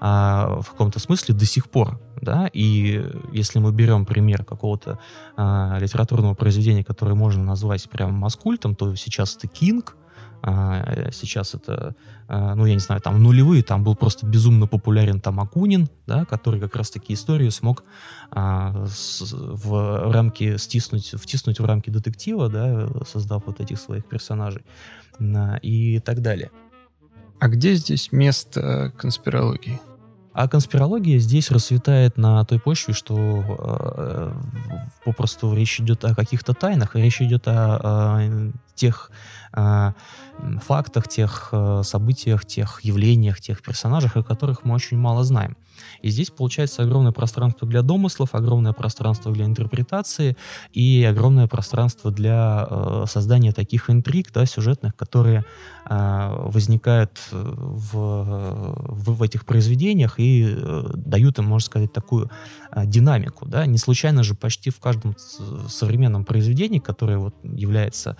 а, 0.00 0.60
в 0.60 0.70
каком-то 0.70 0.98
смысле 0.98 1.34
до 1.34 1.46
сих 1.46 1.70
пор, 1.70 2.00
да, 2.20 2.48
и 2.52 3.04
если 3.32 3.58
мы 3.58 3.72
берем 3.72 4.04
пример 4.04 4.44
какого-то 4.44 4.98
а, 5.36 5.78
литературного 5.78 6.34
произведения, 6.34 6.82
которое 6.82 7.14
можно 7.14 7.44
назвать 7.44 7.88
прям 7.88 8.14
маскультом, 8.14 8.74
то 8.74 8.94
сейчас 9.06 9.36
это 9.36 9.46
Кинг, 9.46 9.96
а, 10.42 11.10
сейчас 11.12 11.54
это, 11.54 11.94
а, 12.28 12.54
ну, 12.54 12.66
я 12.66 12.74
не 12.74 12.80
знаю, 12.80 13.00
там 13.00 13.22
нулевые, 13.22 13.62
там 13.62 13.82
был 13.84 13.94
просто 13.96 14.26
безумно 14.26 14.66
популярен 14.66 15.20
там 15.20 15.40
Акунин, 15.40 15.88
да, 16.06 16.24
который 16.24 16.60
как 16.60 16.76
раз-таки 16.76 17.14
историю 17.14 17.50
смог 17.50 17.84
а, 18.30 18.86
с- 18.86 19.32
в 19.32 20.12
рамки 20.12 20.56
стиснуть, 20.56 21.14
втиснуть 21.20 21.60
в 21.60 21.64
рамки 21.64 21.90
детектива, 21.90 22.48
да, 22.48 22.88
создав 23.06 23.46
вот 23.46 23.60
этих 23.60 23.78
своих 23.80 24.04
персонажей 24.04 24.64
а, 25.20 25.56
и 25.62 26.00
так 26.00 26.20
далее. 26.20 26.50
А 27.38 27.48
где 27.48 27.74
здесь 27.74 28.12
место 28.12 28.92
конспирологии? 28.96 29.80
А 30.36 30.48
конспирология 30.48 31.18
здесь 31.18 31.50
расцветает 31.50 32.18
на 32.18 32.44
той 32.44 32.60
почве, 32.60 32.92
что 32.92 33.42
э, 33.58 34.32
попросту 35.02 35.54
речь 35.54 35.80
идет 35.80 36.04
о 36.04 36.14
каких-то 36.14 36.52
тайнах, 36.52 36.94
речь 36.94 37.22
идет 37.22 37.48
о, 37.48 37.80
о 37.82 38.52
тех 38.74 39.10
э, 39.54 39.92
фактах, 40.62 41.08
тех 41.08 41.48
э, 41.52 41.80
событиях, 41.84 42.44
тех 42.44 42.80
явлениях, 42.82 43.40
тех 43.40 43.62
персонажах, 43.62 44.18
о 44.18 44.22
которых 44.22 44.64
мы 44.64 44.74
очень 44.74 44.98
мало 44.98 45.24
знаем. 45.24 45.56
И 46.06 46.10
здесь 46.10 46.30
получается 46.30 46.82
огромное 46.82 47.10
пространство 47.10 47.66
для 47.66 47.82
домыслов, 47.82 48.36
огромное 48.36 48.72
пространство 48.72 49.32
для 49.32 49.44
интерпретации 49.44 50.36
и 50.72 51.02
огромное 51.02 51.48
пространство 51.48 52.12
для 52.12 52.64
э, 52.70 53.04
создания 53.08 53.50
таких 53.50 53.90
интриг, 53.90 54.30
да, 54.32 54.46
сюжетных, 54.46 54.94
которые 54.94 55.44
э, 55.90 56.34
возникают 56.44 57.18
э, 57.32 57.36
в, 57.36 57.92
в, 57.92 59.16
в 59.16 59.22
этих 59.22 59.44
произведениях 59.44 60.20
и 60.20 60.46
э, 60.48 60.92
дают 60.94 61.40
им, 61.40 61.46
можно 61.46 61.66
сказать, 61.66 61.92
такую 61.92 62.30
э, 62.70 62.86
динамику. 62.86 63.44
Да? 63.48 63.66
Не 63.66 63.78
случайно 63.78 64.22
же 64.22 64.34
почти 64.34 64.70
в 64.70 64.78
каждом 64.78 65.16
современном 65.68 66.24
произведении, 66.24 66.78
которое 66.78 67.18
вот 67.18 67.34
является 67.42 68.16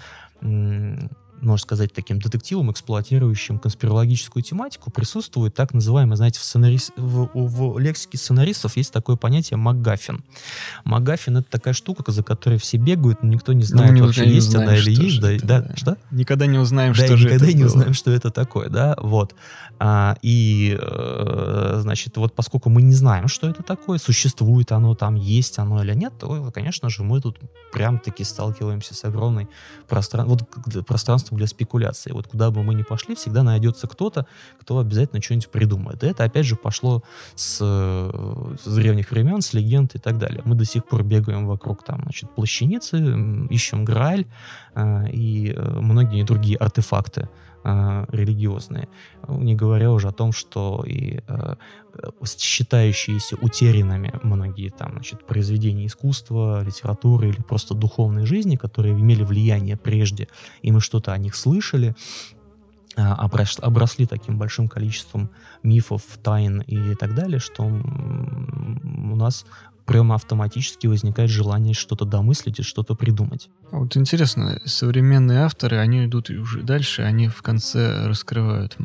можно 1.40 1.62
сказать, 1.62 1.92
таким 1.92 2.18
детективом, 2.18 2.70
эксплуатирующим 2.70 3.58
конспирологическую 3.58 4.42
тематику, 4.42 4.90
присутствует 4.90 5.54
так 5.54 5.74
называемый, 5.74 6.16
знаете, 6.16 6.40
в, 6.40 6.42
сценарис- 6.42 6.92
в, 6.96 7.28
в 7.34 7.78
лексике 7.78 8.18
сценаристов 8.18 8.76
есть 8.76 8.92
такое 8.92 9.16
понятие 9.16 9.56
МакГаффин. 9.58 10.24
МакГаффин— 10.84 11.36
это 11.38 11.50
такая 11.50 11.74
штука, 11.74 12.10
за 12.12 12.22
которой 12.22 12.58
все 12.58 12.76
бегают, 12.78 13.22
но 13.22 13.28
никто 13.28 13.52
не 13.52 13.64
знает, 13.64 13.92
мы 13.92 14.02
вообще 14.06 14.28
есть 14.28 14.54
она 14.54 14.76
или 14.76 14.90
есть. 14.92 15.20
Да, 15.20 15.32
это, 15.32 15.46
да, 15.46 15.60
да. 15.60 15.76
что? 15.76 15.96
Никогда 16.10 16.46
не 16.46 16.58
узнаем, 16.58 16.94
Да, 16.94 17.04
что 17.04 17.16
же 17.16 17.26
никогда 17.26 17.46
это 17.46 17.54
не 17.56 17.62
было. 17.62 17.68
узнаем, 17.70 17.94
что 17.94 18.10
это 18.10 18.30
такое, 18.30 18.68
да, 18.68 18.96
вот. 19.00 19.34
А, 19.78 20.16
и, 20.22 20.78
э, 20.80 21.78
значит, 21.80 22.16
вот 22.16 22.34
поскольку 22.34 22.70
мы 22.70 22.80
не 22.82 22.94
знаем, 22.94 23.28
что 23.28 23.46
это 23.48 23.62
такое, 23.62 23.98
существует 23.98 24.72
оно 24.72 24.94
там, 24.94 25.14
есть 25.16 25.58
оно 25.58 25.82
или 25.82 25.94
нет, 25.94 26.14
то, 26.18 26.50
конечно 26.54 26.88
же, 26.88 27.02
мы 27.02 27.20
тут 27.20 27.38
прям-таки 27.72 28.24
сталкиваемся 28.24 28.94
с 28.94 29.04
огромной 29.04 29.48
простран... 29.86 30.26
вот, 30.26 30.44
к- 30.44 30.84
пространством 31.26 31.38
для 31.38 31.46
спекуляции. 31.46 32.12
Вот 32.12 32.26
куда 32.26 32.50
бы 32.50 32.62
мы 32.62 32.74
ни 32.74 32.82
пошли, 32.82 33.14
всегда 33.14 33.42
найдется 33.42 33.86
кто-то, 33.86 34.26
кто 34.60 34.78
обязательно 34.78 35.22
что-нибудь 35.22 35.48
придумает. 35.50 36.04
И 36.04 36.06
это, 36.06 36.24
опять 36.24 36.46
же, 36.46 36.56
пошло 36.56 37.02
с, 37.34 37.58
э, 37.62 38.56
с 38.64 38.74
древних 38.74 39.10
времен, 39.10 39.40
с 39.40 39.54
легенд 39.54 39.94
и 39.94 39.98
так 39.98 40.18
далее. 40.18 40.42
Мы 40.44 40.54
до 40.54 40.64
сих 40.64 40.84
пор 40.84 41.02
бегаем 41.02 41.46
вокруг 41.46 41.84
там, 41.84 42.00
значит, 42.02 42.30
плащаницы, 42.34 42.98
ищем 43.50 43.84
Грааль 43.84 44.24
э, 44.74 45.10
и 45.12 45.52
э, 45.56 45.80
многие 45.80 46.24
другие 46.24 46.56
артефакты 46.56 47.28
религиозные. 47.66 48.88
Не 49.28 49.54
говоря 49.54 49.90
уже 49.92 50.08
о 50.08 50.12
том, 50.12 50.32
что 50.32 50.84
и 50.86 51.20
э, 51.26 51.54
э, 51.94 52.10
считающиеся 52.24 53.36
утерянными 53.40 54.12
многие 54.22 54.70
там, 54.70 54.92
значит, 54.92 55.26
произведения 55.26 55.86
искусства, 55.86 56.62
литературы 56.62 57.28
или 57.28 57.42
просто 57.42 57.74
духовной 57.74 58.26
жизни, 58.26 58.56
которые 58.56 58.94
имели 58.94 59.24
влияние 59.24 59.76
прежде, 59.76 60.28
и 60.62 60.70
мы 60.70 60.80
что-то 60.80 61.12
о 61.12 61.18
них 61.18 61.34
слышали, 61.34 61.94
обраш- 62.96 63.60
обросли 63.60 64.06
таким 64.06 64.38
большим 64.38 64.68
количеством 64.68 65.30
мифов, 65.62 66.02
тайн 66.22 66.60
и 66.60 66.94
так 66.94 67.14
далее, 67.14 67.40
что 67.40 67.64
у 67.64 69.16
нас 69.16 69.44
прямо 69.86 70.16
автоматически 70.16 70.86
возникает 70.86 71.30
желание 71.30 71.72
что-то 71.74 72.04
домыслить 72.04 72.58
и 72.58 72.62
что-то 72.62 72.94
придумать. 72.94 73.48
Вот 73.70 73.96
интересно, 73.96 74.60
современные 74.64 75.40
авторы, 75.40 75.78
они 75.78 76.04
идут 76.04 76.28
уже 76.30 76.62
дальше, 76.62 77.02
они 77.02 77.28
в 77.28 77.40
конце 77.42 78.06
раскрывают 78.06 78.78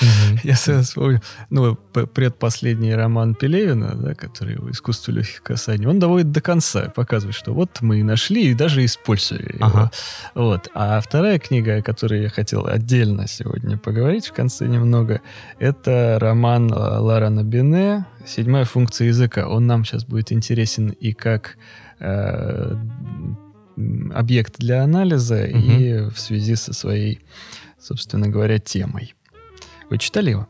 Я 0.44 0.56
сразу 0.56 0.84
вспомнил, 0.84 1.20
ну, 1.50 1.74
предпоследний 1.74 2.94
роман 2.94 3.34
Пелевина, 3.34 3.94
да, 3.94 4.14
который 4.14 4.54
его 4.54 4.70
«Искусство 4.70 5.12
легких 5.12 5.42
касаний», 5.42 5.86
он 5.86 5.98
доводит 5.98 6.30
до 6.32 6.40
конца, 6.40 6.92
показывает, 6.94 7.34
что 7.34 7.52
вот 7.52 7.80
мы 7.80 8.00
и 8.00 8.02
нашли, 8.02 8.50
и 8.50 8.54
даже 8.54 8.84
использовали 8.84 9.54
его. 9.54 9.66
Ага. 9.66 9.90
Вот. 10.34 10.68
А 10.74 11.00
вторая 11.00 11.38
книга, 11.38 11.76
о 11.76 11.82
которой 11.82 12.22
я 12.22 12.28
хотел 12.28 12.66
отдельно 12.66 13.26
сегодня 13.26 13.78
поговорить 13.78 14.26
в 14.26 14.32
конце 14.32 14.66
немного, 14.66 15.20
это 15.58 16.18
роман 16.20 16.72
э, 16.72 16.76
Ларана 16.76 17.42
Бене 17.42 18.06
«Седьмая 18.26 18.64
функция 18.64 19.08
языка». 19.08 19.48
Он 19.48 19.66
нам 19.66 19.84
сейчас 19.84 20.04
будет 20.04 20.32
интересен 20.32 20.90
и 20.90 21.12
как 21.12 21.56
э, 22.00 22.76
объект 24.14 24.58
для 24.58 24.82
анализа, 24.82 25.44
и 25.44 26.08
в 26.08 26.18
связи 26.18 26.54
со 26.56 26.72
своей, 26.72 27.20
собственно 27.78 28.28
говоря, 28.28 28.58
темой. 28.58 29.15
Вы 29.90 29.98
читали 29.98 30.30
его? 30.30 30.46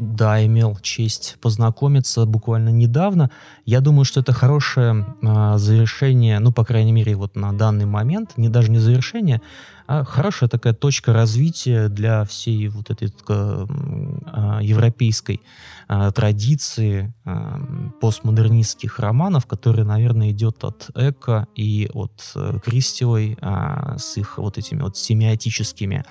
Да, 0.00 0.42
имел 0.46 0.78
честь 0.80 1.36
познакомиться 1.42 2.24
буквально 2.24 2.70
недавно. 2.70 3.30
Я 3.66 3.80
думаю, 3.80 4.06
что 4.06 4.20
это 4.20 4.32
хорошее 4.32 5.04
а, 5.22 5.58
завершение, 5.58 6.38
ну, 6.38 6.52
по 6.52 6.64
крайней 6.64 6.92
мере, 6.92 7.16
вот 7.16 7.36
на 7.36 7.52
данный 7.52 7.84
момент, 7.84 8.38
не 8.38 8.48
даже 8.48 8.70
не 8.70 8.78
завершение, 8.78 9.42
а, 9.86 10.04
хорошая 10.04 10.48
такая 10.48 10.72
точка 10.72 11.12
развития 11.12 11.88
для 11.88 12.24
всей 12.24 12.68
вот 12.68 12.90
этой 12.90 13.12
а, 13.28 14.60
европейской 14.62 15.42
а, 15.88 16.12
традиции 16.12 17.12
а, 17.24 17.60
постмодернистских 18.00 19.00
романов, 19.00 19.46
которая, 19.46 19.84
наверное, 19.84 20.30
идет 20.30 20.62
от 20.62 20.90
Эко 20.94 21.48
и 21.56 21.90
от 21.92 22.22
а, 22.36 22.58
Кристиой 22.60 23.36
а, 23.42 23.98
с 23.98 24.16
их 24.16 24.38
вот 24.38 24.56
этими 24.58 24.80
вот 24.80 24.96
семиотическими 24.96 26.04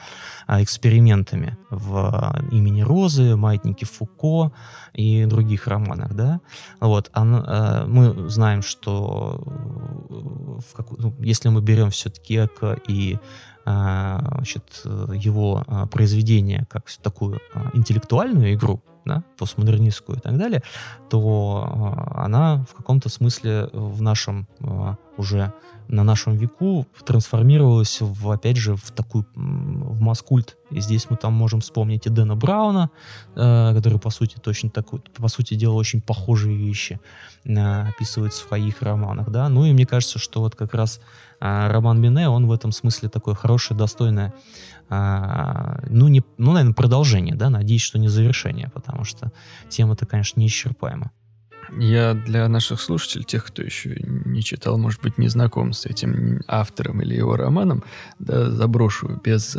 экспериментами 0.62 1.58
в 1.70 1.96
а, 1.98 2.42
«Имени 2.52 2.82
Розы», 2.82 3.36
«Маятники 3.36 3.86
Фуко» 3.86 4.52
и 4.94 5.26
других 5.26 5.68
романах, 5.68 6.14
да. 6.14 6.40
Вот, 6.80 7.10
она, 7.14 7.44
а, 7.46 7.86
мы 7.88 8.30
знаем, 8.30 8.62
что 8.62 9.42
в 10.10 10.76
как, 10.76 10.92
ну, 10.98 11.14
если 11.20 11.50
мы 11.50 11.62
берем 11.62 11.92
все-таки 11.92 12.46
Эко 12.46 12.80
и 12.88 13.18
а, 13.66 14.20
значит, 14.36 14.82
его 14.84 15.64
а, 15.68 15.86
произведение 15.86 16.66
как 16.70 16.86
такую 17.04 17.40
а, 17.54 17.70
интеллектуальную 17.74 18.56
игру, 18.56 18.82
да, 19.06 19.24
постмодернистскую 19.38 20.18
и 20.18 20.22
так 20.22 20.38
далее, 20.38 20.64
то 21.10 21.70
она 22.16 22.66
в 22.70 22.74
каком-то 22.76 23.10
смысле 23.10 23.70
в 23.72 24.02
нашем 24.02 24.48
уже 25.18 25.54
на 25.90 26.04
нашем 26.04 26.36
веку 26.36 26.88
трансформировалась 27.06 27.98
в, 28.00 28.30
опять 28.30 28.58
же, 28.58 28.76
в 28.76 28.92
такую, 28.92 29.26
в 29.36 30.00
маскульт. 30.00 30.56
И 30.70 30.82
здесь 30.82 31.10
мы 31.10 31.18
там 31.18 31.34
можем 31.34 31.62
вспомнить 31.62 32.06
и 32.06 32.10
Дэна 32.10 32.36
Брауна, 32.36 32.92
э, 33.36 33.74
который, 33.74 34.00
по 34.00 34.12
сути, 34.12 34.38
точно 34.42 34.70
такой, 34.70 35.02
по 35.18 35.28
сути 35.28 35.56
дела, 35.56 35.74
очень 35.74 36.02
похожие 36.02 36.56
вещи 36.56 37.00
э, 37.44 37.90
описывает 37.90 38.34
в 38.34 38.38
своих 38.38 38.84
романах, 38.84 39.30
да. 39.32 39.50
Ну 39.50 39.66
и 39.66 39.74
мне 39.74 39.88
кажется, 39.88 40.20
что 40.20 40.42
вот 40.42 40.56
как 40.56 40.76
раз 40.76 41.02
э, 41.42 41.68
роман 41.68 42.00
Мине, 42.00 42.30
он 42.30 42.46
в 42.46 42.52
этом 42.52 42.72
смысле 42.72 43.10
такое 43.10 43.34
хорошее, 43.34 43.78
достойное, 43.78 44.34
э, 44.90 45.88
ну, 45.90 46.08
не, 46.08 46.24
ну, 46.38 46.52
наверное, 46.52 46.76
продолжение, 46.76 47.36
да, 47.36 47.50
надеюсь, 47.50 47.82
что 47.82 47.98
не 47.98 48.10
завершение, 48.10 48.70
потому 48.76 49.04
что 49.06 49.32
тема-то, 49.70 50.06
конечно, 50.06 50.40
неисчерпаема. 50.40 51.12
Я 51.78 52.14
для 52.14 52.48
наших 52.48 52.82
слушателей, 52.82 53.24
тех, 53.24 53.46
кто 53.46 53.62
еще 53.62 53.96
не 54.04 54.42
читал, 54.42 54.78
может 54.78 55.02
быть, 55.02 55.18
не 55.18 55.28
знаком 55.28 55.74
с 55.74 55.86
этим 55.86 56.42
автором 56.48 57.02
или 57.02 57.16
его 57.16 57.36
романом, 57.36 57.84
да, 58.18 58.50
заброшу 58.50 59.20
без 59.24 59.56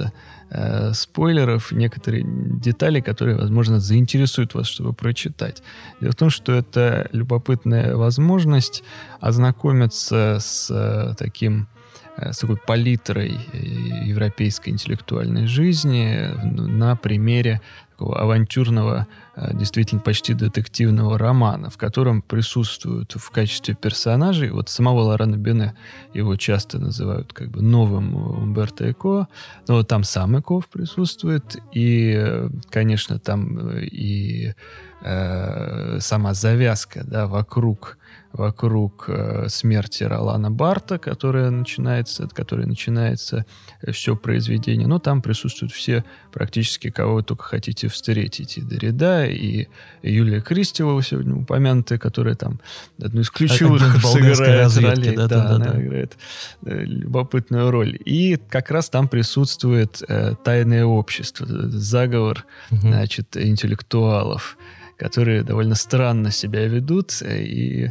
э, 0.50 0.92
спойлеров 0.92 1.72
некоторые 1.72 2.24
детали, 2.26 3.00
которые, 3.00 3.36
возможно, 3.36 3.78
заинтересуют 3.80 4.54
вас, 4.54 4.66
чтобы 4.66 4.92
прочитать. 4.92 5.62
Дело 6.00 6.12
в 6.12 6.16
том, 6.16 6.30
что 6.30 6.52
это 6.52 7.08
любопытная 7.12 7.94
возможность 7.94 8.82
ознакомиться 9.20 10.38
с 10.40 10.70
э, 10.70 11.14
таким 11.16 11.68
э, 12.16 12.32
с 12.32 12.38
такой 12.38 12.56
палитрой 12.56 13.38
э, 13.52 13.56
европейской 14.04 14.70
интеллектуальной 14.70 15.46
жизни 15.46 16.28
на 16.42 16.96
примере 16.96 17.60
такого 18.00 18.18
авантюрного, 18.18 19.06
э, 19.36 19.54
действительно 19.54 20.00
почти 20.00 20.34
детективного 20.34 21.18
романа, 21.18 21.68
в 21.68 21.76
котором 21.76 22.22
присутствуют 22.22 23.12
в 23.12 23.30
качестве 23.30 23.74
персонажей, 23.74 24.50
вот 24.50 24.70
самого 24.70 25.00
Лорана 25.00 25.36
Бене, 25.36 25.74
его 26.14 26.36
часто 26.36 26.78
называют 26.78 27.32
как 27.32 27.50
бы 27.50 27.60
новым 27.60 28.14
Умберто 28.14 28.90
Эко, 28.90 29.28
но 29.68 29.74
вот 29.74 29.88
там 29.88 30.04
сам 30.04 30.38
Эков 30.38 30.68
присутствует, 30.68 31.56
и, 31.74 32.48
конечно, 32.70 33.18
там 33.18 33.68
э, 33.68 33.84
и 33.84 34.54
э, 35.02 35.98
сама 36.00 36.32
завязка 36.32 37.04
да, 37.04 37.26
вокруг 37.26 37.98
вокруг 38.32 39.06
э, 39.08 39.48
смерти 39.48 40.04
Ролана 40.04 40.50
Барта, 40.50 40.98
которая 40.98 41.50
начинается, 41.50 42.24
от 42.24 42.32
которой 42.32 42.66
начинается 42.66 43.44
э, 43.82 43.90
все 43.90 44.14
произведение. 44.14 44.86
Но 44.86 44.98
там 45.00 45.20
присутствуют 45.20 45.72
все, 45.72 46.04
практически 46.32 46.90
кого 46.90 47.14
вы 47.14 47.22
только 47.24 47.44
хотите 47.44 47.88
встретить. 47.88 48.56
И 48.56 48.60
Дорида, 48.60 49.26
и 49.26 49.66
Юлия 50.02 50.40
Кристева, 50.40 51.02
сегодня 51.02 51.34
упомянутая, 51.34 51.98
которая 51.98 52.36
там 52.36 52.60
одну 53.02 53.22
из 53.22 53.30
ключевых 53.30 53.82
сыграет 54.00 54.76
ролей. 54.76 55.16
Да, 55.16 55.26
да, 55.26 55.42
да, 55.48 55.54
она 55.56 55.72
да. 55.72 55.82
играет 55.82 56.16
э, 56.64 56.84
любопытную 56.84 57.70
роль. 57.70 57.98
И 58.04 58.38
как 58.48 58.70
раз 58.70 58.90
там 58.90 59.08
присутствует 59.08 60.02
э, 60.06 60.34
тайное 60.44 60.84
общество, 60.84 61.46
заговор, 61.48 62.44
угу. 62.70 62.80
значит, 62.80 63.36
интеллектуалов 63.36 64.56
которые 64.96 65.42
довольно 65.44 65.76
странно 65.76 66.30
себя 66.30 66.68
ведут 66.68 67.22
и 67.22 67.90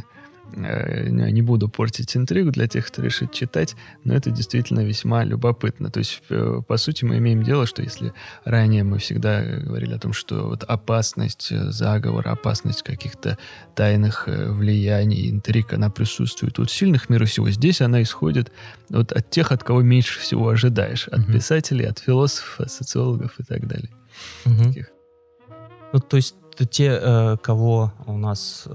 не 0.54 1.42
буду 1.42 1.68
портить 1.68 2.16
интригу 2.16 2.50
для 2.50 2.66
тех, 2.66 2.86
кто 2.86 3.02
решит 3.02 3.32
читать, 3.32 3.76
но 4.04 4.14
это 4.14 4.30
действительно 4.30 4.80
весьма 4.80 5.24
любопытно. 5.24 5.90
То 5.90 5.98
есть, 5.98 6.22
э, 6.30 6.62
по 6.66 6.76
сути, 6.76 7.04
мы 7.04 7.18
имеем 7.18 7.42
дело, 7.42 7.66
что 7.66 7.82
если 7.82 8.12
ранее 8.44 8.84
мы 8.84 8.98
всегда 8.98 9.42
говорили 9.42 9.94
о 9.94 9.98
том, 9.98 10.12
что 10.12 10.48
вот 10.48 10.64
опасность 10.64 11.48
э, 11.50 11.70
заговора, 11.70 12.30
опасность 12.30 12.82
каких-то 12.82 13.38
тайных 13.74 14.24
влияний, 14.26 15.30
интриг, 15.30 15.72
она 15.72 15.90
присутствует 15.90 16.58
от 16.58 16.70
сильных 16.70 17.08
мира 17.08 17.24
всего, 17.24 17.50
здесь 17.50 17.80
она 17.80 18.02
исходит 18.02 18.52
вот 18.88 19.12
от 19.12 19.30
тех, 19.30 19.52
от 19.52 19.64
кого 19.64 19.82
меньше 19.82 20.18
всего 20.20 20.48
ожидаешь. 20.48 21.08
От 21.08 21.20
угу. 21.20 21.32
писателей, 21.32 21.86
от 21.86 21.98
философов, 21.98 22.60
от 22.60 22.72
социологов 22.72 23.38
и 23.38 23.44
так 23.44 23.66
далее. 23.66 23.90
Угу. 24.44 24.74
Ну, 25.92 26.00
то 26.00 26.16
есть 26.16 26.34
те, 26.70 27.38
кого 27.42 27.92
у 28.06 28.18
нас 28.18 28.68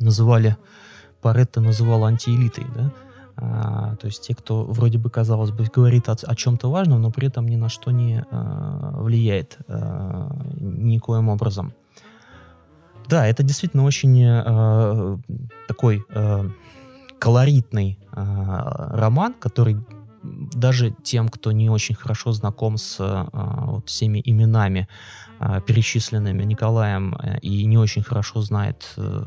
называли, 0.00 0.56
Паретто 1.20 1.60
называл 1.60 2.04
антиэлитой, 2.04 2.66
да, 2.74 2.92
а, 3.36 3.96
то 3.96 4.06
есть 4.06 4.26
те, 4.26 4.34
кто 4.34 4.64
вроде 4.64 4.98
бы, 4.98 5.10
казалось 5.10 5.50
бы, 5.50 5.64
говорит 5.64 6.08
о, 6.08 6.16
о 6.22 6.34
чем-то 6.36 6.70
важном, 6.70 7.02
но 7.02 7.10
при 7.10 7.28
этом 7.28 7.48
ни 7.48 7.56
на 7.56 7.68
что 7.68 7.90
не 7.90 8.24
а, 8.30 9.00
влияет 9.00 9.58
а, 9.66 10.30
никоим 10.60 11.28
образом. 11.28 11.72
Да, 13.08 13.26
это 13.26 13.42
действительно 13.42 13.84
очень 13.84 14.24
а, 14.24 15.18
такой 15.66 16.04
а, 16.10 16.48
колоритный 17.18 17.98
а, 18.12 18.96
роман, 18.96 19.34
который 19.34 19.78
даже 20.22 20.94
тем, 21.02 21.28
кто 21.28 21.52
не 21.52 21.68
очень 21.70 21.94
хорошо 21.94 22.32
знаком 22.32 22.78
с 22.78 22.96
а, 23.00 23.28
вот, 23.66 23.88
всеми 23.88 24.22
именами, 24.24 24.88
перечисленными 25.66 26.44
Николаем, 26.44 27.14
э, 27.14 27.38
и 27.40 27.64
не 27.64 27.78
очень 27.78 28.02
хорошо 28.02 28.40
знает 28.40 28.92
а, 28.96 29.24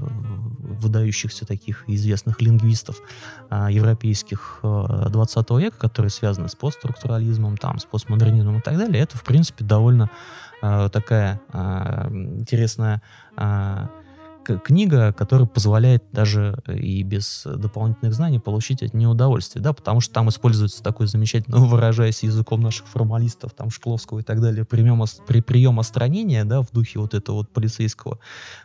выдающихся 0.59 1.45
таких 1.45 1.83
известных 1.87 2.41
лингвистов 2.41 3.01
а, 3.49 3.69
европейских 3.69 4.59
а, 4.63 5.09
20 5.09 5.49
века, 5.51 5.77
которые 5.77 6.09
связаны 6.09 6.47
с 6.47 6.55
постструктурализмом, 6.55 7.57
там, 7.57 7.79
с 7.79 7.85
постмодернизмом 7.85 8.59
и 8.59 8.61
так 8.61 8.77
далее, 8.77 9.01
это, 9.03 9.17
в 9.17 9.23
принципе, 9.23 9.63
довольно 9.63 10.09
а, 10.61 10.89
такая 10.89 11.41
а, 11.51 12.07
интересная 12.09 13.01
а, 13.35 13.89
книга, 14.63 15.13
которая 15.13 15.47
позволяет 15.47 16.03
даже 16.11 16.59
э, 16.65 16.77
и 16.77 17.03
без 17.03 17.45
дополнительных 17.45 18.13
знаний 18.13 18.39
получить 18.39 18.81
от 18.83 18.93
нее 18.93 19.09
удовольствие, 19.09 19.61
да, 19.61 19.73
потому 19.73 20.01
что 20.01 20.13
там 20.13 20.29
используется 20.29 20.81
такой 20.83 21.07
замечательно, 21.07 21.57
выражаясь 21.65 22.23
языком 22.23 22.61
наших 22.61 22.87
формалистов, 22.87 23.53
там, 23.53 23.69
Шкловского 23.69 24.19
и 24.19 24.23
так 24.23 24.41
далее, 24.41 24.65
прием, 24.65 25.03
при, 25.27 25.41
прием 25.41 25.79
остранения, 25.79 26.45
да, 26.45 26.61
в 26.61 26.71
духе 26.71 26.99
вот 26.99 27.13
этого 27.13 27.37
вот 27.37 27.49
полицейского 27.49 28.19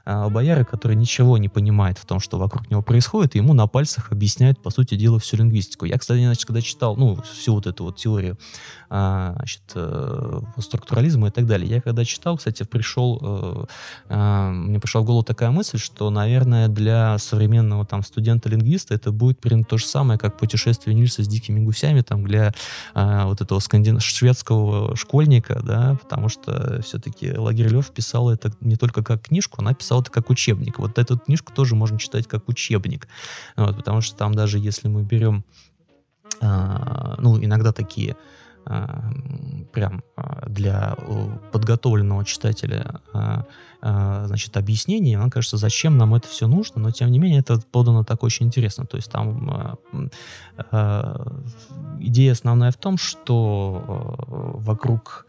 а, 0.04 0.28
бояра, 0.28 0.64
который 0.64 0.96
ничего 0.96 1.38
не 1.38 1.48
понимает 1.48 1.98
в 1.98 2.06
том, 2.06 2.20
что 2.20 2.38
вокруг 2.38 2.70
него 2.70 2.82
происходит, 2.82 3.34
и 3.34 3.38
ему 3.38 3.54
на 3.54 3.66
пальцах 3.66 4.12
объясняют, 4.12 4.62
по 4.62 4.70
сути 4.70 4.94
дела, 4.94 5.18
всю 5.18 5.36
лингвистику. 5.36 5.84
Я, 5.84 5.98
кстати, 5.98 6.22
значит, 6.24 6.44
когда 6.44 6.60
читал, 6.60 6.96
ну, 6.96 7.20
всю 7.22 7.54
вот 7.54 7.66
эту 7.66 7.84
вот 7.84 7.96
теорию, 7.96 8.38
значит, 8.92 9.62
э, 9.74 10.40
структурализма 10.58 11.28
и 11.28 11.30
так 11.30 11.46
далее, 11.46 11.68
я 11.68 11.80
когда 11.80 12.04
читал, 12.04 12.36
кстати, 12.36 12.62
пришел, 12.64 13.18
э, 13.22 13.64
э, 14.10 14.50
мне 14.50 14.78
пришла 14.78 15.00
в 15.00 15.04
голову 15.04 15.22
такая 15.22 15.50
мысль, 15.50 15.78
что, 15.78 16.10
наверное, 16.10 16.68
для 16.68 17.16
современного 17.16 17.86
там 17.86 18.02
студента-лингвиста 18.02 18.92
это 18.92 19.10
будет 19.10 19.40
примерно 19.40 19.64
то 19.64 19.78
же 19.78 19.86
самое, 19.86 20.18
как 20.18 20.36
путешествие 20.36 20.94
Нильса 20.94 21.24
с 21.24 21.26
дикими 21.26 21.60
гусями 21.60 22.02
там 22.02 22.24
для 22.24 22.52
а, 22.92 23.26
вот 23.26 23.40
этого 23.40 23.60
скандин... 23.60 23.98
шведского 23.98 24.94
школьника, 24.94 25.62
да, 25.62 25.96
потому 26.02 26.28
что 26.28 26.82
все-таки 26.82 27.32
Лагерь 27.32 27.72
писал 27.94 28.28
это 28.28 28.52
не 28.60 28.76
только 28.76 29.02
как 29.02 29.22
книжку, 29.22 29.62
она 29.62 29.72
писала 29.72 30.02
это 30.02 30.10
как 30.10 30.28
учебник. 30.28 30.78
Вот 30.78 30.98
эту 30.98 31.18
книжку 31.18 31.52
тоже 31.54 31.74
можно 31.76 31.98
читать 31.98 32.28
как 32.28 32.46
учебник, 32.48 33.08
вот, 33.56 33.74
потому 33.76 34.02
что 34.02 34.16
там 34.16 34.34
даже 34.34 34.58
если 34.58 34.88
мы 34.88 35.02
берем, 35.02 35.44
а, 36.42 37.14
ну, 37.18 37.42
иногда 37.42 37.72
такие 37.72 38.16
прям 38.64 40.02
для 40.46 40.96
подготовленного 41.52 42.24
читателя 42.24 43.00
значит, 43.80 44.56
объяснение, 44.56 45.18
нам 45.18 45.28
кажется, 45.28 45.56
зачем 45.56 45.98
нам 45.98 46.14
это 46.14 46.28
все 46.28 46.46
нужно, 46.46 46.80
но 46.80 46.92
тем 46.92 47.10
не 47.10 47.18
менее 47.18 47.40
это 47.40 47.60
подано 47.72 48.04
так 48.04 48.22
очень 48.22 48.46
интересно. 48.46 48.86
То 48.86 48.96
есть 48.96 49.10
там 49.10 49.78
идея 51.98 52.32
основная 52.32 52.70
в 52.70 52.76
том, 52.76 52.96
что 52.96 54.14
вокруг 54.56 55.26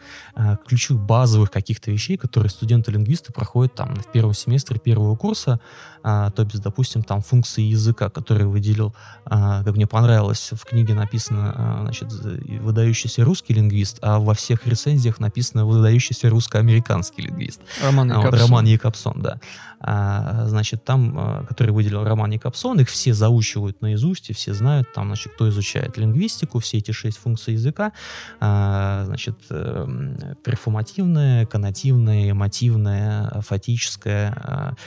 ключевых 0.68 1.02
базовых 1.04 1.50
каких-то 1.50 1.90
вещей, 1.90 2.18
которые 2.18 2.52
студенты-лингвисты 2.52 3.34
проходят 3.34 3.74
там 3.74 3.96
в 3.96 4.12
первом 4.12 4.36
семестре 4.36 4.80
первого 4.80 5.16
курса, 5.16 5.60
то 6.04 6.34
есть, 6.38 6.62
допустим, 6.62 7.04
там 7.04 7.22
функции 7.22 7.62
языка, 7.62 8.10
которые 8.10 8.48
выделил, 8.48 8.94
как 9.26 9.76
мне 9.76 9.88
понравилось, 9.88 10.50
в 10.52 10.66
книге 10.66 10.94
написано, 10.94 11.80
значит, 11.82 12.12
выдающийся 12.12 13.24
русский 13.24 13.54
лингвист, 13.54 14.00
а 14.02 14.20
во 14.20 14.34
всех 14.34 14.68
рецензиях 14.68 15.20
написано 15.20 15.66
выдающийся 15.66 16.30
русско-американский 16.30 17.24
лингвист. 17.24 17.62
Роман 17.82 18.10
Якобсон. 18.10 18.40
Роман 18.40 18.66
Якобсон, 18.66 19.22
да. 19.22 19.40
А, 19.86 20.46
значит, 20.48 20.86
там, 20.86 21.14
а, 21.18 21.46
который 21.46 21.72
выделил 21.72 22.06
Роман 22.06 22.32
Якобсон, 22.32 22.80
их 22.80 22.90
все 22.90 23.14
заучивают 23.14 23.82
наизусть, 23.82 24.30
и 24.30 24.34
все 24.34 24.54
знают, 24.54 24.94
там, 24.94 25.08
значит, 25.08 25.34
кто 25.34 25.50
изучает 25.50 25.98
лингвистику, 25.98 26.60
все 26.60 26.78
эти 26.78 26.92
шесть 26.92 27.18
функций 27.18 27.56
языка, 27.56 27.92
а, 28.40 29.04
значит, 29.06 29.38
эм, 29.50 30.18
перформативная, 30.42 31.46
коннотивная, 31.46 32.32
эмотивная, 32.32 33.42
фатическая, 33.42 34.78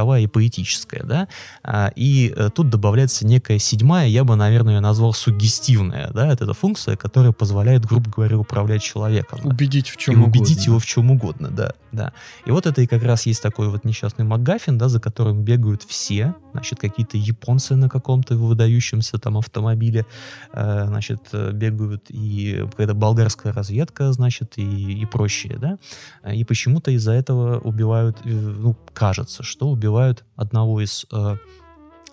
метаязыковая 0.00 0.22
и 0.22 0.26
поэтическая, 0.26 1.02
да, 1.04 1.28
и 1.96 2.32
э, 2.36 2.50
тут 2.54 2.70
добавляется 2.70 3.26
некая 3.26 3.58
седьмая, 3.58 4.08
я 4.08 4.24
бы, 4.24 4.36
наверное, 4.36 4.74
ее 4.74 4.80
назвал 4.80 5.12
сугестивная, 5.12 6.10
да, 6.12 6.32
это 6.32 6.52
функция, 6.54 6.96
которая 6.96 7.32
позволяет, 7.32 7.84
грубо 7.84 8.10
говоря, 8.10 8.38
управлять 8.38 8.82
человеком. 8.82 9.40
Убедить 9.44 9.88
в 9.88 9.96
чем 9.96 10.14
и 10.14 10.16
угодно. 10.18 10.40
убедить 10.40 10.66
его 10.66 10.78
в 10.78 10.86
чем 10.86 11.10
угодно, 11.10 11.48
да, 11.50 11.74
да. 11.92 12.12
И 12.46 12.50
вот 12.50 12.66
это 12.66 12.80
и 12.82 12.86
как 12.86 13.02
раз 13.02 13.26
есть 13.26 13.42
такой 13.42 13.68
вот 13.68 13.84
несчастный 13.84 14.24
МакГаффин, 14.24 14.78
да, 14.78 14.88
за 14.88 15.00
которым 15.00 15.42
бегают 15.42 15.82
все, 15.82 16.34
значит, 16.52 16.78
какие-то 16.78 17.16
японцы 17.16 17.76
на 17.76 17.88
каком-то 17.88 18.36
выдающемся 18.36 19.18
там 19.18 19.38
автомобиле, 19.38 20.06
э, 20.52 20.86
значит, 20.86 21.28
бегают 21.52 22.06
и 22.08 22.66
какая-то 22.70 22.94
болгарская 22.94 23.52
разведка, 23.52 24.12
значит, 24.12 24.58
и, 24.58 25.02
и 25.02 25.06
прочее, 25.06 25.58
да, 25.58 25.78
и 26.32 26.44
почему-то 26.44 26.90
из-за 26.90 27.12
этого 27.12 27.58
убивают, 27.58 28.18
э, 28.24 28.28
ну, 28.28 28.76
кажется, 28.92 29.42
что 29.42 29.68
убивают 29.68 30.24
одного 30.36 30.80
из 30.80 31.06
э, 31.12 31.36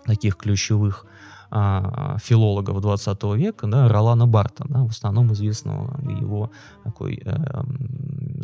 таких 0.05 0.37
ключевых 0.37 1.05
а, 1.49 2.17
филологов 2.19 2.81
20 2.81 3.23
века, 3.35 3.67
да, 3.67 3.87
Ролана 3.87 4.27
Барта, 4.27 4.65
да, 4.67 4.83
в 4.83 4.89
основном 4.89 5.33
известного 5.33 5.99
его 6.09 6.51
такой 6.83 7.21
э, 7.23 7.63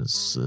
с 0.05 0.37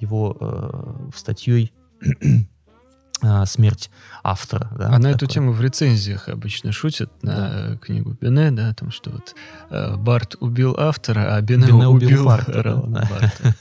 его 0.00 0.36
э, 0.40 1.10
статьей 1.14 1.72
а, 3.22 3.46
смерть 3.46 3.90
автора. 4.22 4.70
Да, 4.76 4.90
а 4.90 4.98
на 4.98 5.08
эту 5.08 5.26
тему 5.26 5.52
в 5.52 5.60
рецензиях 5.60 6.28
обычно 6.28 6.72
шутят 6.72 7.10
на 7.22 7.70
да. 7.70 7.76
книгу 7.78 8.16
Бене, 8.20 8.50
да, 8.50 8.72
там 8.74 8.90
что 8.90 9.10
вот 9.10 9.34
э, 9.70 9.96
Барт 9.96 10.36
убил 10.40 10.74
автора, 10.78 11.34
а 11.34 11.40
Бене, 11.40 11.66
Бене 11.66 11.88
убил, 11.88 12.08
убил 12.08 12.24
Барта. 12.24 12.62
Да. 12.62 13.08
Барта. 13.10 13.56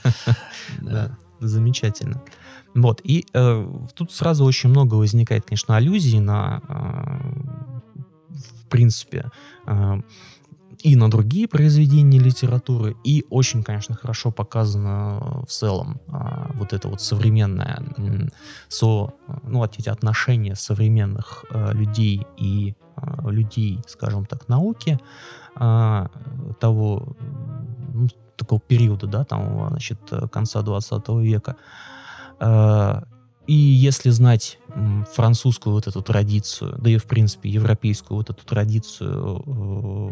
да. 0.82 1.18
Замечательно. 1.40 2.22
Вот, 2.76 3.02
и 3.04 3.26
э, 3.34 3.68
тут 3.94 4.12
сразу 4.12 4.46
очень 4.46 4.70
много 4.70 4.96
возникает, 4.96 5.46
конечно, 5.46 5.76
аллюзий 5.76 6.20
на, 6.20 6.62
э, 6.68 7.73
в 8.34 8.70
принципе, 8.70 9.32
э, 9.68 10.02
и 10.84 10.98
на 10.98 11.10
другие 11.10 11.48
произведения 11.48 12.20
литературы, 12.20 12.98
и 13.06 13.26
очень, 13.30 13.64
конечно, 13.64 13.96
хорошо 13.96 14.32
показано 14.32 15.44
в 15.48 15.52
целом 15.52 16.02
а, 16.08 16.52
вот 16.56 16.74
это 16.74 16.90
вот 16.90 17.02
современное 17.02 17.82
со, 18.68 19.14
ну, 19.44 19.64
эти 19.64 19.88
отношения 19.88 20.56
современных 20.56 21.46
а, 21.50 21.72
людей 21.72 22.28
и 22.38 22.76
а, 22.96 23.30
людей, 23.30 23.80
скажем 23.88 24.26
так, 24.26 24.50
науки 24.50 25.00
а, 25.56 26.10
того 26.60 27.16
ну, 27.94 28.10
такого 28.36 28.60
периода, 28.60 29.08
да, 29.08 29.24
там, 29.24 29.70
значит, 29.70 30.00
конца 30.32 30.62
20 30.62 31.10
века. 31.22 31.56
А, 32.40 33.04
и 33.48 33.54
если 33.54 34.10
знать 34.10 34.58
французскую 35.14 35.74
вот 35.74 35.88
эту 35.88 36.02
традицию, 36.02 36.78
да 36.80 36.90
и, 36.90 36.98
в 36.98 37.06
принципе, 37.06 37.50
европейскую 37.50 38.18
вот 38.18 38.30
эту 38.30 38.46
традицию 38.46 39.44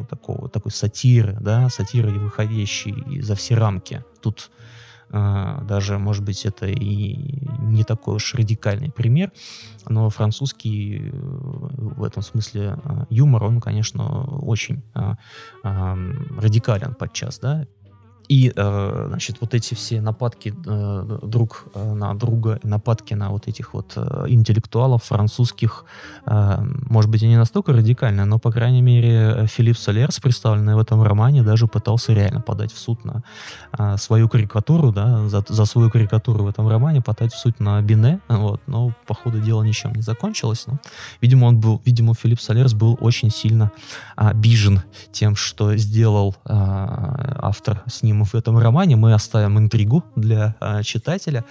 э, 0.04 0.06
такого, 0.10 0.50
такой 0.50 0.72
сатиры, 0.72 1.38
да, 1.40 1.70
сатиры, 1.70 2.12
выходящей 2.20 3.22
за 3.22 3.36
все 3.36 3.56
рамки, 3.56 4.04
тут 4.22 4.52
э, 5.10 5.60
даже, 5.64 5.98
может 5.98 6.24
быть, 6.26 6.46
это 6.46 6.68
и 6.68 7.48
не 7.60 7.84
такой 7.84 8.16
уж 8.16 8.36
радикальный 8.36 8.92
пример, 8.92 9.32
но 9.88 10.10
французский 10.10 11.00
э, 11.00 11.10
в 11.12 12.04
этом 12.04 12.22
смысле 12.22 12.78
э, 12.84 13.06
юмор, 13.10 13.46
он, 13.46 13.62
конечно, 13.62 14.26
очень 14.26 14.84
э, 14.94 15.14
э, 15.64 16.14
радикален 16.38 16.96
подчас, 16.96 17.40
да, 17.40 17.66
и, 18.28 18.52
э, 18.56 19.06
значит, 19.10 19.38
вот 19.42 19.54
эти 19.54 19.74
все 19.74 20.00
нападки 20.00 20.54
э, 20.66 21.20
друг 21.24 21.66
э, 21.74 21.94
на 21.94 22.14
друга, 22.14 22.60
нападки 22.64 23.14
на 23.14 23.30
вот 23.30 23.48
этих 23.48 23.74
вот 23.74 23.98
интеллектуалов 24.28 25.04
французских, 25.04 25.86
может 26.26 27.12
быть, 27.12 27.24
и 27.24 27.28
не 27.28 27.38
настолько 27.38 27.74
радикальные, 27.74 28.26
но, 28.26 28.40
по 28.40 28.52
крайней 28.52 28.82
мере, 28.82 29.48
Филипп 29.48 29.78
Солерс, 29.78 30.20
представленный 30.20 30.76
в 30.76 30.80
этом 30.80 31.04
романе, 31.04 31.44
даже 31.44 31.68
пытался 31.68 32.14
реально 32.14 32.42
подать 32.42 32.72
в 32.72 32.78
суд 32.78 33.00
на 33.04 33.98
свою 33.98 34.30
карикатуру, 34.30 34.92
да, 34.92 35.28
за, 35.28 35.44
за 35.48 35.66
свою 35.66 35.90
карикатуру 35.90 36.44
в 36.44 36.48
этом 36.48 36.68
романе 36.68 37.02
подать 37.02 37.34
в 37.34 37.38
суд 37.38 37.60
на 37.60 37.82
Бине, 37.82 38.20
вот, 38.30 38.62
но, 38.68 38.94
по 39.08 39.14
ходу 39.14 39.40
дела, 39.40 39.64
ничем 39.64 39.94
не 39.94 40.02
закончилось. 40.02 40.66
Но, 40.68 40.80
видимо, 41.22 41.46
он 41.46 41.60
был, 41.60 41.82
видимо, 41.86 42.14
Филипп 42.14 42.40
Солерс 42.40 42.74
был 42.74 42.98
очень 43.02 43.30
сильно 43.30 43.72
обижен 44.16 44.82
тем, 45.12 45.36
что 45.36 45.76
сделал 45.76 46.36
автор 46.46 47.84
с 47.88 48.04
ним 48.04 48.21
в 48.26 48.36
этом 48.36 48.58
романе. 48.58 48.96
Мы 48.96 49.14
оставим 49.14 49.58
интригу 49.58 50.04
для 50.16 50.56
э, 50.60 50.84
читателя. 50.84 51.46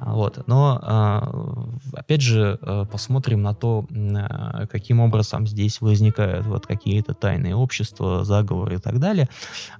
Вот. 0.00 0.46
Но, 0.46 0.80
э, 0.82 1.98
опять 1.98 2.22
же, 2.22 2.58
э, 2.60 2.86
посмотрим 2.90 3.42
на 3.42 3.54
то, 3.54 3.86
э, 3.90 4.66
каким 4.66 5.00
образом 5.00 5.46
здесь 5.46 5.80
возникают 5.80 6.46
вот 6.46 6.66
какие-то 6.66 7.14
тайные 7.14 7.54
общества, 7.54 8.24
заговоры 8.24 8.76
и 8.76 8.78
так 8.78 8.98
далее. 8.98 9.28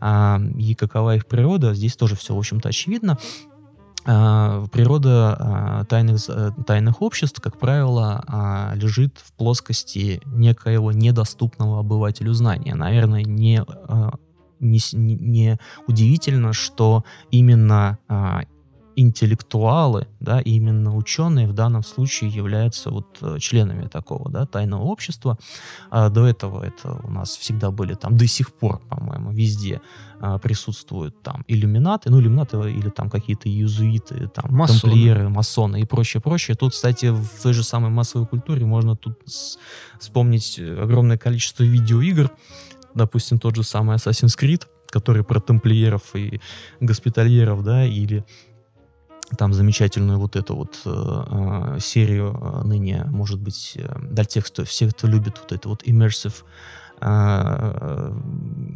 Э, 0.00 0.38
и 0.56 0.74
какова 0.74 1.16
их 1.16 1.26
природа. 1.26 1.74
Здесь 1.74 1.96
тоже 1.96 2.14
все, 2.16 2.34
в 2.34 2.38
общем-то, 2.38 2.68
очевидно. 2.68 3.18
Природа 4.04 5.86
тайных, 5.88 6.18
тайных 6.66 7.02
обществ, 7.02 7.40
как 7.40 7.56
правило, 7.56 8.72
лежит 8.74 9.18
в 9.24 9.32
плоскости 9.34 10.20
некоего 10.26 10.90
недоступного 10.90 11.78
обывателю 11.78 12.32
знания. 12.32 12.74
Наверное, 12.74 13.22
не 13.22 13.64
не, 14.62 14.80
не 14.94 15.58
удивительно, 15.86 16.52
что 16.52 17.04
именно 17.30 17.98
а, 18.08 18.42
интеллектуалы, 18.96 20.06
да, 20.20 20.40
именно 20.40 20.94
ученые 20.94 21.48
в 21.48 21.52
данном 21.52 21.82
случае 21.82 22.30
являются 22.30 22.90
вот 22.90 23.18
э, 23.22 23.38
членами 23.38 23.86
такого, 23.86 24.30
да, 24.30 24.46
тайного 24.46 24.82
общества. 24.82 25.38
А 25.90 26.08
до 26.08 26.26
этого 26.26 26.62
это 26.62 27.00
у 27.02 27.10
нас 27.10 27.36
всегда 27.36 27.70
были 27.70 27.94
там, 27.94 28.16
до 28.16 28.26
сих 28.26 28.52
пор, 28.52 28.80
по-моему, 28.88 29.32
везде 29.32 29.80
а, 30.20 30.38
присутствуют 30.38 31.22
там 31.22 31.44
иллюминаты, 31.48 32.10
ну, 32.10 32.20
иллюминаты 32.20 32.58
или 32.70 32.90
там 32.90 33.10
какие-то 33.10 33.48
иезуиты, 33.48 34.28
там, 34.28 34.54
масоны. 34.54 34.80
тамплиеры, 34.80 35.28
масоны 35.28 35.80
и 35.80 35.84
прочее, 35.84 36.20
прочее. 36.20 36.56
Тут, 36.56 36.72
кстати, 36.72 37.06
в 37.06 37.28
той 37.42 37.52
же 37.52 37.64
самой 37.64 37.90
массовой 37.90 38.26
культуре 38.26 38.66
можно 38.66 38.96
тут 38.96 39.18
вспомнить 39.98 40.58
огромное 40.58 41.18
количество 41.18 41.62
видеоигр, 41.62 42.30
допустим, 42.94 43.38
тот 43.38 43.56
же 43.56 43.62
самый 43.62 43.96
Assassin's 43.96 44.38
Creed, 44.38 44.66
который 44.88 45.24
про 45.24 45.40
тамплиеров 45.40 46.14
и 46.14 46.40
госпитальеров, 46.80 47.62
да, 47.62 47.84
или 47.84 48.24
там 49.38 49.52
замечательную 49.54 50.18
вот 50.18 50.36
эту 50.36 50.54
вот 50.54 50.80
э, 50.84 50.90
э 50.90 51.78
серию 51.80 52.38
э, 52.40 52.66
ныне, 52.66 53.04
может 53.08 53.40
быть, 53.40 53.76
э, 53.76 54.40
кто, 54.40 54.64
все, 54.64 54.88
кто 54.88 55.06
любит 55.06 55.38
вот 55.38 55.52
это 55.52 55.68
вот 55.68 55.82
immersive 55.84 56.34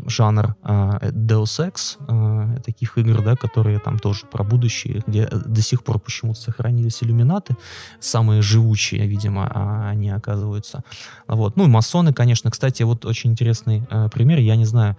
жанр 0.08 0.56
э, 0.62 1.10
Deus 1.12 1.60
Ex, 1.60 1.98
э, 2.08 2.60
таких 2.64 2.98
игр, 2.98 3.22
да, 3.22 3.36
которые 3.36 3.78
там 3.78 3.98
тоже 3.98 4.26
про 4.26 4.44
будущее, 4.44 5.02
где 5.06 5.26
до 5.28 5.62
сих 5.62 5.82
пор 5.82 5.98
почему-то 5.98 6.40
сохранились 6.40 7.02
иллюминаты, 7.02 7.56
самые 8.00 8.42
живучие, 8.42 9.06
видимо, 9.06 9.50
а 9.52 9.88
они 9.88 10.10
оказываются. 10.10 10.82
Вот. 11.28 11.56
Ну 11.56 11.64
и 11.64 11.68
масоны, 11.68 12.12
конечно. 12.12 12.50
Кстати, 12.50 12.82
вот 12.84 13.04
очень 13.04 13.30
интересный 13.30 13.86
э, 13.90 14.08
пример, 14.12 14.38
я 14.38 14.56
не 14.56 14.64
знаю, 14.64 14.96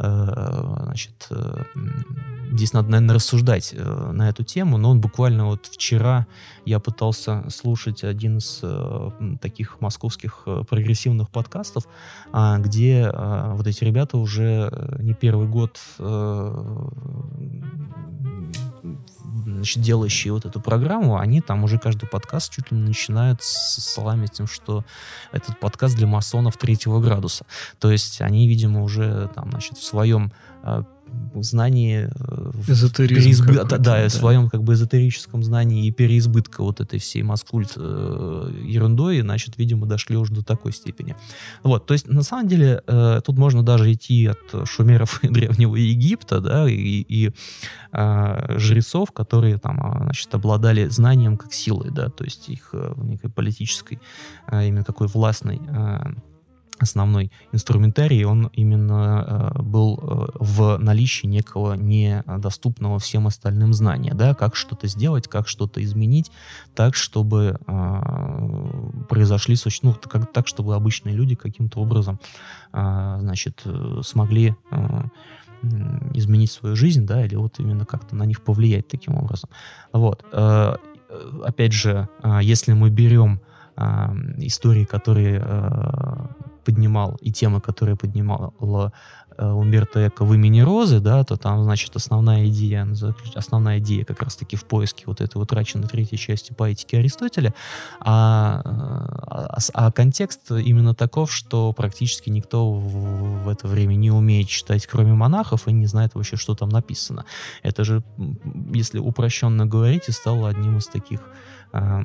значит, 0.00 1.28
здесь 2.52 2.72
надо, 2.72 2.88
наверное, 2.90 3.14
рассуждать 3.16 3.74
на 3.76 4.28
эту 4.28 4.44
тему, 4.44 4.78
но 4.78 4.90
он 4.90 5.00
буквально 5.00 5.46
вот 5.46 5.66
вчера 5.66 6.26
я 6.64 6.80
пытался 6.80 7.44
слушать 7.50 8.02
один 8.02 8.38
из 8.38 8.62
таких 9.40 9.80
московских 9.80 10.46
прогрессивных 10.68 11.28
подкастов, 11.30 11.86
а, 12.32 12.58
где 12.58 13.10
вот 13.12 13.66
эти 13.66 13.84
ребята 13.84 14.16
уже 14.16 14.96
не 14.98 15.14
первый 15.14 15.48
год 15.48 15.78
значит, 19.44 19.82
делающие 19.82 20.32
вот 20.32 20.44
эту 20.44 20.60
программу, 20.60 21.18
они 21.18 21.40
там 21.40 21.64
уже 21.64 21.78
каждый 21.78 22.08
подкаст 22.08 22.52
чуть 22.52 22.70
ли 22.70 22.78
не 22.78 22.88
начинают 22.88 23.42
с 23.42 23.80
словами 23.80 24.26
тем, 24.26 24.46
что 24.46 24.84
этот 25.32 25.58
подкаст 25.58 25.96
для 25.96 26.06
масонов 26.06 26.56
третьего 26.56 27.00
градуса. 27.00 27.44
То 27.78 27.90
есть 27.90 28.20
они, 28.20 28.48
видимо, 28.48 28.82
уже 28.82 29.30
там, 29.34 29.50
значит, 29.50 29.78
в 29.78 29.84
своем 29.84 30.32
а, 30.62 30.84
знании 31.34 32.08
э, 32.12 32.50
Эзотеризм 32.66 33.46
переизбы... 33.46 33.64
да, 33.64 33.78
да, 33.78 34.08
своем 34.08 34.48
как 34.48 34.62
бы 34.62 34.74
эзотерическом 34.74 35.42
знании 35.42 35.86
и 35.86 35.90
переизбытка 35.90 36.62
вот 36.62 36.80
этой 36.80 36.98
всей 36.98 37.22
маскульт 37.22 37.72
э, 37.76 38.52
ерундой, 38.64 39.20
значит, 39.20 39.56
видимо, 39.58 39.86
дошли 39.86 40.16
уже 40.16 40.34
до 40.34 40.44
такой 40.44 40.72
степени. 40.72 41.16
Вот, 41.62 41.86
то 41.86 41.94
есть, 41.94 42.08
на 42.08 42.22
самом 42.22 42.48
деле, 42.48 42.82
э, 42.86 43.20
тут 43.24 43.38
можно 43.38 43.62
даже 43.62 43.92
идти 43.92 44.26
от 44.26 44.68
шумеров 44.68 45.22
и 45.24 45.28
Древнего 45.40 45.76
Египта, 45.76 46.40
да, 46.40 46.68
и, 46.68 46.74
и 46.74 47.30
э, 47.92 48.58
жрецов, 48.58 49.12
которые 49.12 49.58
там, 49.58 49.80
а, 49.80 50.04
значит, 50.04 50.34
обладали 50.34 50.88
знанием 50.88 51.36
как 51.36 51.52
силой, 51.52 51.90
да, 51.90 52.08
то 52.08 52.24
есть 52.24 52.48
их 52.48 52.74
некой 52.96 53.30
политической, 53.30 54.00
э, 54.50 54.68
именно 54.68 54.84
такой 54.84 55.06
властной 55.06 55.60
э, 55.66 55.98
основной 56.82 57.30
инструментарий, 57.52 58.24
он 58.24 58.50
именно 58.52 59.52
э, 59.56 59.62
был 59.62 59.98
э, 60.02 60.26
в 60.38 60.78
наличии 60.78 61.26
некого 61.26 61.74
недоступного 61.74 62.98
всем 62.98 63.26
остальным 63.26 63.72
знания, 63.72 64.12
да, 64.14 64.34
как 64.34 64.56
что-то 64.56 64.86
сделать, 64.88 65.28
как 65.28 65.48
что-то 65.48 65.82
изменить, 65.82 66.30
так, 66.74 66.94
чтобы 66.94 67.58
э, 67.66 69.02
произошли, 69.08 69.56
ну, 69.82 69.94
как, 69.94 70.32
так, 70.32 70.46
чтобы 70.48 70.74
обычные 70.74 71.14
люди 71.14 71.34
каким-то 71.34 71.80
образом, 71.80 72.20
э, 72.72 73.16
значит, 73.20 73.62
э, 73.64 74.00
смогли 74.04 74.54
э, 74.70 75.02
изменить 76.14 76.50
свою 76.50 76.76
жизнь, 76.76 77.06
да, 77.06 77.24
или 77.24 77.36
вот 77.36 77.58
именно 77.58 77.84
как-то 77.84 78.16
на 78.16 78.24
них 78.24 78.42
повлиять 78.42 78.88
таким 78.88 79.14
образом. 79.16 79.50
Вот. 79.92 80.24
Э, 80.32 80.76
опять 81.44 81.72
же, 81.72 82.08
если 82.40 82.72
мы 82.72 82.88
берем 82.90 83.40
истории, 84.36 84.84
которые 84.84 85.40
поднимал, 86.64 87.16
и 87.20 87.32
темы, 87.32 87.60
которые 87.60 87.96
поднимала 87.96 88.92
э, 89.36 89.46
Умберто 89.50 90.06
Эко 90.06 90.24
в 90.24 90.34
имени 90.34 90.60
Розы, 90.60 91.00
да, 91.00 91.24
то 91.24 91.36
там, 91.36 91.64
значит, 91.64 91.96
основная 91.96 92.46
идея, 92.48 92.88
основная 93.34 93.78
идея 93.78 94.04
как 94.04 94.22
раз-таки 94.22 94.56
в 94.56 94.64
поиске 94.64 95.04
вот 95.06 95.20
этой 95.20 95.40
утраченной 95.40 95.88
третьей 95.88 96.18
части 96.18 96.52
поэтики 96.52 96.96
Аристотеля, 96.96 97.54
а, 98.00 98.60
а, 98.64 99.58
а 99.74 99.92
контекст 99.92 100.50
именно 100.50 100.94
таков, 100.94 101.32
что 101.32 101.72
практически 101.72 102.30
никто 102.30 102.72
в, 102.72 103.44
в 103.44 103.48
это 103.48 103.66
время 103.66 103.94
не 103.94 104.10
умеет 104.10 104.48
читать, 104.48 104.86
кроме 104.86 105.14
монахов, 105.14 105.68
и 105.68 105.72
не 105.72 105.86
знает 105.86 106.14
вообще, 106.14 106.36
что 106.36 106.54
там 106.54 106.68
написано. 106.68 107.24
Это 107.62 107.84
же, 107.84 108.02
если 108.72 108.98
упрощенно 108.98 109.66
говорить, 109.66 110.08
и 110.08 110.12
стало 110.12 110.48
одним 110.48 110.78
из 110.78 110.86
таких 110.86 111.20
а, 111.72 112.04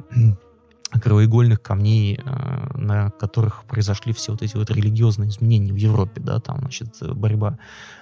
краеугольных 1.00 1.62
камней, 1.62 2.20
э, 2.24 2.78
на 2.78 3.12
которых 3.12 3.64
произошли 3.66 4.14
все 4.14 4.32
вот 4.32 4.42
эти 4.42 4.56
вот 4.56 4.70
религиозные 4.72 5.30
изменения 5.30 5.74
в 5.74 5.78
Европе, 5.78 6.22
да, 6.22 6.40
там, 6.40 6.60
значит, 6.60 6.96
борьба, 7.02 7.58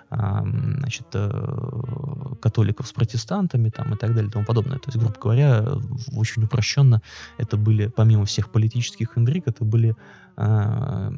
значит, 0.09 1.07
э, 1.13 2.35
католиков 2.39 2.87
с 2.87 2.91
протестантами, 2.91 3.69
там, 3.69 3.93
и 3.93 3.97
так 3.97 4.13
далее, 4.13 4.29
и 4.29 4.31
тому 4.31 4.45
подобное. 4.45 4.77
То 4.77 4.89
есть, 4.89 4.97
грубо 4.97 5.15
говоря, 5.19 5.65
очень 6.15 6.43
упрощенно 6.43 7.01
это 7.39 7.57
были, 7.57 7.87
помимо 7.87 8.25
всех 8.25 8.51
политических 8.51 9.17
интриг, 9.17 9.47
это 9.47 9.65
были 9.65 9.95
э, 10.37 10.37
Э, 10.37 11.11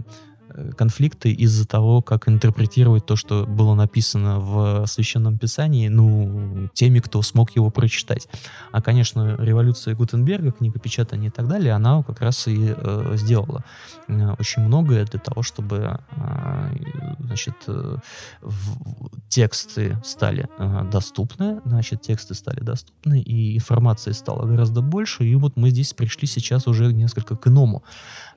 конфликты 0.78 1.32
из-за 1.32 1.68
того, 1.68 2.02
как 2.02 2.28
интерпретировать 2.28 3.06
то, 3.06 3.16
что 3.16 3.46
было 3.46 3.74
написано 3.76 4.40
в 4.40 4.86
Священном 4.88 5.38
Писании, 5.38 5.88
ну, 5.88 6.70
теми, 6.74 7.00
кто 7.00 7.22
смог 7.22 7.56
его 7.56 7.70
прочитать. 7.70 8.28
А, 8.72 8.82
конечно, 8.82 9.36
революция 9.40 9.96
Гутенберга, 9.96 10.52
книгопечатание 10.52 11.30
и 11.30 11.32
так 11.32 11.48
далее, 11.48 11.74
она 11.74 12.04
как 12.04 12.22
раз 12.22 12.48
и 12.48 12.74
э, 12.76 13.14
сделала 13.16 13.64
э, 14.08 14.36
очень 14.40 14.64
многое 14.64 15.06
для 15.06 15.20
того, 15.20 15.44
чтобы 15.44 16.00
э, 16.12 16.76
значит, 17.20 17.56
э, 17.68 17.98
в, 18.42 19.10
тексты 19.30 20.00
стали 20.04 20.48
э, 20.58 20.90
доступны, 20.92 21.62
значит, 21.66 22.02
тексты 22.02 22.34
стали 22.34 22.62
доступны, 22.62 23.20
и 23.20 23.58
информации 23.58 24.12
стало 24.12 24.46
гораздо 24.46 24.82
больше, 24.82 25.26
и 25.26 25.36
вот 25.36 25.58
мы 25.58 25.70
здесь 25.70 25.94
пришли 25.94 26.28
сейчас 26.28 26.68
уже 26.68 26.94
несколько 26.94 27.36
к 27.36 27.48
иному 27.48 27.84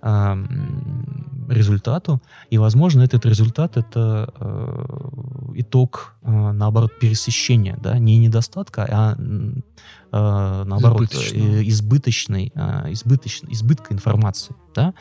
э, 0.03 0.37
результату. 1.49 2.21
И, 2.51 2.59
возможно, 2.59 3.03
этот 3.03 3.27
результат 3.27 3.77
это 3.77 4.33
э, 4.39 4.99
итог, 5.55 6.15
э, 6.23 6.53
наоборот, 6.53 6.99
пересыщения, 6.99 7.77
да, 7.81 7.99
не 7.99 8.19
недостатка, 8.19 8.87
а 8.91 9.17
э, 9.19 10.65
наоборот 10.65 11.15
э, 11.15 11.63
избыточной, 11.69 12.53
э, 12.55 12.93
избыточ, 12.93 13.43
избытка 13.49 13.95
информации, 13.95 14.55
да. 14.75 14.95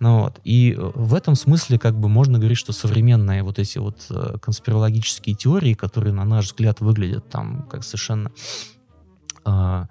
Ну, 0.00 0.20
вот. 0.20 0.40
И 0.44 0.76
в 0.78 1.14
этом 1.14 1.34
смысле 1.34 1.78
как 1.78 1.98
бы 1.98 2.08
можно 2.08 2.38
говорить, 2.38 2.58
что 2.58 2.72
современные 2.72 3.42
вот 3.42 3.58
эти 3.58 3.78
вот 3.78 4.06
э, 4.10 4.36
конспирологические 4.40 5.36
теории, 5.36 5.74
которые, 5.74 6.12
на 6.12 6.24
наш 6.24 6.46
взгляд, 6.46 6.80
выглядят 6.80 7.28
там 7.28 7.66
как 7.70 7.84
совершенно 7.84 8.30
э, 9.44 9.84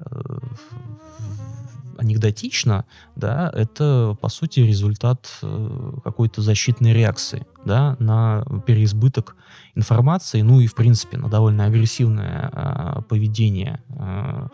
э 0.00 0.38
анекдотично, 1.98 2.84
да, 3.14 3.50
это, 3.54 4.16
по 4.20 4.28
сути, 4.28 4.60
результат 4.60 5.28
э, 5.42 5.92
какой-то 6.04 6.42
защитной 6.42 6.92
реакции, 6.92 7.46
да, 7.64 7.96
на 7.98 8.44
переизбыток 8.66 9.36
информации, 9.74 10.42
ну 10.42 10.60
и, 10.60 10.66
в 10.66 10.74
принципе, 10.74 11.18
на 11.18 11.28
довольно 11.28 11.64
агрессивное 11.64 12.50
э, 12.52 13.02
поведение, 13.08 13.82
э, 13.90 14.48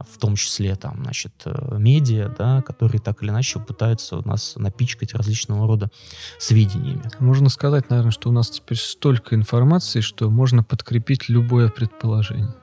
в 0.00 0.18
том 0.18 0.36
числе, 0.36 0.76
там, 0.76 1.02
значит, 1.02 1.32
э, 1.44 1.76
медиа, 1.78 2.32
да, 2.36 2.62
которые 2.62 3.00
так 3.00 3.22
или 3.22 3.30
иначе 3.30 3.58
пытаются 3.58 4.16
у 4.16 4.26
нас 4.26 4.54
напичкать 4.56 5.14
различного 5.14 5.66
рода 5.66 5.90
сведениями. 6.38 7.10
Можно 7.18 7.48
сказать, 7.48 7.90
наверное, 7.90 8.12
что 8.12 8.28
у 8.28 8.32
нас 8.32 8.50
теперь 8.50 8.78
столько 8.78 9.34
информации, 9.34 10.00
что 10.00 10.30
можно 10.30 10.62
подкрепить 10.62 11.28
любое 11.28 11.68
предположение. 11.68 12.54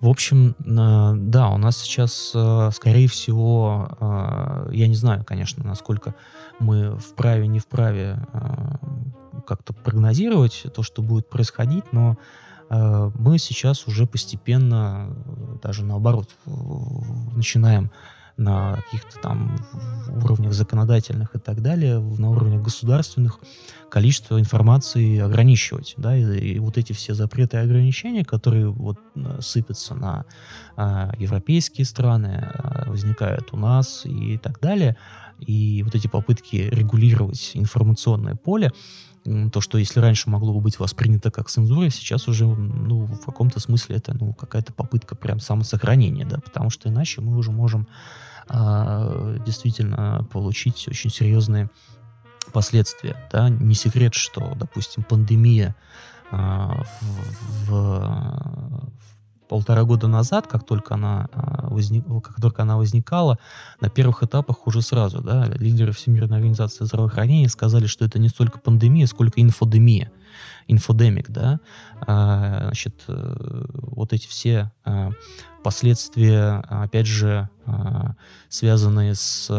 В 0.00 0.08
общем, 0.08 0.54
да, 0.60 1.48
у 1.50 1.56
нас 1.56 1.78
сейчас, 1.78 2.30
э, 2.32 2.70
скорее 2.72 3.08
всего, 3.08 3.88
э, 4.00 4.70
я 4.72 4.86
не 4.86 4.94
знаю, 4.94 5.24
конечно, 5.24 5.64
насколько 5.64 6.14
мы 6.60 6.96
вправе, 6.98 7.48
не 7.48 7.58
вправе 7.58 8.24
э, 8.32 8.76
как-то 9.44 9.72
прогнозировать 9.72 10.66
то, 10.72 10.84
что 10.84 11.02
будет 11.02 11.28
происходить, 11.28 11.92
но 11.92 12.16
мы 12.70 13.38
сейчас 13.38 13.86
уже 13.86 14.06
постепенно, 14.06 15.16
даже 15.62 15.86
наоборот, 15.86 16.28
начинаем 17.34 17.90
на 18.38 18.76
каких-то 18.76 19.20
там 19.20 19.56
уровнях 20.24 20.52
законодательных 20.52 21.34
и 21.34 21.38
так 21.38 21.60
далее, 21.60 21.98
на 21.98 22.30
уровнях 22.30 22.62
государственных 22.62 23.40
количество 23.90 24.38
информации 24.38 25.18
ограничивать, 25.18 25.94
да, 25.96 26.16
и, 26.16 26.22
и 26.22 26.58
вот 26.60 26.78
эти 26.78 26.92
все 26.92 27.14
запреты 27.14 27.56
и 27.56 27.60
ограничения, 27.60 28.24
которые 28.24 28.68
вот 28.70 28.98
э, 29.16 29.40
сыпятся 29.40 29.94
на 29.94 30.24
а, 30.76 31.12
европейские 31.18 31.84
страны, 31.84 32.48
а, 32.54 32.88
возникают 32.88 33.48
у 33.52 33.56
нас 33.56 34.02
и 34.06 34.38
так 34.38 34.60
далее, 34.60 34.96
и 35.40 35.82
вот 35.84 35.94
эти 35.94 36.06
попытки 36.06 36.68
регулировать 36.70 37.52
информационное 37.54 38.36
поле, 38.36 38.72
то, 39.52 39.60
что 39.60 39.78
если 39.78 40.00
раньше 40.00 40.30
могло 40.30 40.52
бы 40.54 40.60
быть 40.60 40.78
воспринято 40.78 41.30
как 41.30 41.48
цензура, 41.48 41.88
сейчас 41.90 42.28
уже, 42.28 42.46
ну, 42.46 43.06
в 43.06 43.24
каком-то 43.24 43.60
смысле 43.60 43.96
это, 43.96 44.14
ну, 44.14 44.32
какая-то 44.32 44.72
попытка 44.72 45.14
прям 45.16 45.40
самосохранения, 45.40 46.26
да, 46.26 46.38
потому 46.38 46.70
что 46.70 46.88
иначе 46.88 47.20
мы 47.20 47.36
уже 47.36 47.50
можем 47.50 47.86
а, 48.48 49.36
действительно 49.44 50.26
получить 50.32 50.86
очень 50.88 51.10
серьезные 51.10 51.70
последствия, 52.52 53.16
да, 53.30 53.48
не 53.48 53.74
секрет, 53.74 54.14
что, 54.14 54.54
допустим, 54.56 55.02
пандемия 55.02 55.76
а, 56.30 56.82
в, 57.00 57.66
в, 57.66 58.90
полтора 59.48 59.84
года 59.84 60.08
назад, 60.08 60.46
как 60.46 60.64
только 60.64 60.94
она, 60.94 61.28
а, 61.32 61.68
возник, 61.70 62.04
как 62.22 62.40
только 62.40 62.62
она 62.62 62.76
возникала, 62.76 63.38
на 63.80 63.88
первых 63.88 64.22
этапах 64.22 64.66
уже 64.66 64.82
сразу, 64.82 65.20
да, 65.20 65.46
лидеры 65.46 65.92
Всемирной 65.92 66.36
организации 66.36 66.84
здравоохранения 66.84 67.48
сказали, 67.48 67.86
что 67.86 68.04
это 68.04 68.18
не 68.18 68.28
столько 68.28 68.58
пандемия, 68.58 69.06
сколько 69.06 69.40
инфодемия. 69.40 70.10
Инфодемик, 70.66 71.30
да, 71.30 71.60
а, 72.00 72.64
значит, 72.64 73.04
э, 73.08 73.64
вот 73.72 74.12
эти 74.12 74.26
все 74.26 74.72
а, 74.84 75.10
последствия, 75.62 76.64
опять 76.68 77.06
же, 77.06 77.48
а, 77.66 78.14
связанные 78.48 79.14
с 79.14 79.50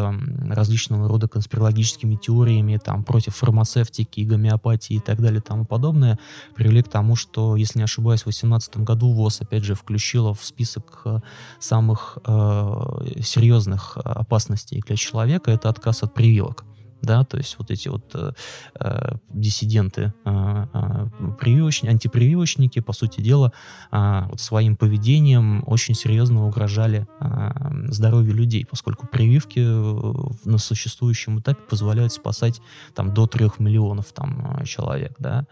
различного 0.48 1.08
рода 1.08 1.28
конспирологическими 1.28 2.16
теориями 2.16 2.80
там, 2.82 3.04
против 3.04 3.36
фармацевтики, 3.36 4.22
гомеопатии 4.22 4.96
и 4.96 5.00
так 5.00 5.20
далее 5.20 5.40
тому 5.40 5.64
подобное, 5.64 6.18
привели 6.54 6.82
к 6.82 6.88
тому, 6.88 7.16
что, 7.16 7.56
если 7.56 7.78
не 7.78 7.84
ошибаюсь, 7.84 8.22
в 8.22 8.24
2018 8.24 8.78
году 8.78 9.12
ВОЗ, 9.12 9.42
опять 9.42 9.64
же, 9.64 9.74
включила 9.74 10.34
в 10.34 10.44
список 10.44 11.02
э, 11.04 11.20
самых 11.58 12.18
э, 12.26 13.20
серьезных 13.22 13.96
опасностей 13.96 14.82
для 14.86 14.96
человека. 14.96 15.50
Это 15.50 15.68
отказ 15.68 16.02
от 16.02 16.14
прививок 16.14 16.64
да, 17.02 17.24
то 17.24 17.36
есть 17.36 17.56
вот 17.58 17.70
эти 17.70 17.88
вот 17.88 18.10
э, 18.14 18.32
э 18.80 19.16
диссиденты, 19.30 20.12
э, 20.24 20.66
э, 20.72 21.06
прививочники, 21.38 21.90
антипрививочники, 21.90 22.80
по 22.80 22.92
сути 22.92 23.20
дела, 23.20 23.52
э, 23.92 24.22
вот 24.28 24.40
своим 24.40 24.76
поведением 24.76 25.62
очень 25.66 25.94
серьезно 25.94 26.46
угрожали 26.46 27.06
э, 27.20 27.50
здоровью 27.88 28.34
людей, 28.34 28.66
поскольку 28.68 29.06
прививки 29.06 29.60
на 29.60 30.58
существующем 30.58 31.40
этапе 31.40 31.62
позволяют 31.68 32.12
спасать 32.12 32.60
там 32.94 33.14
до 33.14 33.26
трех 33.26 33.58
миллионов 33.58 34.12
там 34.12 34.62
человек, 34.64 35.14
да, 35.18 35.46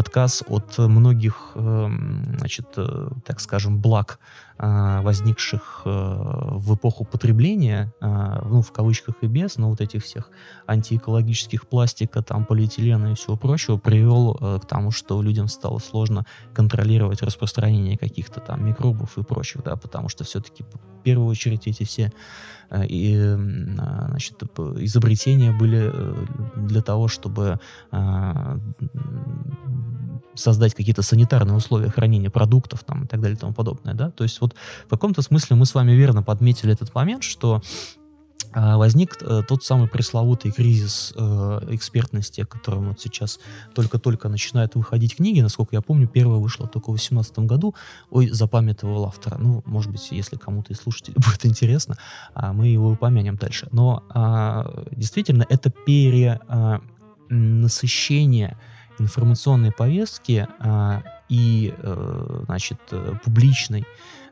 отказ 0.00 0.42
от 0.48 0.78
многих, 0.78 1.52
эм, 1.54 2.36
значит, 2.38 2.66
э, 2.76 3.10
так 3.24 3.40
скажем, 3.40 3.80
благ, 3.80 4.18
э, 4.18 4.49
возникших 4.62 5.82
э, 5.84 5.90
в 5.90 6.74
эпоху 6.74 7.04
потребления, 7.04 7.92
ну, 8.00 8.62
в 8.62 8.72
кавычках 8.72 9.14
и 9.22 9.26
без, 9.26 9.56
но 9.56 9.70
вот 9.70 9.80
этих 9.80 10.04
всех 10.04 10.30
антиэкологических 10.66 11.66
пластика, 11.66 12.22
там, 12.22 12.44
полиэтилена 12.44 13.12
и 13.12 13.14
всего 13.14 13.36
прочего, 13.36 13.78
привел 13.78 14.34
к 14.34 14.66
тому, 14.66 14.90
что 14.90 15.22
людям 15.22 15.48
стало 15.48 15.78
сложно 15.78 16.26
контролировать 16.52 17.22
распространение 17.22 17.96
каких-то 17.96 18.40
там 18.40 18.66
микробов 18.66 19.16
и 19.18 19.22
прочих, 19.22 19.62
да, 19.62 19.76
потому 19.76 20.08
что 20.08 20.24
все-таки 20.24 20.64
в 20.64 21.02
первую 21.02 21.28
очередь 21.28 21.66
эти 21.66 21.84
все 21.84 22.12
и, 22.88 23.16
значит, 23.16 24.42
изобретения 24.78 25.52
были 25.52 25.90
э, 25.92 26.26
для 26.56 26.82
того, 26.82 27.08
чтобы 27.08 27.58
создать 30.40 30.74
какие-то 30.74 31.02
санитарные 31.02 31.56
условия 31.56 31.90
хранения 31.90 32.30
продуктов 32.30 32.84
там, 32.84 33.04
и 33.04 33.06
так 33.06 33.20
далее 33.20 33.36
и 33.36 33.40
тому 33.40 33.52
подобное. 33.52 33.94
Да? 33.94 34.10
То 34.10 34.24
есть 34.24 34.40
вот 34.40 34.54
в 34.86 34.90
каком-то 34.90 35.22
смысле 35.22 35.56
мы 35.56 35.66
с 35.66 35.74
вами 35.74 35.92
верно 35.92 36.22
подметили 36.22 36.72
этот 36.72 36.94
момент, 36.94 37.22
что 37.22 37.62
а, 38.52 38.76
возник 38.78 39.16
э, 39.20 39.42
тот 39.46 39.62
самый 39.62 39.86
пресловутый 39.86 40.50
кризис 40.50 41.12
э, 41.16 41.60
экспертности, 41.70 42.40
о 42.40 42.46
котором 42.46 42.88
вот 42.88 43.00
сейчас 43.00 43.38
только-только 43.74 44.28
начинают 44.28 44.74
выходить 44.74 45.14
книги. 45.16 45.40
Насколько 45.40 45.76
я 45.76 45.82
помню, 45.82 46.08
первая 46.08 46.40
вышла 46.40 46.66
только 46.66 46.90
в 46.90 46.94
2018 46.94 47.38
году. 47.40 47.76
Ой, 48.10 48.28
запамятовал 48.28 49.06
автора. 49.06 49.36
Ну, 49.38 49.62
может 49.66 49.92
быть, 49.92 50.08
если 50.10 50.36
кому-то 50.36 50.72
из 50.72 50.80
слушателей 50.80 51.14
будет 51.16 51.46
интересно, 51.46 51.96
а, 52.34 52.52
мы 52.52 52.66
его 52.66 52.90
упомянем 52.90 53.36
дальше. 53.36 53.68
Но 53.70 54.02
а, 54.10 54.84
действительно, 54.90 55.46
это 55.48 55.70
перенасыщение 55.70 58.56
информационной 59.00 59.72
повестки 59.72 60.46
а, 60.60 61.02
и, 61.28 61.74
а, 61.78 62.44
значит, 62.46 62.78
публичной 63.24 63.84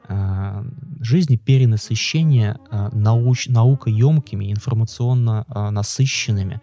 Э, 0.08 0.64
жизни 1.00 1.36
перенасыщение 1.36 2.58
э, 2.70 2.88
науч, 2.92 3.48
наукоемкими, 3.48 4.50
информационно 4.50 5.44
э, 5.48 5.70
насыщенными 5.70 6.60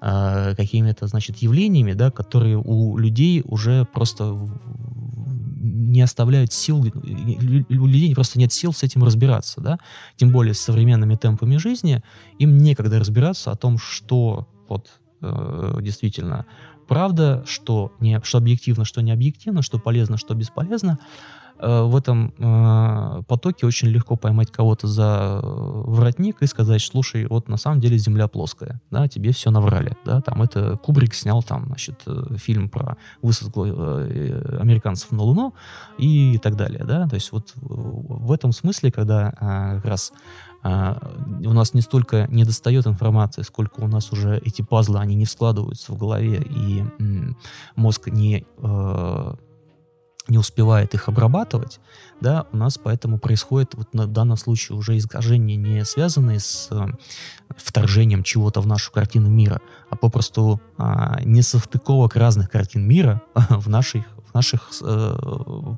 какими-то, 0.00 1.06
значит, 1.06 1.36
явлениями, 1.36 1.92
да, 1.92 2.10
которые 2.10 2.58
у 2.58 2.98
людей 2.98 3.40
уже 3.44 3.84
просто 3.84 4.36
не 5.60 6.02
оставляют 6.02 6.52
сил, 6.52 6.80
у 6.80 7.86
людей 7.86 8.12
просто 8.12 8.40
нет 8.40 8.52
сил 8.52 8.72
с 8.72 8.82
этим 8.82 9.04
разбираться, 9.04 9.60
да, 9.60 9.78
тем 10.16 10.32
более 10.32 10.54
с 10.54 10.60
современными 10.60 11.14
темпами 11.14 11.56
жизни, 11.56 12.02
им 12.40 12.58
некогда 12.58 12.98
разбираться 12.98 13.52
о 13.52 13.54
том, 13.54 13.78
что 13.78 14.48
вот 14.68 14.90
э, 15.20 15.78
действительно 15.80 16.46
правда, 16.86 17.42
что, 17.46 17.92
не, 18.00 18.20
что 18.22 18.38
объективно, 18.38 18.84
что 18.84 19.02
не 19.02 19.12
объективно, 19.12 19.62
что 19.62 19.78
полезно, 19.78 20.16
что 20.16 20.34
бесполезно, 20.34 20.98
Э, 21.62 21.82
в 21.82 21.94
этом 21.94 22.34
э, 22.38 23.22
потоке 23.28 23.66
очень 23.66 23.88
легко 23.88 24.16
поймать 24.16 24.50
кого-то 24.50 24.88
за 24.88 25.40
э, 25.40 25.40
воротник 25.42 26.42
и 26.42 26.46
сказать, 26.46 26.82
слушай, 26.82 27.26
вот 27.26 27.48
на 27.48 27.56
самом 27.56 27.78
деле 27.78 27.96
Земля 27.98 28.26
плоская, 28.26 28.80
да, 28.90 29.06
тебе 29.06 29.32
все 29.32 29.50
наврали, 29.50 29.96
да, 30.04 30.20
там 30.20 30.42
это 30.42 30.76
Кубрик 30.76 31.14
снял 31.14 31.40
там, 31.42 31.66
значит, 31.66 32.02
фильм 32.36 32.68
про 32.68 32.96
высадку 33.22 33.62
американцев 33.62 35.12
на 35.12 35.22
Луну 35.22 35.54
и 35.98 36.38
так 36.42 36.56
далее, 36.56 36.84
да, 36.84 37.06
то 37.06 37.14
есть 37.14 37.30
вот 37.30 37.52
в 37.54 38.32
этом 38.32 38.50
смысле, 38.50 38.90
когда 38.90 39.30
как 39.30 39.84
раз 39.84 40.12
у 40.64 41.52
нас 41.52 41.74
не 41.74 41.80
столько 41.80 42.26
не 42.28 42.44
достает 42.44 42.86
информации, 42.86 43.42
сколько 43.42 43.80
у 43.80 43.88
нас 43.88 44.12
уже 44.12 44.38
эти 44.38 44.62
пазлы, 44.62 45.00
они 45.00 45.14
не 45.16 45.26
складываются 45.26 45.92
в 45.92 45.98
голове, 45.98 46.40
и 46.40 46.84
мозг 47.74 48.08
не 48.08 48.46
не 50.28 50.38
успевает 50.38 50.94
их 50.94 51.08
обрабатывать, 51.08 51.80
да, 52.20 52.46
у 52.52 52.56
нас 52.56 52.78
поэтому 52.78 53.18
происходит 53.18 53.74
вот 53.74 53.92
на 53.92 54.06
данном 54.06 54.36
случае 54.36 54.78
уже 54.78 54.96
искажения, 54.96 55.56
не 55.56 55.84
связанные 55.84 56.38
с 56.38 56.68
э, 56.70 56.86
вторжением 57.56 58.22
чего-то 58.22 58.60
в 58.60 58.66
нашу 58.66 58.92
картину 58.92 59.28
мира, 59.28 59.60
а 59.90 59.96
попросту 59.96 60.60
э, 60.78 61.24
несовтыковок 61.24 62.14
разных 62.14 62.50
картин 62.50 62.86
мира 62.86 63.20
в 63.34 63.68
наших, 63.68 64.04
в 64.30 64.34
наших 64.34 64.70
э, 64.80 65.16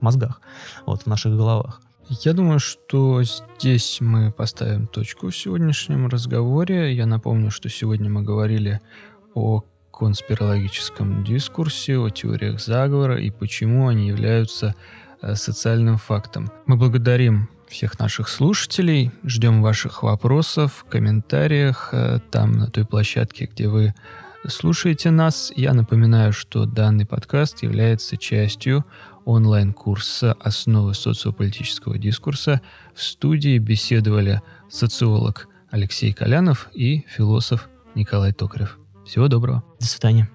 мозгах, 0.03 0.41
вот, 0.85 1.03
в 1.03 1.07
наших 1.07 1.35
головах. 1.37 1.81
Я 2.09 2.35
думаю, 2.35 2.59
что 2.59 3.23
здесь 3.23 3.99
мы 4.01 4.31
поставим 4.31 4.87
точку 4.87 5.31
в 5.31 5.37
сегодняшнем 5.37 6.07
разговоре. 6.07 6.95
Я 6.95 7.07
напомню, 7.07 7.51
что 7.51 7.71
сегодня 7.71 8.11
мы 8.11 8.23
говорили 8.23 8.81
о 9.35 9.63
конспирологическом 9.91 11.25
дискурсе, 11.25 11.97
о 11.97 12.11
теориях 12.11 12.61
заговора 12.61 13.19
и 13.21 13.31
почему 13.31 13.89
они 13.89 14.09
являются 14.09 14.75
э, 15.23 15.35
социальным 15.35 15.97
фактом. 15.97 16.51
Мы 16.67 16.77
благодарим 16.77 17.49
всех 17.69 17.99
наших 17.99 18.29
слушателей, 18.29 19.11
ждем 19.25 19.63
ваших 19.63 20.03
вопросов 20.03 20.85
комментариях, 20.91 21.89
э, 21.93 22.19
там 22.31 22.53
на 22.53 22.71
той 22.71 22.85
площадке, 22.85 23.47
где 23.47 23.69
вы 23.69 23.95
слушаете 24.47 25.11
нас. 25.11 25.53
Я 25.57 25.73
напоминаю, 25.73 26.35
что 26.35 26.67
данный 26.67 27.07
подкаст 27.07 27.63
является 27.63 28.19
частью 28.19 28.85
онлайн-курса 29.25 30.33
«Основы 30.41 30.95
социополитического 30.95 31.99
дискурса». 31.99 32.61
В 32.95 33.03
студии 33.03 33.59
беседовали 33.59 34.43
социолог 34.71 35.49
Алексей 35.71 36.13
Колянов 36.13 36.69
и 36.75 37.05
философ 37.09 37.69
Николай 37.95 38.33
Токарев. 38.33 38.79
Всего 39.07 39.29
доброго. 39.29 39.65
До 39.81 39.87
свидания. 39.87 40.31